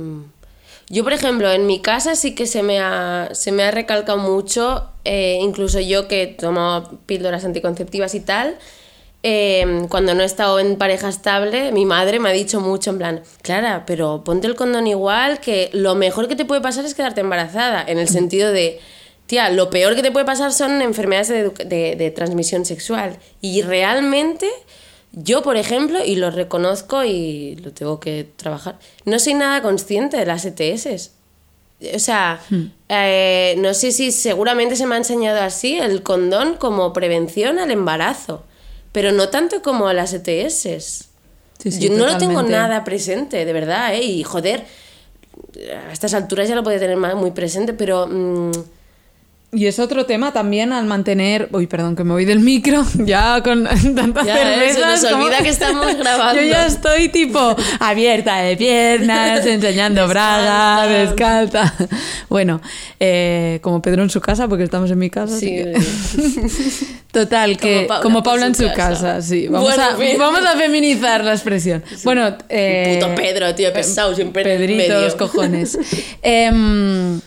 yo 0.90 1.04
por 1.04 1.12
ejemplo 1.12 1.50
en 1.50 1.66
mi 1.66 1.80
casa 1.80 2.14
sí 2.14 2.34
que 2.34 2.46
se 2.46 2.62
me 2.62 2.78
ha, 2.78 3.28
se 3.32 3.50
me 3.52 3.64
ha 3.64 3.70
recalcado 3.72 4.18
mucho, 4.18 4.88
eh, 5.04 5.38
incluso 5.42 5.80
yo 5.80 6.06
que 6.08 6.26
tomo 6.28 6.98
píldoras 7.06 7.44
anticonceptivas 7.44 8.14
y 8.14 8.20
tal, 8.20 8.56
eh, 9.28 9.86
cuando 9.88 10.14
no 10.14 10.22
he 10.22 10.26
estado 10.26 10.58
en 10.58 10.76
pareja 10.76 11.08
estable, 11.08 11.72
mi 11.72 11.84
madre 11.84 12.18
me 12.18 12.28
ha 12.28 12.32
dicho 12.32 12.60
mucho 12.60 12.90
en 12.90 12.98
plan, 12.98 13.22
Clara, 13.42 13.84
pero 13.86 14.22
ponte 14.24 14.46
el 14.46 14.54
condón 14.54 14.86
igual, 14.86 15.40
que 15.40 15.70
lo 15.72 15.94
mejor 15.94 16.28
que 16.28 16.36
te 16.36 16.44
puede 16.44 16.60
pasar 16.60 16.84
es 16.84 16.94
quedarte 16.94 17.20
embarazada, 17.20 17.84
en 17.86 17.98
el 17.98 18.08
sentido 18.08 18.50
de... 18.52 18.80
Tía, 19.26 19.50
lo 19.50 19.68
peor 19.68 19.94
que 19.94 20.00
te 20.02 20.10
puede 20.10 20.24
pasar 20.24 20.52
son 20.54 20.80
enfermedades 20.80 21.28
de, 21.28 21.50
de- 21.66 21.96
de 21.96 22.10
transmisión 22.10 22.64
sexual. 22.64 23.18
Y 23.42 23.60
realmente, 23.60 24.48
yo, 25.12 25.42
por 25.42 25.58
ejemplo, 25.58 26.02
y 26.02 26.16
lo 26.16 26.30
reconozco 26.30 27.04
y 27.04 27.56
lo 27.56 27.72
tengo 27.74 28.00
que 28.00 28.26
trabajar, 28.36 28.78
no 29.04 29.18
soy 29.18 29.34
nada 29.34 29.60
consciente 29.60 30.16
de 30.16 30.24
las 30.24 30.46
ETS. 30.46 31.10
O 31.94 31.98
sea, 31.98 32.40
eh, 32.88 33.54
no 33.58 33.74
sé 33.74 33.92
si 33.92 34.12
seguramente 34.12 34.76
se 34.76 34.86
me 34.86 34.94
ha 34.94 34.98
enseñado 34.98 35.42
así 35.42 35.78
el 35.78 36.02
condón 36.02 36.56
como 36.56 36.94
prevención 36.94 37.58
al 37.58 37.70
embarazo, 37.70 38.44
pero 38.98 39.12
no 39.12 39.28
tanto 39.28 39.62
como 39.62 39.87
a 39.87 39.94
las 39.94 40.12
ETS. 40.12 40.61
Sí, 40.61 41.70
sí, 41.70 41.78
Yo 41.78 41.90
no 41.96 42.04
lo 42.04 42.18
tengo 42.18 42.42
nada 42.42 42.82
presente, 42.82 43.44
de 43.44 43.52
verdad, 43.52 43.94
¿eh? 43.94 44.02
Y 44.02 44.24
joder, 44.24 44.64
a 45.88 45.92
estas 45.92 46.14
alturas 46.14 46.48
ya 46.48 46.56
lo 46.56 46.64
puede 46.64 46.80
tener 46.80 46.96
más- 46.96 47.14
muy 47.14 47.30
presente, 47.30 47.72
pero... 47.74 48.08
mm, 48.08 48.50
Y 49.50 49.64
es 49.66 49.78
otro 49.78 50.04
tema 50.04 50.30
también 50.34 50.74
al 50.74 50.84
mantener. 50.84 51.48
Uy, 51.52 51.66
perdón, 51.66 51.96
que 51.96 52.04
me 52.04 52.12
voy 52.12 52.26
del 52.26 52.40
micro. 52.40 52.84
Ya 53.06 53.42
con 53.42 53.64
tantas 53.94 54.26
Ya, 54.26 54.34
¿eh? 54.64 54.68
Se 54.68 54.74
cervezas. 54.74 55.02
nos 55.04 55.12
olvida 55.12 55.38
que 55.38 55.48
estamos 55.48 55.96
grabando. 55.96 56.42
Yo 56.42 56.46
ya 56.48 56.66
estoy 56.66 57.08
tipo 57.08 57.56
abierta 57.80 58.37
de 58.42 58.56
piernas, 58.58 59.46
enseñando 59.46 60.06
braga, 60.06 60.87
descalza. 60.87 61.74
Bueno, 62.28 62.61
eh, 63.00 63.58
como 63.62 63.80
Pedro 63.80 64.02
en 64.02 64.11
su 64.11 64.20
casa, 64.20 64.48
porque 64.48 64.64
estamos 64.64 64.90
en 64.90 64.98
mi 64.98 65.08
casa. 65.08 65.38
Sí, 65.38 65.48
eh. 65.50 65.72
Total, 67.11 67.57
que 67.57 67.86
Paula 67.88 68.03
como 68.03 68.22
Paula 68.22 68.46
en 68.46 68.55
su 68.55 68.66
casa. 68.66 68.76
casa, 69.14 69.22
sí. 69.22 69.49
Vamos, 69.49 69.68
Bueno, 69.74 69.82
a, 69.82 69.96
bien. 69.96 70.18
vamos 70.18 70.44
a 70.44 70.57
feminizar 70.59 71.24
la 71.24 71.32
expresión. 71.32 71.82
Bueno, 72.05 72.36
eh, 72.51 72.99
Puto 73.01 73.14
Pedro, 73.14 73.55
tío, 73.55 73.72
pesado, 73.72 74.14
siempre 74.14 74.42
en 74.42 74.49
el 74.51 74.59
Pedrito, 74.59 74.94
medio. 75.01 75.16
cojones. 75.16 75.78
Em, 76.20 77.18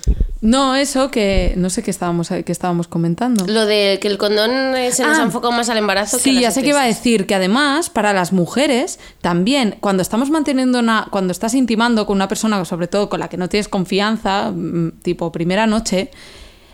no, 0.41 0.75
eso 0.75 1.11
que 1.11 1.53
no 1.55 1.69
sé 1.69 1.83
qué 1.83 1.91
estábamos, 1.91 2.29
qué 2.29 2.51
estábamos 2.51 2.87
comentando. 2.87 3.45
Lo 3.45 3.67
de 3.67 3.99
que 4.01 4.07
el 4.07 4.17
condón 4.17 4.75
eh, 4.75 4.91
se 4.91 5.05
nos 5.05 5.19
Ah. 5.19 5.51
más 5.51 5.69
al 5.69 5.77
embarazo 5.77 6.17
que 6.17 6.21
a 6.21 6.23
Sí, 6.23 6.39
ya 6.39 6.49
sé 6.49 6.63
que 6.63 6.69
iba 6.69 6.81
a 6.81 6.87
decir 6.87 7.27
que 7.27 7.35
además 7.35 7.91
para 7.91 8.11
las 8.11 8.33
mujeres 8.33 8.99
también 9.21 9.77
cuando 9.79 10.01
estamos 10.01 10.31
manteniendo 10.31 10.79
una 10.79 11.07
cuando 11.11 11.31
estás 11.31 11.53
intimando 11.53 12.07
con 12.07 12.15
una 12.17 12.27
persona 12.27 12.63
sobre 12.65 12.87
todo 12.87 13.07
con 13.07 13.19
la 13.19 13.29
que 13.29 13.37
no 13.37 13.49
tienes 13.49 13.67
confianza, 13.67 14.51
mm, 14.51 15.01
tipo 15.03 15.31
primera 15.31 15.67
noche, 15.67 16.09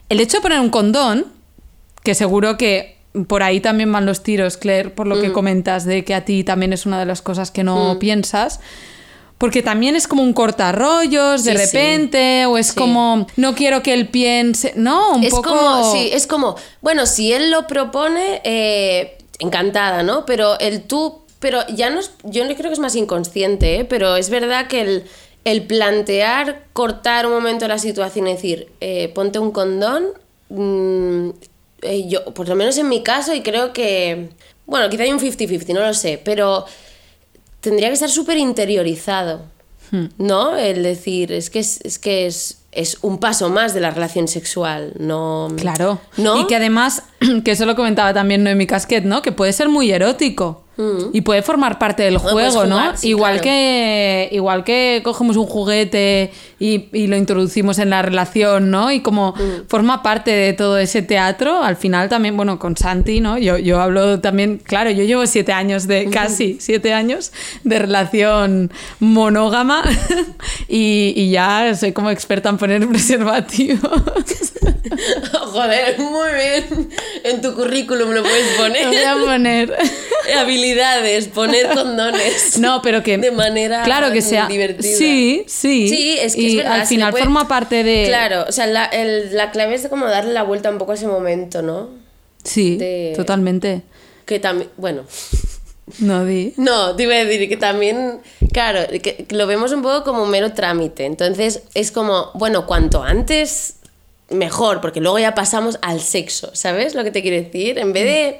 el 0.07 0.21
hecho 0.21 0.37
de 0.37 0.41
poner 0.41 0.61
un 0.61 0.69
condón 0.69 1.25
que 2.03 2.15
seguro 2.15 2.57
que 2.57 2.97
por 3.27 3.43
ahí 3.43 3.59
también 3.59 3.91
van 3.91 4.05
los 4.05 4.23
tiros, 4.23 4.55
Claire, 4.55 4.91
por 4.91 5.07
lo 5.07 5.19
que 5.19 5.33
comentas, 5.33 5.85
de 5.85 6.05
que 6.05 6.13
a 6.13 6.23
ti 6.23 6.43
también 6.43 6.71
es 6.71 6.85
una 6.85 6.99
de 6.99 7.05
las 7.05 7.21
cosas 7.21 7.51
que 7.51 7.63
no 7.63 7.97
piensas. 7.99 8.59
Porque 9.37 9.61
también 9.61 9.95
es 9.95 10.07
como 10.07 10.23
un 10.23 10.33
cortarrollos 10.33 11.43
de 11.43 11.51
Sí, 11.51 11.57
sí. 11.57 11.63
repente, 11.65 12.45
o 12.47 12.57
es 12.57 12.67
Sí. 12.67 12.75
como, 12.75 13.27
no 13.35 13.53
quiero 13.53 13.83
que 13.83 13.93
él 13.93 14.07
piense. 14.09 14.73
No, 14.75 15.11
un 15.15 15.23
es 15.23 15.29
poco. 15.29 15.49
como, 15.49 15.91
sí, 15.93 16.09
es 16.11 16.25
como, 16.25 16.55
bueno, 16.81 17.05
si 17.05 17.31
él 17.33 17.51
lo 17.51 17.67
propone, 17.67 18.41
eh, 18.43 19.17
encantada, 19.39 20.01
¿no? 20.01 20.25
Pero 20.25 20.57
el 20.59 20.81
tú, 20.83 21.19
pero 21.39 21.59
ya 21.67 21.91
no 21.91 21.99
es, 21.99 22.11
yo 22.23 22.43
no 22.45 22.55
creo 22.55 22.69
que 22.69 22.73
es 22.73 22.79
más 22.79 22.95
inconsciente, 22.95 23.75
¿eh? 23.81 23.85
pero 23.85 24.15
es 24.15 24.31
verdad 24.31 24.65
que 24.67 24.81
el, 24.81 25.03
el 25.45 25.67
plantear, 25.67 26.63
cortar 26.73 27.27
un 27.27 27.33
momento 27.33 27.67
la 27.67 27.77
situación 27.77 28.27
y 28.27 28.31
decir, 28.33 28.69
eh, 28.81 29.09
ponte 29.13 29.37
un 29.37 29.51
condón, 29.51 30.05
mm, 30.49 31.29
eh, 31.83 32.07
yo, 32.07 32.25
por 32.33 32.49
lo 32.49 32.55
menos 32.55 32.75
en 32.79 32.89
mi 32.89 33.03
caso, 33.03 33.35
y 33.35 33.41
creo 33.41 33.71
que, 33.71 34.29
bueno, 34.65 34.89
quizá 34.89 35.03
hay 35.03 35.11
un 35.11 35.19
50-50, 35.19 35.73
no 35.75 35.81
lo 35.81 35.93
sé, 35.93 36.19
pero 36.23 36.65
tendría 37.67 37.89
que 37.89 37.95
estar 37.95 38.09
súper 38.09 38.37
interiorizado, 38.37 39.41
¿no? 40.17 40.55
El 40.55 40.83
decir, 40.83 41.33
es 41.33 41.49
que 41.49 41.59
es, 41.59 41.81
es 41.83 41.99
que 41.99 42.25
es, 42.25 42.59
es 42.71 42.97
un 43.01 43.17
paso 43.17 43.49
más 43.49 43.73
de 43.73 43.81
la 43.81 43.91
relación 43.91 44.29
sexual, 44.29 44.93
no... 44.99 45.49
Claro. 45.57 45.99
¿No? 46.15 46.41
Y 46.41 46.47
que 46.47 46.55
además, 46.55 47.03
que 47.43 47.51
eso 47.51 47.65
lo 47.65 47.75
comentaba 47.75 48.13
también 48.13 48.43
Noemi 48.43 48.67
Casquet, 48.67 49.03
¿no? 49.03 49.21
Que 49.21 49.33
puede 49.33 49.51
ser 49.51 49.67
muy 49.67 49.91
erótico. 49.91 50.63
Y 51.11 51.21
puede 51.21 51.41
formar 51.41 51.79
parte 51.79 52.03
del 52.03 52.17
juego, 52.19 52.65
¿no? 52.65 52.95
sí, 52.95 53.09
igual, 53.09 53.33
claro. 53.41 53.43
que, 53.45 54.29
igual 54.31 54.63
que 54.63 55.01
cogemos 55.03 55.35
un 55.35 55.47
juguete 55.47 56.31
y, 56.59 56.85
y 56.93 57.07
lo 57.07 57.15
introducimos 57.17 57.79
en 57.79 57.89
la 57.89 58.03
relación, 58.03 58.69
¿no? 58.69 58.91
Y 58.91 58.99
como 59.01 59.33
Mm. 59.37 59.67
forma 59.67 60.03
parte 60.03 60.31
de 60.31 60.53
todo 60.53 60.77
ese 60.77 61.01
teatro, 61.01 61.63
al 61.63 61.75
final 61.77 62.09
también, 62.09 62.37
bueno, 62.37 62.59
con 62.59 62.77
Santi, 62.77 63.21
¿no? 63.21 63.37
Yo, 63.39 63.57
yo 63.57 63.81
hablo 63.81 64.19
también, 64.19 64.59
claro, 64.63 64.91
yo 64.91 65.03
llevo 65.03 65.25
siete 65.25 65.51
años 65.51 65.87
de, 65.87 66.09
casi 66.11 66.57
siete 66.59 66.93
años 66.93 67.31
de 67.63 67.79
relación 67.79 68.71
monógama 68.99 69.83
y, 70.67 71.13
y 71.15 71.31
ya 71.31 71.73
soy 71.75 71.91
como 71.91 72.11
experta 72.11 72.49
en 72.49 72.57
poner 72.57 72.87
preservativos. 72.87 73.79
Joder, 75.51 75.99
muy 75.99 76.29
bien. 76.33 76.89
En 77.23 77.41
tu 77.41 77.53
currículum 77.53 78.11
lo 78.11 78.21
puedes 78.23 78.57
Lo 78.57 78.63
voy 78.63 78.71
poner. 78.83 79.07
a 79.07 79.15
poner. 79.17 79.77
Poner 81.33 81.67
condones. 81.73 82.57
No, 82.59 82.81
pero 82.81 83.03
que. 83.03 83.17
De 83.17 83.31
manera 83.31 83.83
Claro 83.83 84.11
que 84.11 84.21
sea. 84.21 84.47
divertida. 84.47 84.97
Sí, 84.97 85.43
sí. 85.47 85.89
Sí, 85.89 86.17
es 86.19 86.35
que 86.35 86.41
y 86.41 86.47
es 86.51 86.55
verdad, 86.57 86.81
al 86.81 86.87
final 86.87 87.11
puede- 87.11 87.23
forma 87.23 87.47
parte 87.47 87.83
de. 87.83 88.05
Claro, 88.07 88.45
o 88.47 88.51
sea, 88.51 88.67
la, 88.67 88.85
el- 88.85 89.35
la 89.35 89.51
clave 89.51 89.75
es 89.75 89.87
como 89.87 90.05
darle 90.05 90.33
la 90.33 90.43
vuelta 90.43 90.69
un 90.69 90.77
poco 90.77 90.91
a 90.93 90.95
ese 90.95 91.07
momento, 91.07 91.61
¿no? 91.61 91.89
Sí, 92.43 92.77
de- 92.77 93.13
totalmente. 93.15 93.81
Que 94.25 94.39
también, 94.39 94.69
bueno, 94.77 95.03
No 95.99 96.25
di. 96.25 96.53
no, 96.57 96.95
te 96.95 97.03
iba 97.03 97.15
a 97.15 97.23
decir 97.23 97.47
que 97.47 97.55
también, 97.57 98.19
claro, 98.51 98.81
que 99.01 99.25
lo 99.29 99.47
vemos 99.47 99.71
un 99.71 99.81
poco 99.81 100.03
como 100.03 100.23
un 100.23 100.29
mero 100.29 100.51
trámite. 100.53 101.05
Entonces 101.05 101.61
es 101.73 101.91
como, 101.91 102.31
bueno, 102.33 102.65
cuanto 102.67 103.03
antes, 103.03 103.75
mejor, 104.29 104.81
porque 104.81 104.99
luego 104.99 105.17
ya 105.19 105.33
pasamos 105.33 105.79
al 105.81 106.01
sexo, 106.01 106.51
¿sabes 106.53 106.93
lo 106.93 107.05
que 107.05 107.11
te 107.11 107.21
quiero 107.21 107.37
decir? 107.41 107.79
En 107.79 107.93
vez 107.93 108.03
de 108.03 108.39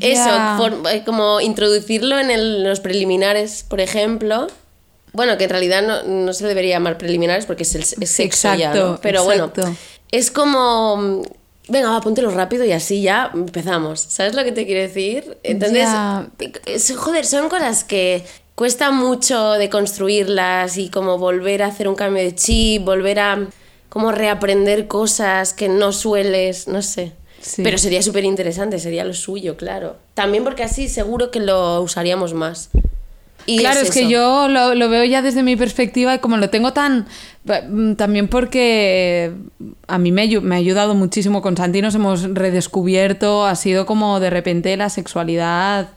eso, 0.00 0.30
for- 0.58 0.82
eh, 0.92 1.02
como 1.04 1.40
introducirlo 1.40 2.18
en 2.18 2.30
el- 2.30 2.64
los 2.64 2.80
preliminares, 2.80 3.64
por 3.68 3.80
ejemplo. 3.80 4.46
Bueno, 5.12 5.38
que 5.38 5.44
en 5.44 5.50
realidad 5.50 5.82
no, 5.82 6.02
no 6.02 6.32
se 6.32 6.46
debería 6.46 6.76
llamar 6.76 6.98
preliminares 6.98 7.46
porque 7.46 7.62
es, 7.62 7.74
el, 7.74 7.82
es 7.82 8.10
sexo 8.10 8.54
ya. 8.54 8.72
Pero 9.02 9.22
exacto. 9.22 9.62
bueno, 9.62 9.76
es 10.10 10.30
como... 10.30 11.22
Venga, 11.70 11.90
va, 11.90 12.00
póntelo 12.00 12.30
rápido 12.30 12.64
y 12.64 12.72
así 12.72 13.02
ya 13.02 13.30
empezamos. 13.34 14.00
¿Sabes 14.00 14.34
lo 14.34 14.42
que 14.44 14.52
te 14.52 14.64
quiero 14.66 14.80
decir? 14.80 15.36
Entonces, 15.42 15.86
es- 16.66 16.96
joder, 16.96 17.26
son 17.26 17.48
cosas 17.48 17.84
que 17.84 18.24
cuesta 18.54 18.90
mucho 18.90 19.52
de 19.52 19.68
construirlas 19.70 20.76
y 20.78 20.88
como 20.90 21.18
volver 21.18 21.62
a 21.62 21.66
hacer 21.66 21.88
un 21.88 21.94
cambio 21.94 22.22
de 22.22 22.34
chip, 22.34 22.84
volver 22.84 23.20
a 23.20 23.46
como 23.88 24.12
reaprender 24.12 24.86
cosas 24.88 25.52
que 25.54 25.68
no 25.68 25.92
sueles, 25.92 26.68
no 26.68 26.82
sé. 26.82 27.12
Sí. 27.40 27.62
Pero 27.62 27.78
sería 27.78 28.02
súper 28.02 28.24
interesante, 28.24 28.78
sería 28.78 29.04
lo 29.04 29.14
suyo, 29.14 29.56
claro. 29.56 29.96
También 30.14 30.44
porque 30.44 30.64
así 30.64 30.88
seguro 30.88 31.30
que 31.30 31.40
lo 31.40 31.80
usaríamos 31.80 32.34
más. 32.34 32.70
Y 33.46 33.58
claro, 33.60 33.80
es, 33.80 33.90
que 33.90 34.08
yo 34.08 34.46
lo, 34.48 34.74
lo 34.74 34.88
veo 34.90 35.04
ya 35.04 35.22
desde 35.22 35.42
mi 35.42 35.56
perspectiva 35.56 36.14
y 36.14 36.18
como 36.18 36.36
lo 36.36 36.50
tengo 36.50 36.74
tan... 36.74 37.06
mm, 37.44 37.94
También 37.94 38.28
porque 38.28 39.32
a 39.86 39.98
mí 39.98 40.12
me, 40.12 40.40
me 40.40 40.54
ha 40.54 40.58
ayudado 40.58 40.94
muchísimo 40.94 41.40
con 41.40 41.56
Santi, 41.56 41.80
nos 41.80 41.94
hemos 41.94 42.24
redescubierto, 42.34 43.46
ha 43.46 43.54
sido 43.56 43.86
como 43.86 44.20
de 44.20 44.28
repente 44.28 44.76
la 44.76 44.90
sexualidad 44.90 45.88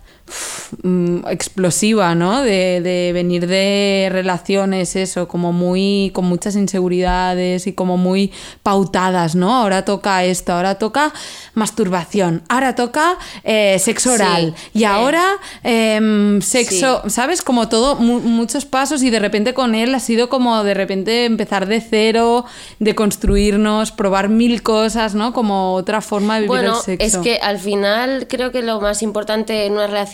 explosiva, 1.30 2.15
¿no? 2.15 2.41
De, 2.41 2.82
de 2.82 3.11
venir 3.13 3.47
de 3.47 4.09
relaciones, 4.11 4.95
eso, 4.95 5.28
como 5.28 5.51
muy, 5.53 6.11
con 6.13 6.26
muchas 6.26 6.55
inseguridades 6.55 7.67
y 7.67 7.74
como 7.74 7.97
muy 7.97 8.32
pautadas, 8.63 9.36
¿no? 9.36 9.53
Ahora 9.55 9.84
toca 9.86 10.24
esto, 10.24 10.53
ahora 10.53 10.76
toca 10.76 11.13
masturbación, 11.53 12.43
ahora 12.49 12.76
toca 12.76 13.17
eh, 13.43 13.78
sexo 13.80 14.09
Sí, 14.09 14.15
oral 14.15 14.55
y 14.74 14.80
sí. 14.80 14.86
ahora 14.86 15.24
em, 15.63 16.41
sexo, 16.41 17.03
¿sabes? 17.09 17.41
Como 17.41 17.67
todo, 17.69 17.95
mu- 17.95 18.19
muchos 18.22 18.65
pasos 18.65 19.03
y 19.03 19.09
de 19.09 19.19
repente 19.19 19.53
con 19.53 19.76
él 19.76 19.93
ha 19.93 19.99
sido 19.99 20.30
como 20.30 20.63
de 20.63 20.74
repente 20.74 21.26
empezar 21.26 21.67
de 21.67 21.82
cero, 21.82 22.45
de 22.80 22.95
construirnos, 22.95 23.91
probar 23.91 24.30
mil 24.30 24.63
cosas, 24.63 25.15
¿no? 25.15 25.34
Como 25.34 25.74
otra 25.74 26.01
forma 26.01 26.36
de 26.36 26.41
vivir 26.41 26.47
Bueno, 26.49 26.76
el 26.78 26.82
sexo. 26.84 27.05
es 27.05 27.17
que 27.24 27.38
al 27.41 27.59
final 27.59 28.28
creo 28.30 28.51
que 28.51 28.61
lo 28.61 28.80
más 28.82 29.01
importante 29.03 29.65
en 29.65 29.74
una 29.74 29.88
relación 29.88 30.11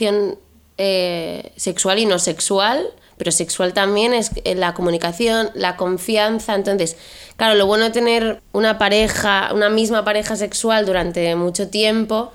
eh, 0.78 1.52
sexual 1.56 2.00
y 2.00 2.06
no 2.06 2.20
sexual, 2.20 2.86
pero 3.18 3.32
sexual 3.32 3.74
también 3.74 4.14
es 4.14 4.32
eh, 4.44 4.56
la 4.56 4.74
comunicación, 4.74 5.50
la 5.56 5.76
confianza. 5.76 6.56
Entonces, 6.56 6.98
claro, 7.36 7.56
lo 7.56 7.66
bueno 7.66 7.86
de 7.86 7.92
tener 7.92 8.42
una 8.54 8.78
pareja, 8.78 9.52
una 9.54 9.70
misma 9.70 10.06
pareja 10.06 10.36
sexual 10.36 10.86
durante 10.86 11.36
mucho 11.36 11.70
tiempo, 11.70 12.32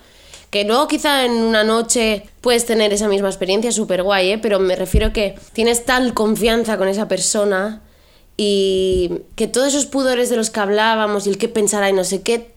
que 0.51 0.65
luego 0.65 0.89
quizá 0.89 1.25
en 1.25 1.33
una 1.33 1.65
noche 1.65 2.25
puedes 2.41 2.67
tener 2.67 2.93
esa 2.93 3.09
misma 3.09 3.29
experiencia 3.29 3.73
súper 3.73 4.03
guay, 4.03 4.33
¿eh? 4.33 4.39
pero 4.39 4.59
me 4.59 4.77
refiero 4.77 5.13
que 5.13 5.37
tienes 5.53 5.85
tal 5.85 6.13
confianza 6.13 6.77
con 6.77 6.89
esa 6.89 7.09
persona 7.09 7.81
y 8.37 9.23
que 9.37 9.47
todos 9.47 9.69
esos 9.69 9.87
pudores 9.87 10.29
de 10.31 10.37
los 10.37 10.51
que 10.51 10.61
hablábamos 10.61 11.27
y 11.27 11.31
el 11.31 11.39
que 11.39 11.49
pensará 11.49 11.89
y 11.89 11.93
no 11.93 12.05
sé 12.05 12.23
qué 12.23 12.53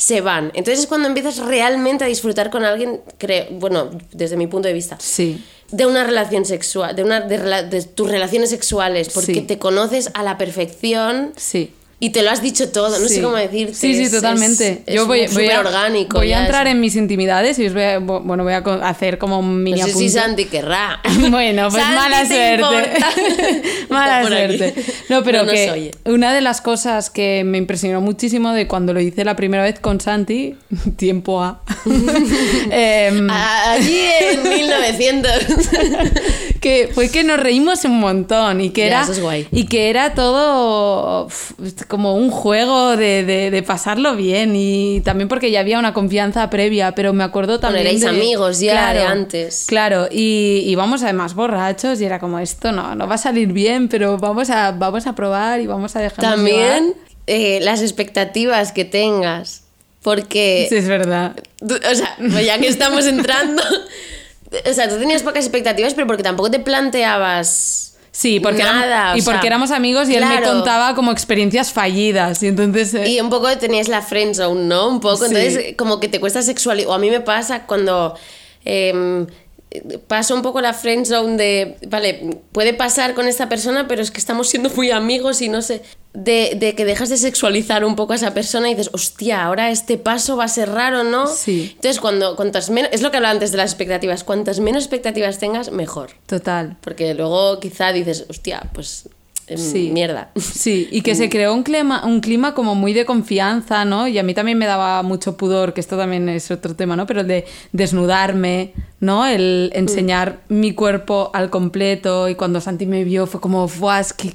se 0.00 0.22
van. 0.22 0.46
Entonces 0.54 0.80
es 0.80 0.86
cuando 0.86 1.08
empiezas 1.08 1.36
realmente 1.36 2.04
a 2.04 2.06
disfrutar 2.06 2.48
con 2.48 2.64
alguien, 2.64 3.02
creo, 3.18 3.44
bueno, 3.50 3.90
desde 4.12 4.38
mi 4.38 4.46
punto 4.46 4.66
de 4.66 4.72
vista, 4.72 4.96
Sí. 4.98 5.44
de 5.70 5.84
una 5.84 6.04
relación 6.04 6.46
sexual, 6.46 6.96
de, 6.96 7.04
una, 7.04 7.20
de, 7.20 7.36
de 7.64 7.82
tus 7.82 8.10
relaciones 8.10 8.48
sexuales, 8.48 9.10
porque 9.10 9.34
Sí. 9.34 9.40
te 9.42 9.58
conoces 9.58 10.10
a 10.14 10.22
la 10.22 10.38
perfección 10.38 11.32
Sí. 11.36 11.74
Y 12.02 12.10
te 12.10 12.22
lo 12.22 12.30
has 12.30 12.40
dicho 12.42 12.70
todo, 12.70 12.98
no 12.98 13.08
sé 13.08 13.20
cómo 13.22 13.36
decirte. 13.36 13.74
Sí, 13.74 13.94
sí, 13.94 14.02
es- 14.04 14.10
totalmente. 14.10 14.82
Es, 14.86 14.94
Yo 14.94 15.06
voy, 15.06 15.20
es 15.20 15.34
voy 15.34 15.48
a, 15.50 15.60
orgánico. 15.60 16.16
voy 16.18 16.32
a 16.32 16.40
entrar 16.40 16.66
es- 16.66 16.72
en 16.72 16.80
mis 16.80 16.96
intimidades 16.96 17.58
y 17.58 17.66
os 17.66 17.74
voy 17.74 17.82
a, 17.82 17.98
bueno, 17.98 18.42
voy 18.42 18.54
a 18.54 18.58
hacer 18.88 19.18
como 19.18 19.38
un 19.38 19.62
mini 19.62 19.80
No 19.80 19.86
sé 19.86 19.92
si. 19.94 20.08
Santi 20.08 20.46
querrá. 20.46 21.00
Bueno, 21.30 21.68
pues 21.70 21.82
Santi, 21.82 21.96
mala 21.98 22.20
¿te 22.22 22.58
suerte. 22.58 23.00
mala 23.90 24.26
suerte. 24.26 24.74
No, 25.10 25.22
pero 25.22 25.44
No 25.44 25.52
que 25.52 25.90
una 26.06 26.32
de 26.34 26.40
las 26.40 26.60
cosas 26.62 27.10
que 27.10 27.44
me 27.44 27.58
impresionó 27.58 28.00
muchísimo 28.00 28.52
de 28.52 28.66
cuando 28.66 28.92
lo 28.94 29.00
hice 29.00 29.24
la 29.24 29.36
primera 29.36 29.62
vez 29.62 29.78
con 29.78 30.00
Santi, 30.00 30.56
tiempo 30.96 31.42
a. 31.42 31.62
em, 32.70 33.28
Allí 33.30 34.00
en 34.32 34.42
1900. 34.48 35.32
Que 36.60 36.90
fue 36.94 37.10
que 37.10 37.24
nos 37.24 37.40
reímos 37.40 37.84
un 37.84 37.98
montón 37.98 38.60
y 38.60 38.70
que 38.70 38.82
Ya, 38.82 38.86
era 38.86 39.02
es 39.02 39.20
guay. 39.20 39.48
y 39.50 39.64
que 39.66 39.88
era 39.90 40.14
todo 40.14 41.28
como 41.88 42.14
un 42.14 42.30
juego 42.30 42.96
de, 42.96 43.24
de- 43.24 43.50
de 43.50 43.62
pasarlo 43.62 44.14
bien 44.16 44.52
y 44.54 45.00
también 45.04 45.28
porque 45.28 45.50
ya 45.50 45.60
había 45.60 45.78
una 45.78 45.92
confianza 45.94 46.48
previa 46.50 46.92
pero 46.92 47.12
me 47.12 47.24
acuerdo 47.24 47.58
también 47.60 47.86
erais 47.86 48.02
de- 48.02 48.08
amigos 48.08 48.60
ya 48.60 48.92
de 48.92 49.02
antes. 49.02 49.64
claro 49.66 50.08
y 50.10 50.62
íbamos 50.66 51.02
además 51.02 51.34
borrachos 51.34 52.00
y 52.00 52.04
era 52.04 52.18
como 52.18 52.38
esto 52.38 52.72
no 52.72 52.94
no 52.94 53.08
va 53.08 53.14
a 53.14 53.18
salir 53.18 53.52
bien 53.52 53.88
pero 53.88 54.18
vamos 54.18 54.50
a 54.50 54.72
vamos 54.72 55.06
a 55.06 55.14
probar 55.14 55.60
y 55.60 55.66
vamos 55.66 55.96
a 55.96 56.00
dejarnos 56.00 56.34
También 56.36 56.94
eh, 57.26 57.60
las 57.62 57.80
expectativas 57.82 58.72
que 58.72 58.84
tengas. 58.84 59.64
Porque, 60.02 60.66
sí 60.70 60.76
es 60.76 60.88
verdad 60.88 61.36
o 61.62 61.94
sea, 61.94 62.16
pues 62.18 62.46
ya 62.46 62.58
que 62.58 62.68
estamos 62.68 63.06
entrando, 63.06 63.62
o 64.68 64.72
sea, 64.74 64.88
tú 64.88 64.98
tenías 64.98 65.22
pocas 65.22 65.44
expectativas, 65.44 65.94
pero 65.94 66.06
porque 66.06 66.22
tampoco 66.22 66.50
te 66.50 66.58
planteabas 66.60 67.86
Sí, 68.12 68.40
porque, 68.40 68.64
nada. 68.64 69.16
y 69.16 69.22
porque 69.22 69.38
sea, 69.40 69.46
éramos 69.46 69.70
amigos 69.70 70.08
y 70.08 70.16
él 70.16 70.24
me 70.26 70.42
contaba 70.42 70.96
como 70.96 71.12
experiencias 71.12 71.72
fallidas 71.72 72.42
y 72.42 72.48
entonces 72.48 72.92
eh, 72.94 73.08
Y 73.08 73.20
un 73.20 73.30
poco 73.30 73.46
tenías 73.56 73.86
la 73.88 74.02
friend 74.02 74.34
zone, 74.34 74.62
¿no? 74.64 74.88
Un 74.88 75.00
poco, 75.00 75.26
Sí. 75.28 75.34
entonces 75.34 75.74
como 75.76 76.00
que 76.00 76.08
te 76.08 76.18
cuesta 76.18 76.42
sexualizar, 76.42 76.90
o 76.90 76.94
a 76.94 76.98
mí 76.98 77.08
me 77.08 77.20
pasa 77.20 77.66
cuando 77.66 78.16
em, 78.64 79.26
paso 80.08 80.34
un 80.34 80.42
poco 80.42 80.60
la 80.60 80.74
friend 80.74 81.06
zone 81.06 81.36
de, 81.36 81.76
vale, 81.86 82.38
puede 82.50 82.74
pasar 82.74 83.14
con 83.14 83.28
esta 83.28 83.48
persona, 83.48 83.86
pero 83.86 84.02
es 84.02 84.10
que 84.10 84.18
estamos 84.18 84.48
siendo 84.48 84.70
muy 84.70 84.90
amigos 84.90 85.40
y 85.40 85.48
no 85.48 85.62
sé, 85.62 85.82
de, 86.12 86.56
de 86.56 86.74
que 86.74 86.84
dejas 86.84 87.08
de 87.08 87.16
sexualizar 87.16 87.84
un 87.84 87.96
poco 87.96 88.12
a 88.12 88.16
esa 88.16 88.34
persona 88.34 88.68
y 88.68 88.74
dices, 88.74 88.90
hostia, 88.92 89.44
ahora 89.44 89.70
este 89.70 89.96
paso 89.98 90.36
va 90.36 90.44
a 90.44 90.48
ser 90.48 90.70
raro, 90.70 91.04
¿no? 91.04 91.26
Sí. 91.26 91.70
Entonces, 91.76 92.00
cuando 92.00 92.36
cuantas 92.36 92.70
menos, 92.70 92.90
es 92.92 93.02
lo 93.02 93.10
que 93.10 93.18
hablaba 93.18 93.32
antes 93.32 93.52
de 93.52 93.58
las 93.58 93.70
expectativas, 93.70 94.24
cuantas 94.24 94.60
menos 94.60 94.84
expectativas 94.84 95.38
tengas, 95.38 95.70
mejor. 95.70 96.10
Total. 96.26 96.76
Porque 96.80 97.14
luego 97.14 97.60
quizá 97.60 97.92
dices, 97.92 98.26
hostia, 98.28 98.68
pues 98.72 99.08
Sí. 99.56 99.90
mierda. 99.92 100.30
Sí, 100.36 100.88
y 100.90 101.00
que 101.02 101.14
se 101.14 101.28
creó 101.28 101.54
un 101.54 101.62
clima, 101.62 102.04
un 102.06 102.20
clima 102.20 102.54
como 102.54 102.74
muy 102.74 102.92
de 102.92 103.04
confianza, 103.04 103.84
¿no? 103.84 104.06
Y 104.08 104.18
a 104.18 104.22
mí 104.22 104.34
también 104.34 104.58
me 104.58 104.66
daba 104.66 105.02
mucho 105.02 105.36
pudor, 105.36 105.72
que 105.74 105.80
esto 105.80 105.96
también 105.96 106.28
es 106.28 106.50
otro 106.50 106.74
tema, 106.76 106.96
¿no? 106.96 107.06
Pero 107.06 107.20
el 107.20 107.26
de 107.26 107.44
desnudarme, 107.72 108.72
¿no? 109.00 109.26
El 109.26 109.70
enseñar 109.74 110.40
mi 110.48 110.72
cuerpo 110.74 111.30
al 111.34 111.50
completo. 111.50 112.28
Y 112.28 112.34
cuando 112.34 112.60
Santi 112.60 112.86
me 112.86 113.04
vio 113.04 113.26
fue 113.26 113.40
como, 113.40 113.66
que- 114.12 114.32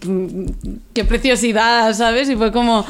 ¡Qué 0.93 1.03
preciosidad! 1.05 1.93
¿Sabes? 1.93 2.29
Y 2.29 2.35
fue 2.35 2.51
como 2.51 2.85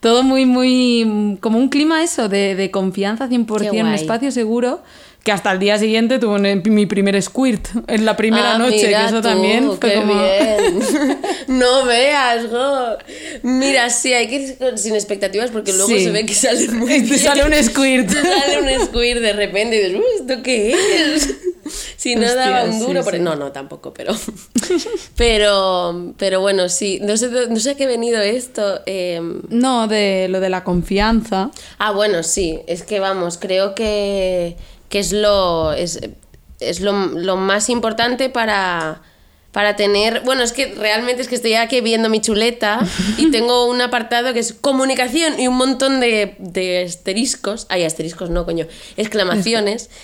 todo 0.00 0.22
muy, 0.22 0.46
muy. 0.46 1.38
como 1.40 1.58
un 1.58 1.68
clima 1.68 2.02
eso, 2.02 2.28
de, 2.28 2.54
de 2.54 2.70
confianza 2.70 3.28
100%, 3.28 3.70
Qué 3.70 3.82
un 3.82 3.88
espacio 3.94 4.30
seguro. 4.30 4.82
Que 5.22 5.32
hasta 5.32 5.52
el 5.52 5.58
día 5.58 5.78
siguiente 5.78 6.18
tuve 6.18 6.36
un- 6.36 6.62
mi 6.74 6.86
primer 6.86 7.20
squirt 7.22 7.68
en 7.88 8.06
la 8.06 8.16
primera 8.16 8.54
Ah, 8.54 8.58
noche, 8.58 8.88
que 8.88 8.92
eso 9.04 9.16
tú, 9.16 9.22
también 9.22 9.70
fue 9.78 9.94
como. 9.94 10.14
bien. 10.14 10.78
no 11.48 11.84
veas, 11.84 12.48
go. 12.50 12.96
Mira, 13.42 13.90
sí, 13.90 14.14
hay 14.14 14.28
que 14.28 14.36
ir 14.36 14.56
sin 14.78 14.94
expectativas 14.94 15.50
porque 15.50 15.72
luego 15.74 15.88
Sí. 15.88 16.04
se 16.04 16.10
ve 16.10 16.24
que 16.24 16.34
sale 16.34 16.66
muy 16.68 16.88
Te 16.88 17.00
bien. 17.00 17.18
sale 17.18 17.44
un 17.44 17.52
squirt. 17.62 18.08
Te 18.08 18.22
sale 18.22 18.62
un 18.78 18.86
squirt 18.86 19.20
de 19.20 19.32
repente 19.34 19.76
y 19.76 19.78
dices, 19.80 19.94
"Uy, 19.96 20.04
¿esto 20.26 20.42
qué 20.42 20.72
es? 20.72 21.34
Si 21.98 22.16
no 22.16 22.22
Hostia, 22.26 22.34
daba 22.36 22.64
un 22.64 22.72
sí, 22.72 22.78
duro. 22.80 23.02
sí. 23.04 23.18
No, 23.20 23.36
no, 23.36 23.52
tampoco, 23.52 23.92
pero. 23.92 24.14
pero, 25.16 26.14
pero 26.18 26.40
bueno, 26.40 26.68
sí. 26.68 26.98
No 27.02 27.16
sé, 27.16 27.28
de- 27.28 27.48
no 27.48 27.56
sé 27.56 27.70
a 27.70 27.74
qué 27.74 27.84
ha 27.84 27.88
venido 27.88 28.20
esto. 28.20 28.80
em, 28.86 29.42
No, 29.50 29.86
de 29.86 30.28
lo 30.28 30.40
de 30.40 30.48
la 30.48 30.64
confianza. 30.64 31.50
Ah, 31.78 31.92
bueno, 31.92 32.22
sí, 32.22 32.60
es 32.66 32.82
que 32.82 33.00
vamos, 33.00 33.38
creo 33.38 33.74
que, 33.74 34.56
que 34.90 34.98
es 34.98 35.12
lo 35.12 35.72
es, 35.72 36.00
es 36.60 36.80
lo, 36.80 36.92
lo 36.92 37.36
más 37.36 37.70
importante 37.70 38.28
para, 38.28 39.00
para 39.52 39.76
tener, 39.76 40.20
bueno, 40.20 40.42
es 40.42 40.52
que 40.52 40.74
realmente 40.74 41.22
es 41.22 41.28
que 41.28 41.34
estoy 41.34 41.54
aquí 41.54 41.80
viendo 41.80 42.10
mi 42.10 42.20
chuleta 42.20 42.86
y 43.16 43.30
tengo 43.32 43.66
un 43.66 43.80
apartado 43.80 44.34
que 44.34 44.40
es 44.40 44.52
comunicación 44.52 45.40
y 45.40 45.48
un 45.48 45.56
montón 45.56 46.00
de, 46.00 46.34
de 46.38 46.82
asteriscos, 46.82 47.66
ay, 47.70 47.84
asteriscos 47.84 48.28
no, 48.28 48.44
coño, 48.44 48.66
exclamaciones. 48.98 49.88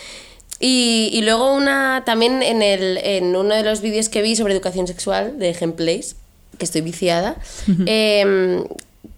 Y, 0.59 1.11
y 1.13 1.21
luego 1.21 1.55
una, 1.55 2.05
también 2.07 2.43
en, 2.43 2.63
el, 2.63 2.97
en 3.03 3.37
uno 3.37 3.55
de 3.55 3.63
los 3.63 3.83
vídeos 3.83 4.09
que 4.09 4.23
vi 4.23 4.37
sobre 4.37 4.55
educación 4.55 4.87
sexual 4.87 5.39
de 5.39 5.53
Gameplays, 5.53 6.17
que 6.57 6.65
estoy 6.65 6.81
viciada, 6.81 7.37
em, 7.85 8.65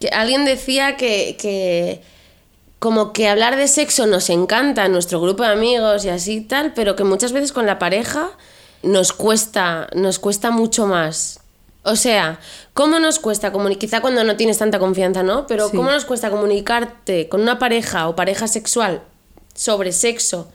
que 0.01 0.09
alguien 0.09 0.45
decía 0.45 0.97
que, 0.97 1.37
que 1.41 2.01
como 2.79 3.13
que 3.13 3.29
hablar 3.29 3.57
de 3.57 3.67
sexo 3.69 4.07
nos 4.07 4.31
encanta 4.31 4.87
en 4.87 4.93
nuestro 4.93 5.21
grupo 5.21 5.43
de 5.43 5.51
amigos 5.51 6.05
y 6.05 6.09
así 6.11 6.41
tal, 6.41 6.73
pero 6.75 6.95
que 6.97 7.05
muchas 7.05 7.33
veces 7.33 7.53
con 7.53 7.67
la 7.67 7.79
pareja 7.79 8.31
nos 8.83 9.13
cuesta, 9.13 9.89
nos 9.95 10.19
cuesta 10.19 10.51
mucho 10.51 10.87
más. 10.87 11.41
O 11.83 11.97
sea, 11.97 12.39
¿cómo 12.75 12.99
nos 13.01 13.19
cuesta 13.19 13.51
comunicar? 13.51 13.81
Quizá 13.81 14.01
cuando 14.01 14.23
no 14.23 14.37
tienes 14.37 14.59
tanta 14.59 14.79
confianza, 14.79 15.23
¿no? 15.23 15.47
Pero 15.47 15.69
Sí. 15.71 15.77
¿cómo 15.77 15.91
nos 15.91 16.05
cuesta 16.05 16.31
comunicarte 16.31 17.29
con 17.29 17.41
una 17.41 17.59
pareja 17.59 18.09
o 18.09 18.15
pareja 18.15 18.47
sexual 18.47 19.03
sobre 19.55 19.93
sexo? 19.93 20.51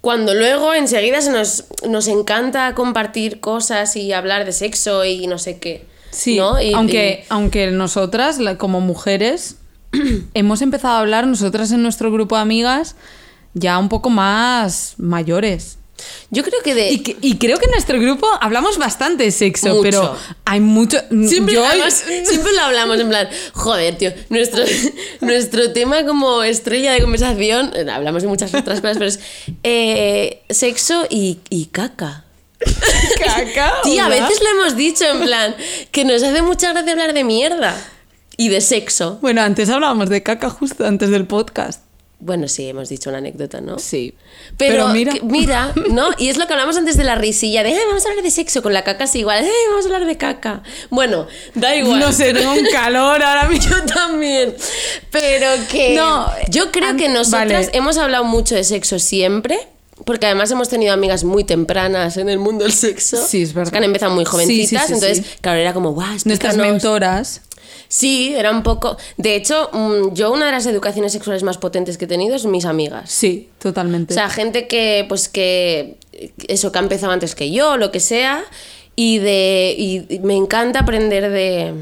Cuando 0.00 0.34
luego 0.34 0.74
enseguida 0.74 1.20
se 1.20 1.30
nos, 1.30 1.64
nos 1.88 2.08
encanta 2.08 2.74
compartir 2.74 3.38
cosas 3.40 3.94
y 3.94 4.12
hablar 4.12 4.44
de 4.44 4.50
sexo 4.52 5.04
y 5.04 5.28
no 5.28 5.38
sé 5.38 5.58
qué. 5.60 5.86
Sí, 6.10 6.36
¿no? 6.36 6.60
Y- 6.60 6.72
aunque, 6.74 7.24
aunque 7.28 7.70
nosotras, 7.70 8.38
como 8.58 8.80
mujeres, 8.80 9.56
hemos 10.34 10.62
empezado 10.62 10.94
a 10.94 11.00
hablar 11.00 11.26
nosotras 11.26 11.70
en 11.72 11.82
nuestro 11.82 12.10
grupo 12.12 12.36
de 12.36 12.42
amigas 12.42 12.96
ya 13.54 13.78
un 13.78 13.88
poco 13.88 14.08
más 14.10 14.94
mayores. 14.96 15.76
yo 16.30 16.42
creo 16.42 16.60
que 16.64 16.74
de... 16.74 16.90
Y, 16.90 16.98
que- 17.00 17.16
y 17.20 17.36
creo 17.36 17.58
que 17.58 17.66
en 17.66 17.72
nuestro 17.72 18.00
grupo 18.00 18.26
hablamos 18.40 18.78
bastante 18.78 19.24
de 19.24 19.30
sexo, 19.30 19.68
Mucho. 19.68 19.82
pero 19.82 20.16
hay 20.46 20.60
mucho... 20.60 20.98
Siempre, 21.28 21.54
yo- 21.54 21.64
además, 21.66 22.02
siempre 22.24 22.52
lo 22.54 22.60
hablamos 22.62 22.98
en 22.98 23.08
plan, 23.10 23.28
joder, 23.52 23.96
tío, 23.98 24.10
nuestro, 24.30 24.64
nuestro 25.20 25.72
tema 25.72 26.04
como 26.06 26.42
estrella 26.42 26.92
de 26.92 27.02
conversación, 27.02 27.72
hablamos 27.90 28.22
de 28.22 28.28
muchas 28.28 28.54
otras 28.54 28.80
cosas, 28.80 28.96
pero 28.98 29.06
es 29.06 29.20
eh, 29.62 30.42
sexo 30.50 31.06
y, 31.10 31.38
y 31.50 31.66
caca. 31.66 32.24
Caca, 33.18 33.72
Tía, 33.82 34.06
a 34.06 34.08
veces 34.08 34.40
lo 34.40 34.48
hemos 34.60 34.76
dicho 34.76 35.04
en 35.04 35.20
plan, 35.22 35.54
que 35.90 36.04
nos 36.04 36.22
hace 36.22 36.42
mucha 36.42 36.72
gracia 36.72 36.92
hablar 36.92 37.12
de 37.12 37.24
mierda 37.24 37.76
y 38.42 38.48
de 38.48 38.60
sexo. 38.60 39.18
Bueno, 39.22 39.40
antes 39.42 39.68
hablábamos 39.70 40.08
de 40.08 40.22
caca 40.22 40.50
justo 40.50 40.84
antes 40.84 41.10
del 41.10 41.26
podcast. 41.26 41.82
Bueno, 42.24 42.46
sí, 42.46 42.68
hemos 42.68 42.88
dicho 42.88 43.08
una 43.10 43.18
anécdota, 43.18 43.60
¿no? 43.60 43.80
Sí. 43.80 44.14
Pero, 44.56 44.86
mira... 44.88 45.12
que- 45.12 45.22
mira, 45.22 45.72
¿no? 45.90 46.10
Y 46.18 46.28
es 46.28 46.36
lo 46.36 46.46
que 46.46 46.52
hablamos 46.52 46.76
antes 46.76 46.96
de 46.96 47.02
la 47.02 47.16
risilla, 47.16 47.64
de 47.64 47.70
"Ay, 47.70 47.78
vamos 47.88 48.06
a 48.06 48.10
hablar 48.10 48.22
de 48.22 48.30
sexo, 48.30 48.62
con 48.62 48.72
la 48.72 48.84
caca 48.84 49.04
es 49.04 49.14
igual, 49.16 49.38
"Ay, 49.44 49.50
vamos 49.70 49.84
a 49.84 49.88
hablar 49.88 50.06
de 50.06 50.16
caca. 50.16 50.62
Bueno, 50.90 51.26
da 51.56 51.74
igual. 51.74 51.98
No 51.98 52.12
sé, 52.12 52.32
tengo 52.32 52.52
un 52.52 52.64
calor 52.72 53.20
ahora 53.22 53.48
mismo. 53.48 53.74
Yo 53.76 53.84
también. 53.86 54.54
Pero 55.10 55.48
que. 55.70 55.94
No, 55.96 56.28
yo 56.48 56.70
creo 56.70 56.96
que 56.96 57.08
nosotras 57.08 57.66
vale. 57.66 57.70
hemos 57.78 57.98
hablado 57.98 58.22
mucho 58.24 58.54
de 58.54 58.62
sexo 58.64 58.98
siempre. 59.00 59.58
Porque 60.04 60.26
además 60.26 60.50
hemos 60.50 60.68
tenido 60.68 60.92
amigas 60.92 61.24
muy 61.24 61.44
tempranas 61.44 62.16
en 62.16 62.28
el 62.28 62.38
mundo 62.38 62.64
del 62.64 62.72
sexo. 62.72 63.24
Sí, 63.26 63.42
es 63.42 63.54
verdad. 63.54 63.72
Que 63.72 63.78
han 63.78 63.84
empezado 63.84 64.12
muy 64.14 64.24
jovencitas. 64.24 64.86
sí, 64.86 64.88
sí, 64.88 64.94
entonces, 64.94 65.24
claro, 65.40 65.60
era 65.60 65.72
como, 65.72 65.92
guau, 65.92 66.08
Nuestras 66.08 66.34
explícanos". 66.34 66.66
mentoras. 66.72 67.40
Sí, 67.88 68.34
era 68.34 68.50
un 68.50 68.62
poco. 68.62 68.96
De 69.18 69.36
hecho, 69.36 69.68
mm, 69.72 70.14
yo 70.14 70.32
una 70.32 70.46
de 70.46 70.52
las 70.52 70.66
educaciones 70.66 71.12
sexuales 71.12 71.42
más 71.42 71.58
potentes 71.58 71.98
que 71.98 72.06
he 72.06 72.08
tenido 72.08 72.34
es 72.34 72.46
mis 72.46 72.64
amigas. 72.64 73.10
Sí, 73.10 73.50
totalmente. 73.58 74.14
O 74.14 74.16
sea, 74.16 74.30
gente 74.30 74.66
que, 74.66 75.04
pues 75.08 75.28
que, 75.28 75.96
eso, 76.48 76.72
que 76.72 76.78
ha 76.78 76.82
empezado 76.82 77.12
antes 77.12 77.34
que 77.34 77.50
yo, 77.50 77.76
lo 77.76 77.90
que 77.90 78.00
sea, 78.00 78.44
y 78.96 79.18
de, 79.18 79.74
y 79.78 80.18
me 80.20 80.36
encanta 80.36 80.80
aprender 80.80 81.30
de, 81.30 81.74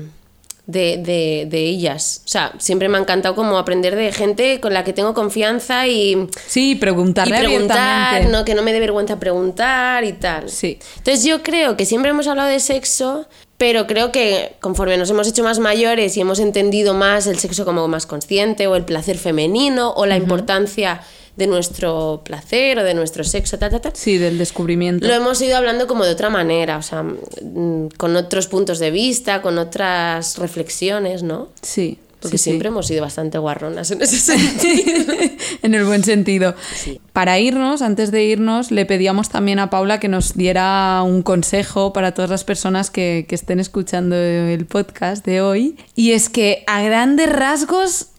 de, 0.71 0.99
de, 0.99 1.47
de 1.49 1.61
ellas. 1.64 2.23
O 2.25 2.29
sea, 2.29 2.53
siempre 2.59 2.89
me 2.89 2.99
ha 2.99 3.01
encantado 3.01 3.35
como 3.35 3.59
aprender 3.59 3.97
de 3.97 4.12
gente 4.12 4.61
con 4.61 4.73
la 4.73 4.85
que 4.85 4.93
tengo 4.93 5.14
confianza 5.14 5.87
y, 5.87 6.29
sí, 6.47 6.73
y 6.73 6.75
preguntarle 6.77 7.39
preguntar. 7.39 8.27
¿no? 8.27 8.45
que 8.45 8.55
no 8.55 8.62
me 8.62 8.73
dé 8.73 8.81
vergüenza 8.81 9.18
preguntar 9.18 10.05
y 10.05 10.12
tal. 10.12 10.49
Sí. 10.49 10.79
Entonces 10.99 11.25
yo 11.25 11.43
creo 11.43 11.77
que 11.77 11.85
siempre 11.85 12.11
hemos 12.11 12.27
hablado 12.27 12.49
de 12.49 12.61
sexo, 12.61 13.27
pero 13.57 13.87
creo 13.87 14.12
que 14.12 14.57
conforme 14.61 14.97
nos 14.97 15.11
hemos 15.11 15.29
hecho 15.29 15.43
más 15.43 15.59
mayores 15.59 16.16
y 16.16 16.21
hemos 16.21 16.39
entendido 16.39 16.95
más 16.95 17.27
el 17.27 17.39
sexo 17.39 17.64
como 17.64 17.87
más 17.89 18.07
consciente 18.07 18.66
o 18.66 18.77
el 18.77 18.85
placer 18.85 19.18
femenino 19.18 19.93
o 19.93 20.07
la 20.07 20.16
importancia 20.16 21.03
de 21.41 21.47
nuestro 21.47 22.20
placer 22.22 22.78
o 22.78 22.84
de 22.84 22.93
nuestro 22.93 23.24
sexo, 23.24 23.59
ta, 23.59 23.70
ta, 23.70 23.80
ta, 23.80 23.91
Sí, 23.95 24.18
del 24.18 24.36
descubrimiento. 24.36 25.07
lo 25.07 25.14
hemos 25.14 25.41
ido 25.41 25.57
hablando 25.57 25.86
como 25.86 26.05
de 26.05 26.12
otra 26.12 26.28
manera, 26.28 26.76
o 26.76 26.82
sea, 26.82 27.03
mm, 27.03 27.88
con 27.97 28.14
otros 28.14 28.47
puntos 28.47 28.78
de 28.78 28.91
vista, 28.91 29.41
con 29.41 29.57
otras 29.57 30.36
reflexiones, 30.36 31.22
¿no? 31.22 31.49
Sí. 31.62 31.99
Porque 32.20 32.36
sí, 32.36 32.45
sí. 32.45 32.51
siempre 32.51 32.68
hemos 32.68 32.86
sido 32.86 33.01
bastante 33.01 33.38
guarronas 33.38 33.91
en 33.91 34.03
ese 34.03 34.18
sentido. 34.36 35.14
en 35.62 35.74
el 35.74 35.86
buen 35.86 36.05
sentido. 36.05 36.55
Sí. 36.74 37.01
Para 37.14 37.38
irnos, 37.38 37.80
antes 37.80 38.11
de 38.11 38.22
irnos, 38.24 38.70
le 38.70 38.84
pedíamos 38.84 39.30
también 39.30 39.59
a 39.59 39.70
Paula 39.70 39.99
que 39.99 40.09
nos 40.09 40.34
diera 40.34 41.01
un 41.03 41.22
consejo 41.22 41.95
para 41.95 42.12
todas 42.12 42.30
las 42.30 42.45
personas 42.45 42.91
que, 42.91 43.24
que 43.26 43.34
estén 43.34 43.59
escuchando 43.59 44.14
el 44.16 44.66
podcast 44.66 45.24
de 45.24 45.41
hoy. 45.41 45.76
Y 45.95 46.12
es 46.12 46.28
que, 46.28 46.62
a 46.66 46.82
grandes 46.82 47.32
rasgos, 47.32 48.09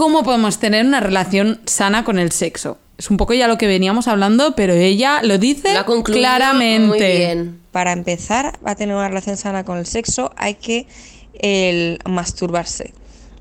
¿cómo 0.00 0.22
podemos 0.22 0.58
tener 0.58 0.86
una 0.86 0.98
relación 1.00 1.60
sana 1.66 2.04
con 2.04 2.18
el 2.18 2.32
sexo? 2.32 2.78
Es 2.96 3.10
un 3.10 3.18
poco 3.18 3.34
ya 3.34 3.46
lo 3.48 3.58
que 3.58 3.66
veníamos 3.66 4.08
hablando, 4.08 4.54
pero 4.56 4.72
ella 4.72 5.20
lo 5.22 5.36
dice 5.36 5.74
Lo 5.74 5.80
ha 5.80 5.84
concluido 5.84 6.22
claramente. 6.22 6.86
muy 6.86 6.98
bien. 6.98 7.60
Para 7.70 7.92
empezar 7.92 8.58
a 8.64 8.74
tener 8.76 8.96
una 8.96 9.08
relación 9.08 9.36
sana 9.36 9.62
con 9.66 9.76
el 9.76 9.84
sexo 9.84 10.32
hay 10.36 10.54
que 10.54 10.86
el 11.34 11.98
masturbarse. 12.06 12.94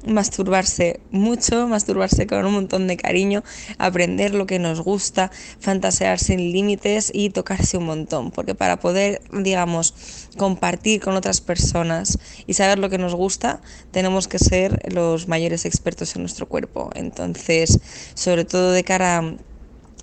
Masturbarse 0.07 1.01
mucho, 1.11 1.67
masturbarse 1.67 2.25
con 2.25 2.45
un 2.45 2.53
montón 2.53 2.87
de 2.87 2.95
cariño, 2.95 3.43
aprender 3.77 4.33
lo 4.33 4.45
que 4.45 4.57
nos 4.57 4.79
gusta, 4.79 5.29
fantasear 5.59 6.19
sin 6.19 6.51
límites 6.53 7.11
y 7.13 7.31
tocarse 7.31 7.77
un 7.77 7.85
montón. 7.85 8.31
Porque 8.31 8.55
para 8.55 8.79
poder, 8.79 9.21
digamos, 9.31 9.93
compartir 10.37 11.01
con 11.01 11.15
otras 11.15 11.41
personas 11.41 12.17
y 12.47 12.53
saber 12.53 12.79
lo 12.79 12.89
que 12.89 12.97
nos 12.97 13.13
gusta, 13.13 13.61
tenemos 13.91 14.27
que 14.27 14.39
ser 14.39 14.93
los 14.93 15.27
mayores 15.27 15.65
expertos 15.65 16.15
en 16.15 16.21
nuestro 16.21 16.47
cuerpo. 16.47 16.89
Entonces, 16.95 17.79
sobre 18.13 18.45
todo 18.45 18.71
de 18.71 18.83
cara 18.83 19.17
a 19.17 19.33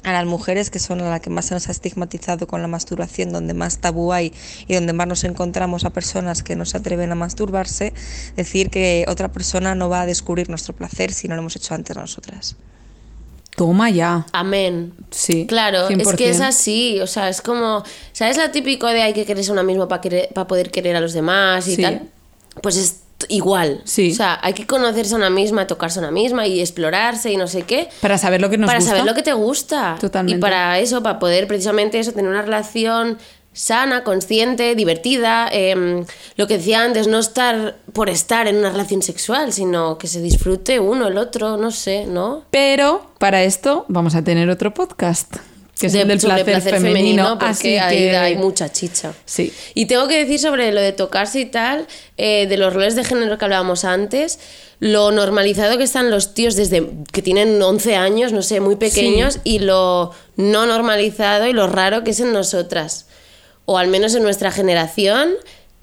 a 0.06 0.12
las 0.12 0.24
mujeres 0.24 0.70
que 0.70 0.78
son 0.78 1.00
a 1.00 1.10
las 1.10 1.20
que 1.20 1.30
más 1.30 1.46
se 1.46 1.54
nos 1.54 1.68
ha 1.68 1.72
estigmatizado 1.72 2.46
con 2.46 2.62
la 2.62 2.68
masturbación, 2.68 3.32
donde 3.32 3.54
más 3.54 3.78
tabú 3.78 4.12
hay 4.12 4.32
y 4.68 4.74
donde 4.74 4.92
más 4.92 5.08
nos 5.08 5.24
encontramos 5.24 5.84
a 5.84 5.90
personas 5.90 6.44
que 6.44 6.54
no 6.54 6.64
se 6.64 6.76
atreven 6.76 7.10
a 7.10 7.16
masturbarse, 7.16 7.92
decir 8.36 8.70
que 8.70 9.04
otra 9.08 9.32
persona 9.32 9.74
no 9.74 9.88
va 9.88 10.02
a 10.02 10.06
descubrir 10.06 10.48
nuestro 10.48 10.74
placer 10.74 11.12
si 11.12 11.26
no 11.26 11.34
lo 11.34 11.40
hemos 11.40 11.56
hecho 11.56 11.74
antes 11.74 11.96
nosotras. 11.96 12.54
Toma 13.56 13.90
ya. 13.90 14.26
Amén. 14.32 14.92
Sí. 15.10 15.46
Claro, 15.48 15.88
es 15.88 15.96
100%. 15.96 16.14
que 16.16 16.30
es 16.30 16.40
así, 16.40 17.00
o 17.00 17.06
sea, 17.08 17.28
es 17.28 17.40
como, 17.40 17.82
¿sabes 18.12 18.36
lo 18.36 18.48
típico 18.52 18.86
de 18.86 19.02
hay 19.02 19.12
que 19.12 19.24
quererse 19.24 19.50
a 19.50 19.54
una 19.54 19.62
misma 19.64 19.88
para 19.88 20.46
poder 20.46 20.70
querer 20.70 20.94
a 20.94 21.00
los 21.00 21.14
demás 21.14 21.66
y 21.66 21.74
Sí. 21.76 21.82
tal? 21.82 22.08
Pues 22.62 22.76
es 22.76 22.96
igual. 23.28 23.80
Sí. 23.84 24.12
O 24.12 24.14
sea, 24.14 24.38
hay 24.42 24.52
que 24.52 24.66
conocerse 24.66 25.14
a 25.14 25.18
una 25.18 25.30
misma, 25.30 25.66
tocarse 25.66 25.98
a 25.98 26.02
una 26.02 26.10
misma 26.10 26.46
y 26.46 26.60
explorarse 26.60 27.30
y 27.32 27.36
no 27.36 27.46
sé 27.46 27.62
qué. 27.62 27.88
Para 28.00 28.18
saber 28.18 28.40
lo 28.40 28.50
que 28.50 28.58
nos 28.58 28.66
para 28.66 28.78
gusta. 28.78 28.90
saber 28.90 29.06
lo 29.06 29.14
que 29.14 29.22
te 29.22 29.32
gusta. 29.32 29.96
Totalmente. 30.00 30.38
Y 30.38 30.40
para 30.40 30.78
eso, 30.78 31.02
para 31.02 31.18
poder 31.18 31.46
precisamente 31.46 31.98
eso, 31.98 32.12
tener 32.12 32.30
una 32.30 32.42
relación 32.42 33.18
sana, 33.52 34.04
consciente, 34.04 34.74
divertida. 34.74 35.48
em, 35.50 36.04
lo 36.36 36.46
que 36.46 36.58
decía 36.58 36.82
antes, 36.82 37.06
no 37.08 37.18
estar 37.18 37.76
por 37.94 38.10
estar 38.10 38.46
en 38.48 38.56
una 38.56 38.68
relación 38.70 39.00
sexual, 39.00 39.52
sino 39.52 39.96
que 39.96 40.08
se 40.08 40.20
disfrute 40.20 40.78
uno, 40.78 41.08
el 41.08 41.16
otro, 41.16 41.56
no 41.56 41.70
sé, 41.70 42.04
¿no? 42.04 42.44
Pero 42.50 43.10
para 43.18 43.42
esto 43.44 43.86
vamos 43.88 44.14
a 44.14 44.22
tener 44.22 44.50
otro 44.50 44.74
podcast, 44.74 45.36
que 45.78 45.88
es 45.88 45.92
De- 45.92 46.02
el 46.02 46.08
del 46.08 46.20
sobre 46.20 46.44
placer, 46.44 46.74
femenino. 46.74 47.38
porque 47.38 47.46
así 47.46 47.76
ahí 47.76 47.96
que 47.98 48.16
hay 48.16 48.36
mucha 48.36 48.70
chicha. 48.72 49.12
Sí. 49.26 49.52
Y 49.74 49.86
tengo 49.86 50.08
que 50.08 50.16
decir 50.18 50.38
sobre 50.38 50.72
lo 50.72 50.80
de 50.80 50.92
tocarse 50.92 51.40
y 51.40 51.46
tal, 51.46 51.86
eh, 52.16 52.46
de 52.48 52.56
los 52.56 52.72
roles 52.72 52.96
de 52.96 53.04
género 53.04 53.36
que 53.36 53.44
hablábamos 53.44 53.84
antes, 53.84 54.38
lo 54.80 55.10
normalizado 55.12 55.76
que 55.78 55.84
están 55.84 56.10
los 56.10 56.34
tíos 56.34 56.54
desde 56.56 56.86
que 57.12 57.22
tienen 57.22 57.60
11 57.62 57.96
años, 57.96 58.32
no 58.32 58.42
sé, 58.42 58.60
muy 58.60 58.76
pequeños, 58.76 59.40
y 59.44 59.58
lo 59.58 60.12
no 60.36 60.66
normalizado 60.66 61.46
y 61.46 61.52
lo 61.52 61.66
raro 61.66 62.04
que 62.04 62.10
es 62.12 62.20
en 62.20 62.32
nosotras. 62.32 63.06
O 63.66 63.78
al 63.78 63.88
menos 63.88 64.14
en 64.14 64.22
nuestra 64.22 64.50
generación, 64.52 65.30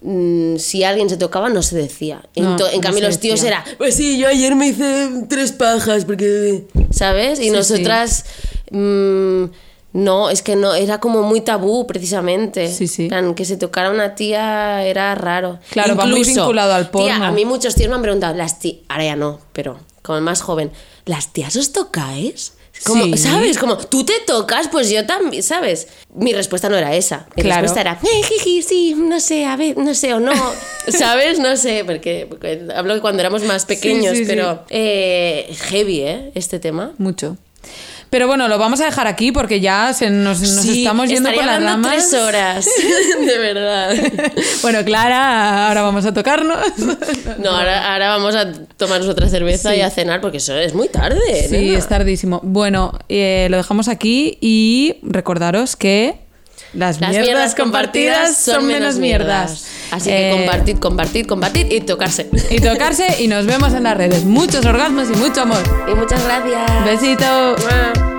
mm, 0.02 0.58
si 0.58 0.84
alguien 0.84 1.10
se 1.10 1.18
tocaba 1.18 1.50
no 1.50 1.62
se 1.64 1.76
decía. 1.76 2.22
En, 2.36 2.44
No, 2.44 2.52
en 2.68 2.76
no 2.76 2.82
cambio 2.82 3.02
se 3.02 3.08
los 3.08 3.20
tíos 3.20 3.42
decía. 3.42 3.64
era, 3.66 3.78
pues 3.78 3.96
sí, 3.96 4.18
yo 4.18 4.28
ayer 4.28 4.56
me 4.56 4.68
hice 4.68 5.10
tres 5.28 5.52
pajas 5.52 6.06
porque... 6.06 6.64
¿Sabes? 6.92 7.40
Y 7.40 7.46
Sí, 7.46 7.50
nosotras... 7.52 8.26
mm, 8.72 9.46
no, 9.94 10.30
es 10.30 10.42
que 10.42 10.56
no, 10.56 10.74
era 10.74 11.00
como 11.00 11.22
muy 11.22 11.42
tabú 11.42 11.86
precisamente. 11.88 12.68
Sí, 12.68 12.88
sí. 12.88 13.08
Plan, 13.08 13.36
que 13.36 13.46
se 13.46 13.58
tocara 13.58 13.92
una 13.92 14.16
tía 14.16 14.84
era 14.86 15.14
raro. 15.16 15.60
Claro, 15.70 15.96
va 15.96 16.06
muy 16.08 16.24
vinculado 16.24 16.74
al 16.74 16.90
porno. 16.90 17.08
Tía, 17.08 17.28
a 17.28 17.32
mí 17.32 17.46
muchos 17.46 17.76
tíos 17.76 17.90
me 17.90 17.96
han 17.96 18.02
preguntado, 18.02 18.34
las 18.36 18.60
tías, 18.60 18.78
ahora 18.90 19.06
ya 19.06 19.16
no, 19.16 19.40
pero 19.54 19.80
como 20.02 20.18
el 20.18 20.24
más 20.24 20.42
joven, 20.42 20.72
¿las 21.06 21.32
tías 21.32 21.56
os 21.56 21.72
tocáis? 21.72 22.54
Como, 22.86 23.04
Sí. 23.06 23.18
¿Sabes? 23.18 23.60
Como, 23.60 23.78
tú 23.78 24.04
te 24.04 24.14
tocas, 24.26 24.68
pues 24.68 24.90
yo 24.90 25.06
también, 25.06 25.44
¿sabes? 25.44 25.88
Mi 26.16 26.34
respuesta 26.34 26.70
no 26.70 26.76
era 26.76 26.96
esa. 26.96 27.28
Mi 27.36 27.44
Claro. 27.44 27.62
respuesta 27.62 27.82
era, 27.82 28.00
eh, 28.02 28.24
jiji, 28.24 28.62
sí, 28.64 28.96
no 28.98 29.20
sé, 29.20 29.46
a 29.46 29.56
ver, 29.56 29.78
no 29.78 29.94
sé 29.94 30.14
o 30.16 30.20
no. 30.20 30.34
¿Sabes? 30.88 31.38
No 31.40 31.56
sé, 31.56 31.84
porque, 31.86 32.26
porque 32.28 32.66
hablo 32.76 32.96
de 32.96 33.00
cuando 33.02 33.22
éramos 33.22 33.44
más 33.44 33.66
pequeños, 33.66 34.18
sí, 34.18 34.24
sí. 34.24 34.26
pero 34.28 34.64
eh, 34.70 35.56
heavy, 35.70 36.00
¿eh? 36.02 36.32
Este 36.34 36.60
tema. 36.60 36.94
mucho. 36.98 37.38
Pero 38.14 38.28
bueno, 38.28 38.48
lo 38.48 38.60
vamos 38.60 38.80
a 38.80 38.86
dejar 38.86 39.08
aquí 39.08 39.32
porque 39.32 39.60
ya 39.60 39.92
se 39.92 40.12
nos, 40.12 40.40
nos 40.40 40.50
Sí, 40.62 40.84
estamos 40.84 41.10
yendo 41.10 41.34
por 41.34 41.44
las 41.44 41.64
ramas. 41.64 41.92
tres 41.92 42.14
horas. 42.14 42.64
de 43.26 43.38
verdad. 43.40 43.96
bueno, 44.62 44.86
Clara, 44.86 45.68
ahora 45.68 45.82
vamos 45.82 46.06
a 46.06 46.14
tocarnos. 46.14 46.60
No, 47.40 47.50
ahora, 47.50 47.92
ahora 47.92 48.10
vamos 48.10 48.36
a 48.36 48.54
tomarnos 48.78 49.10
otra 49.10 49.28
cerveza 49.30 49.72
Sí. 49.72 49.78
y 49.78 49.82
a 49.82 49.90
cenar 49.90 50.22
porque 50.22 50.38
eso 50.38 50.56
es 50.56 50.76
muy 50.76 50.90
tarde. 50.90 51.48
Sí, 51.50 51.56
nena. 51.56 51.80
es 51.80 51.88
tardísimo. 51.88 52.40
Bueno, 52.44 53.00
eh, 53.10 53.48
lo 53.50 53.58
dejamos 53.58 53.88
aquí 53.88 54.38
y 54.42 54.98
recordaros 55.02 55.76
que 55.76 56.20
las, 56.74 57.00
Las 57.00 57.12
mierdas, 57.12 57.56
compartidas 57.56 58.38
son 58.38 58.66
menos 58.66 58.98
mierdas. 58.98 59.66
Así 59.92 60.10
que 60.10 60.30
Eh, 60.32 60.32
compartid, 60.38 60.78
compartid, 60.80 61.26
compartid 61.28 61.72
y 61.72 61.82
tocarse. 61.82 62.30
Y 62.50 62.60
tocarse 62.60 63.22
y 63.22 63.28
nos 63.28 63.46
vemos 63.46 63.74
en 63.74 63.84
las 63.84 63.96
redes. 63.96 64.26
Muchos 64.26 64.66
orgasmos 64.66 65.10
y 65.10 65.16
mucho 65.18 65.42
amor. 65.42 65.62
Y 65.92 65.96
muchas 65.96 66.24
gracias. 66.24 66.86
Besito. 66.86 68.13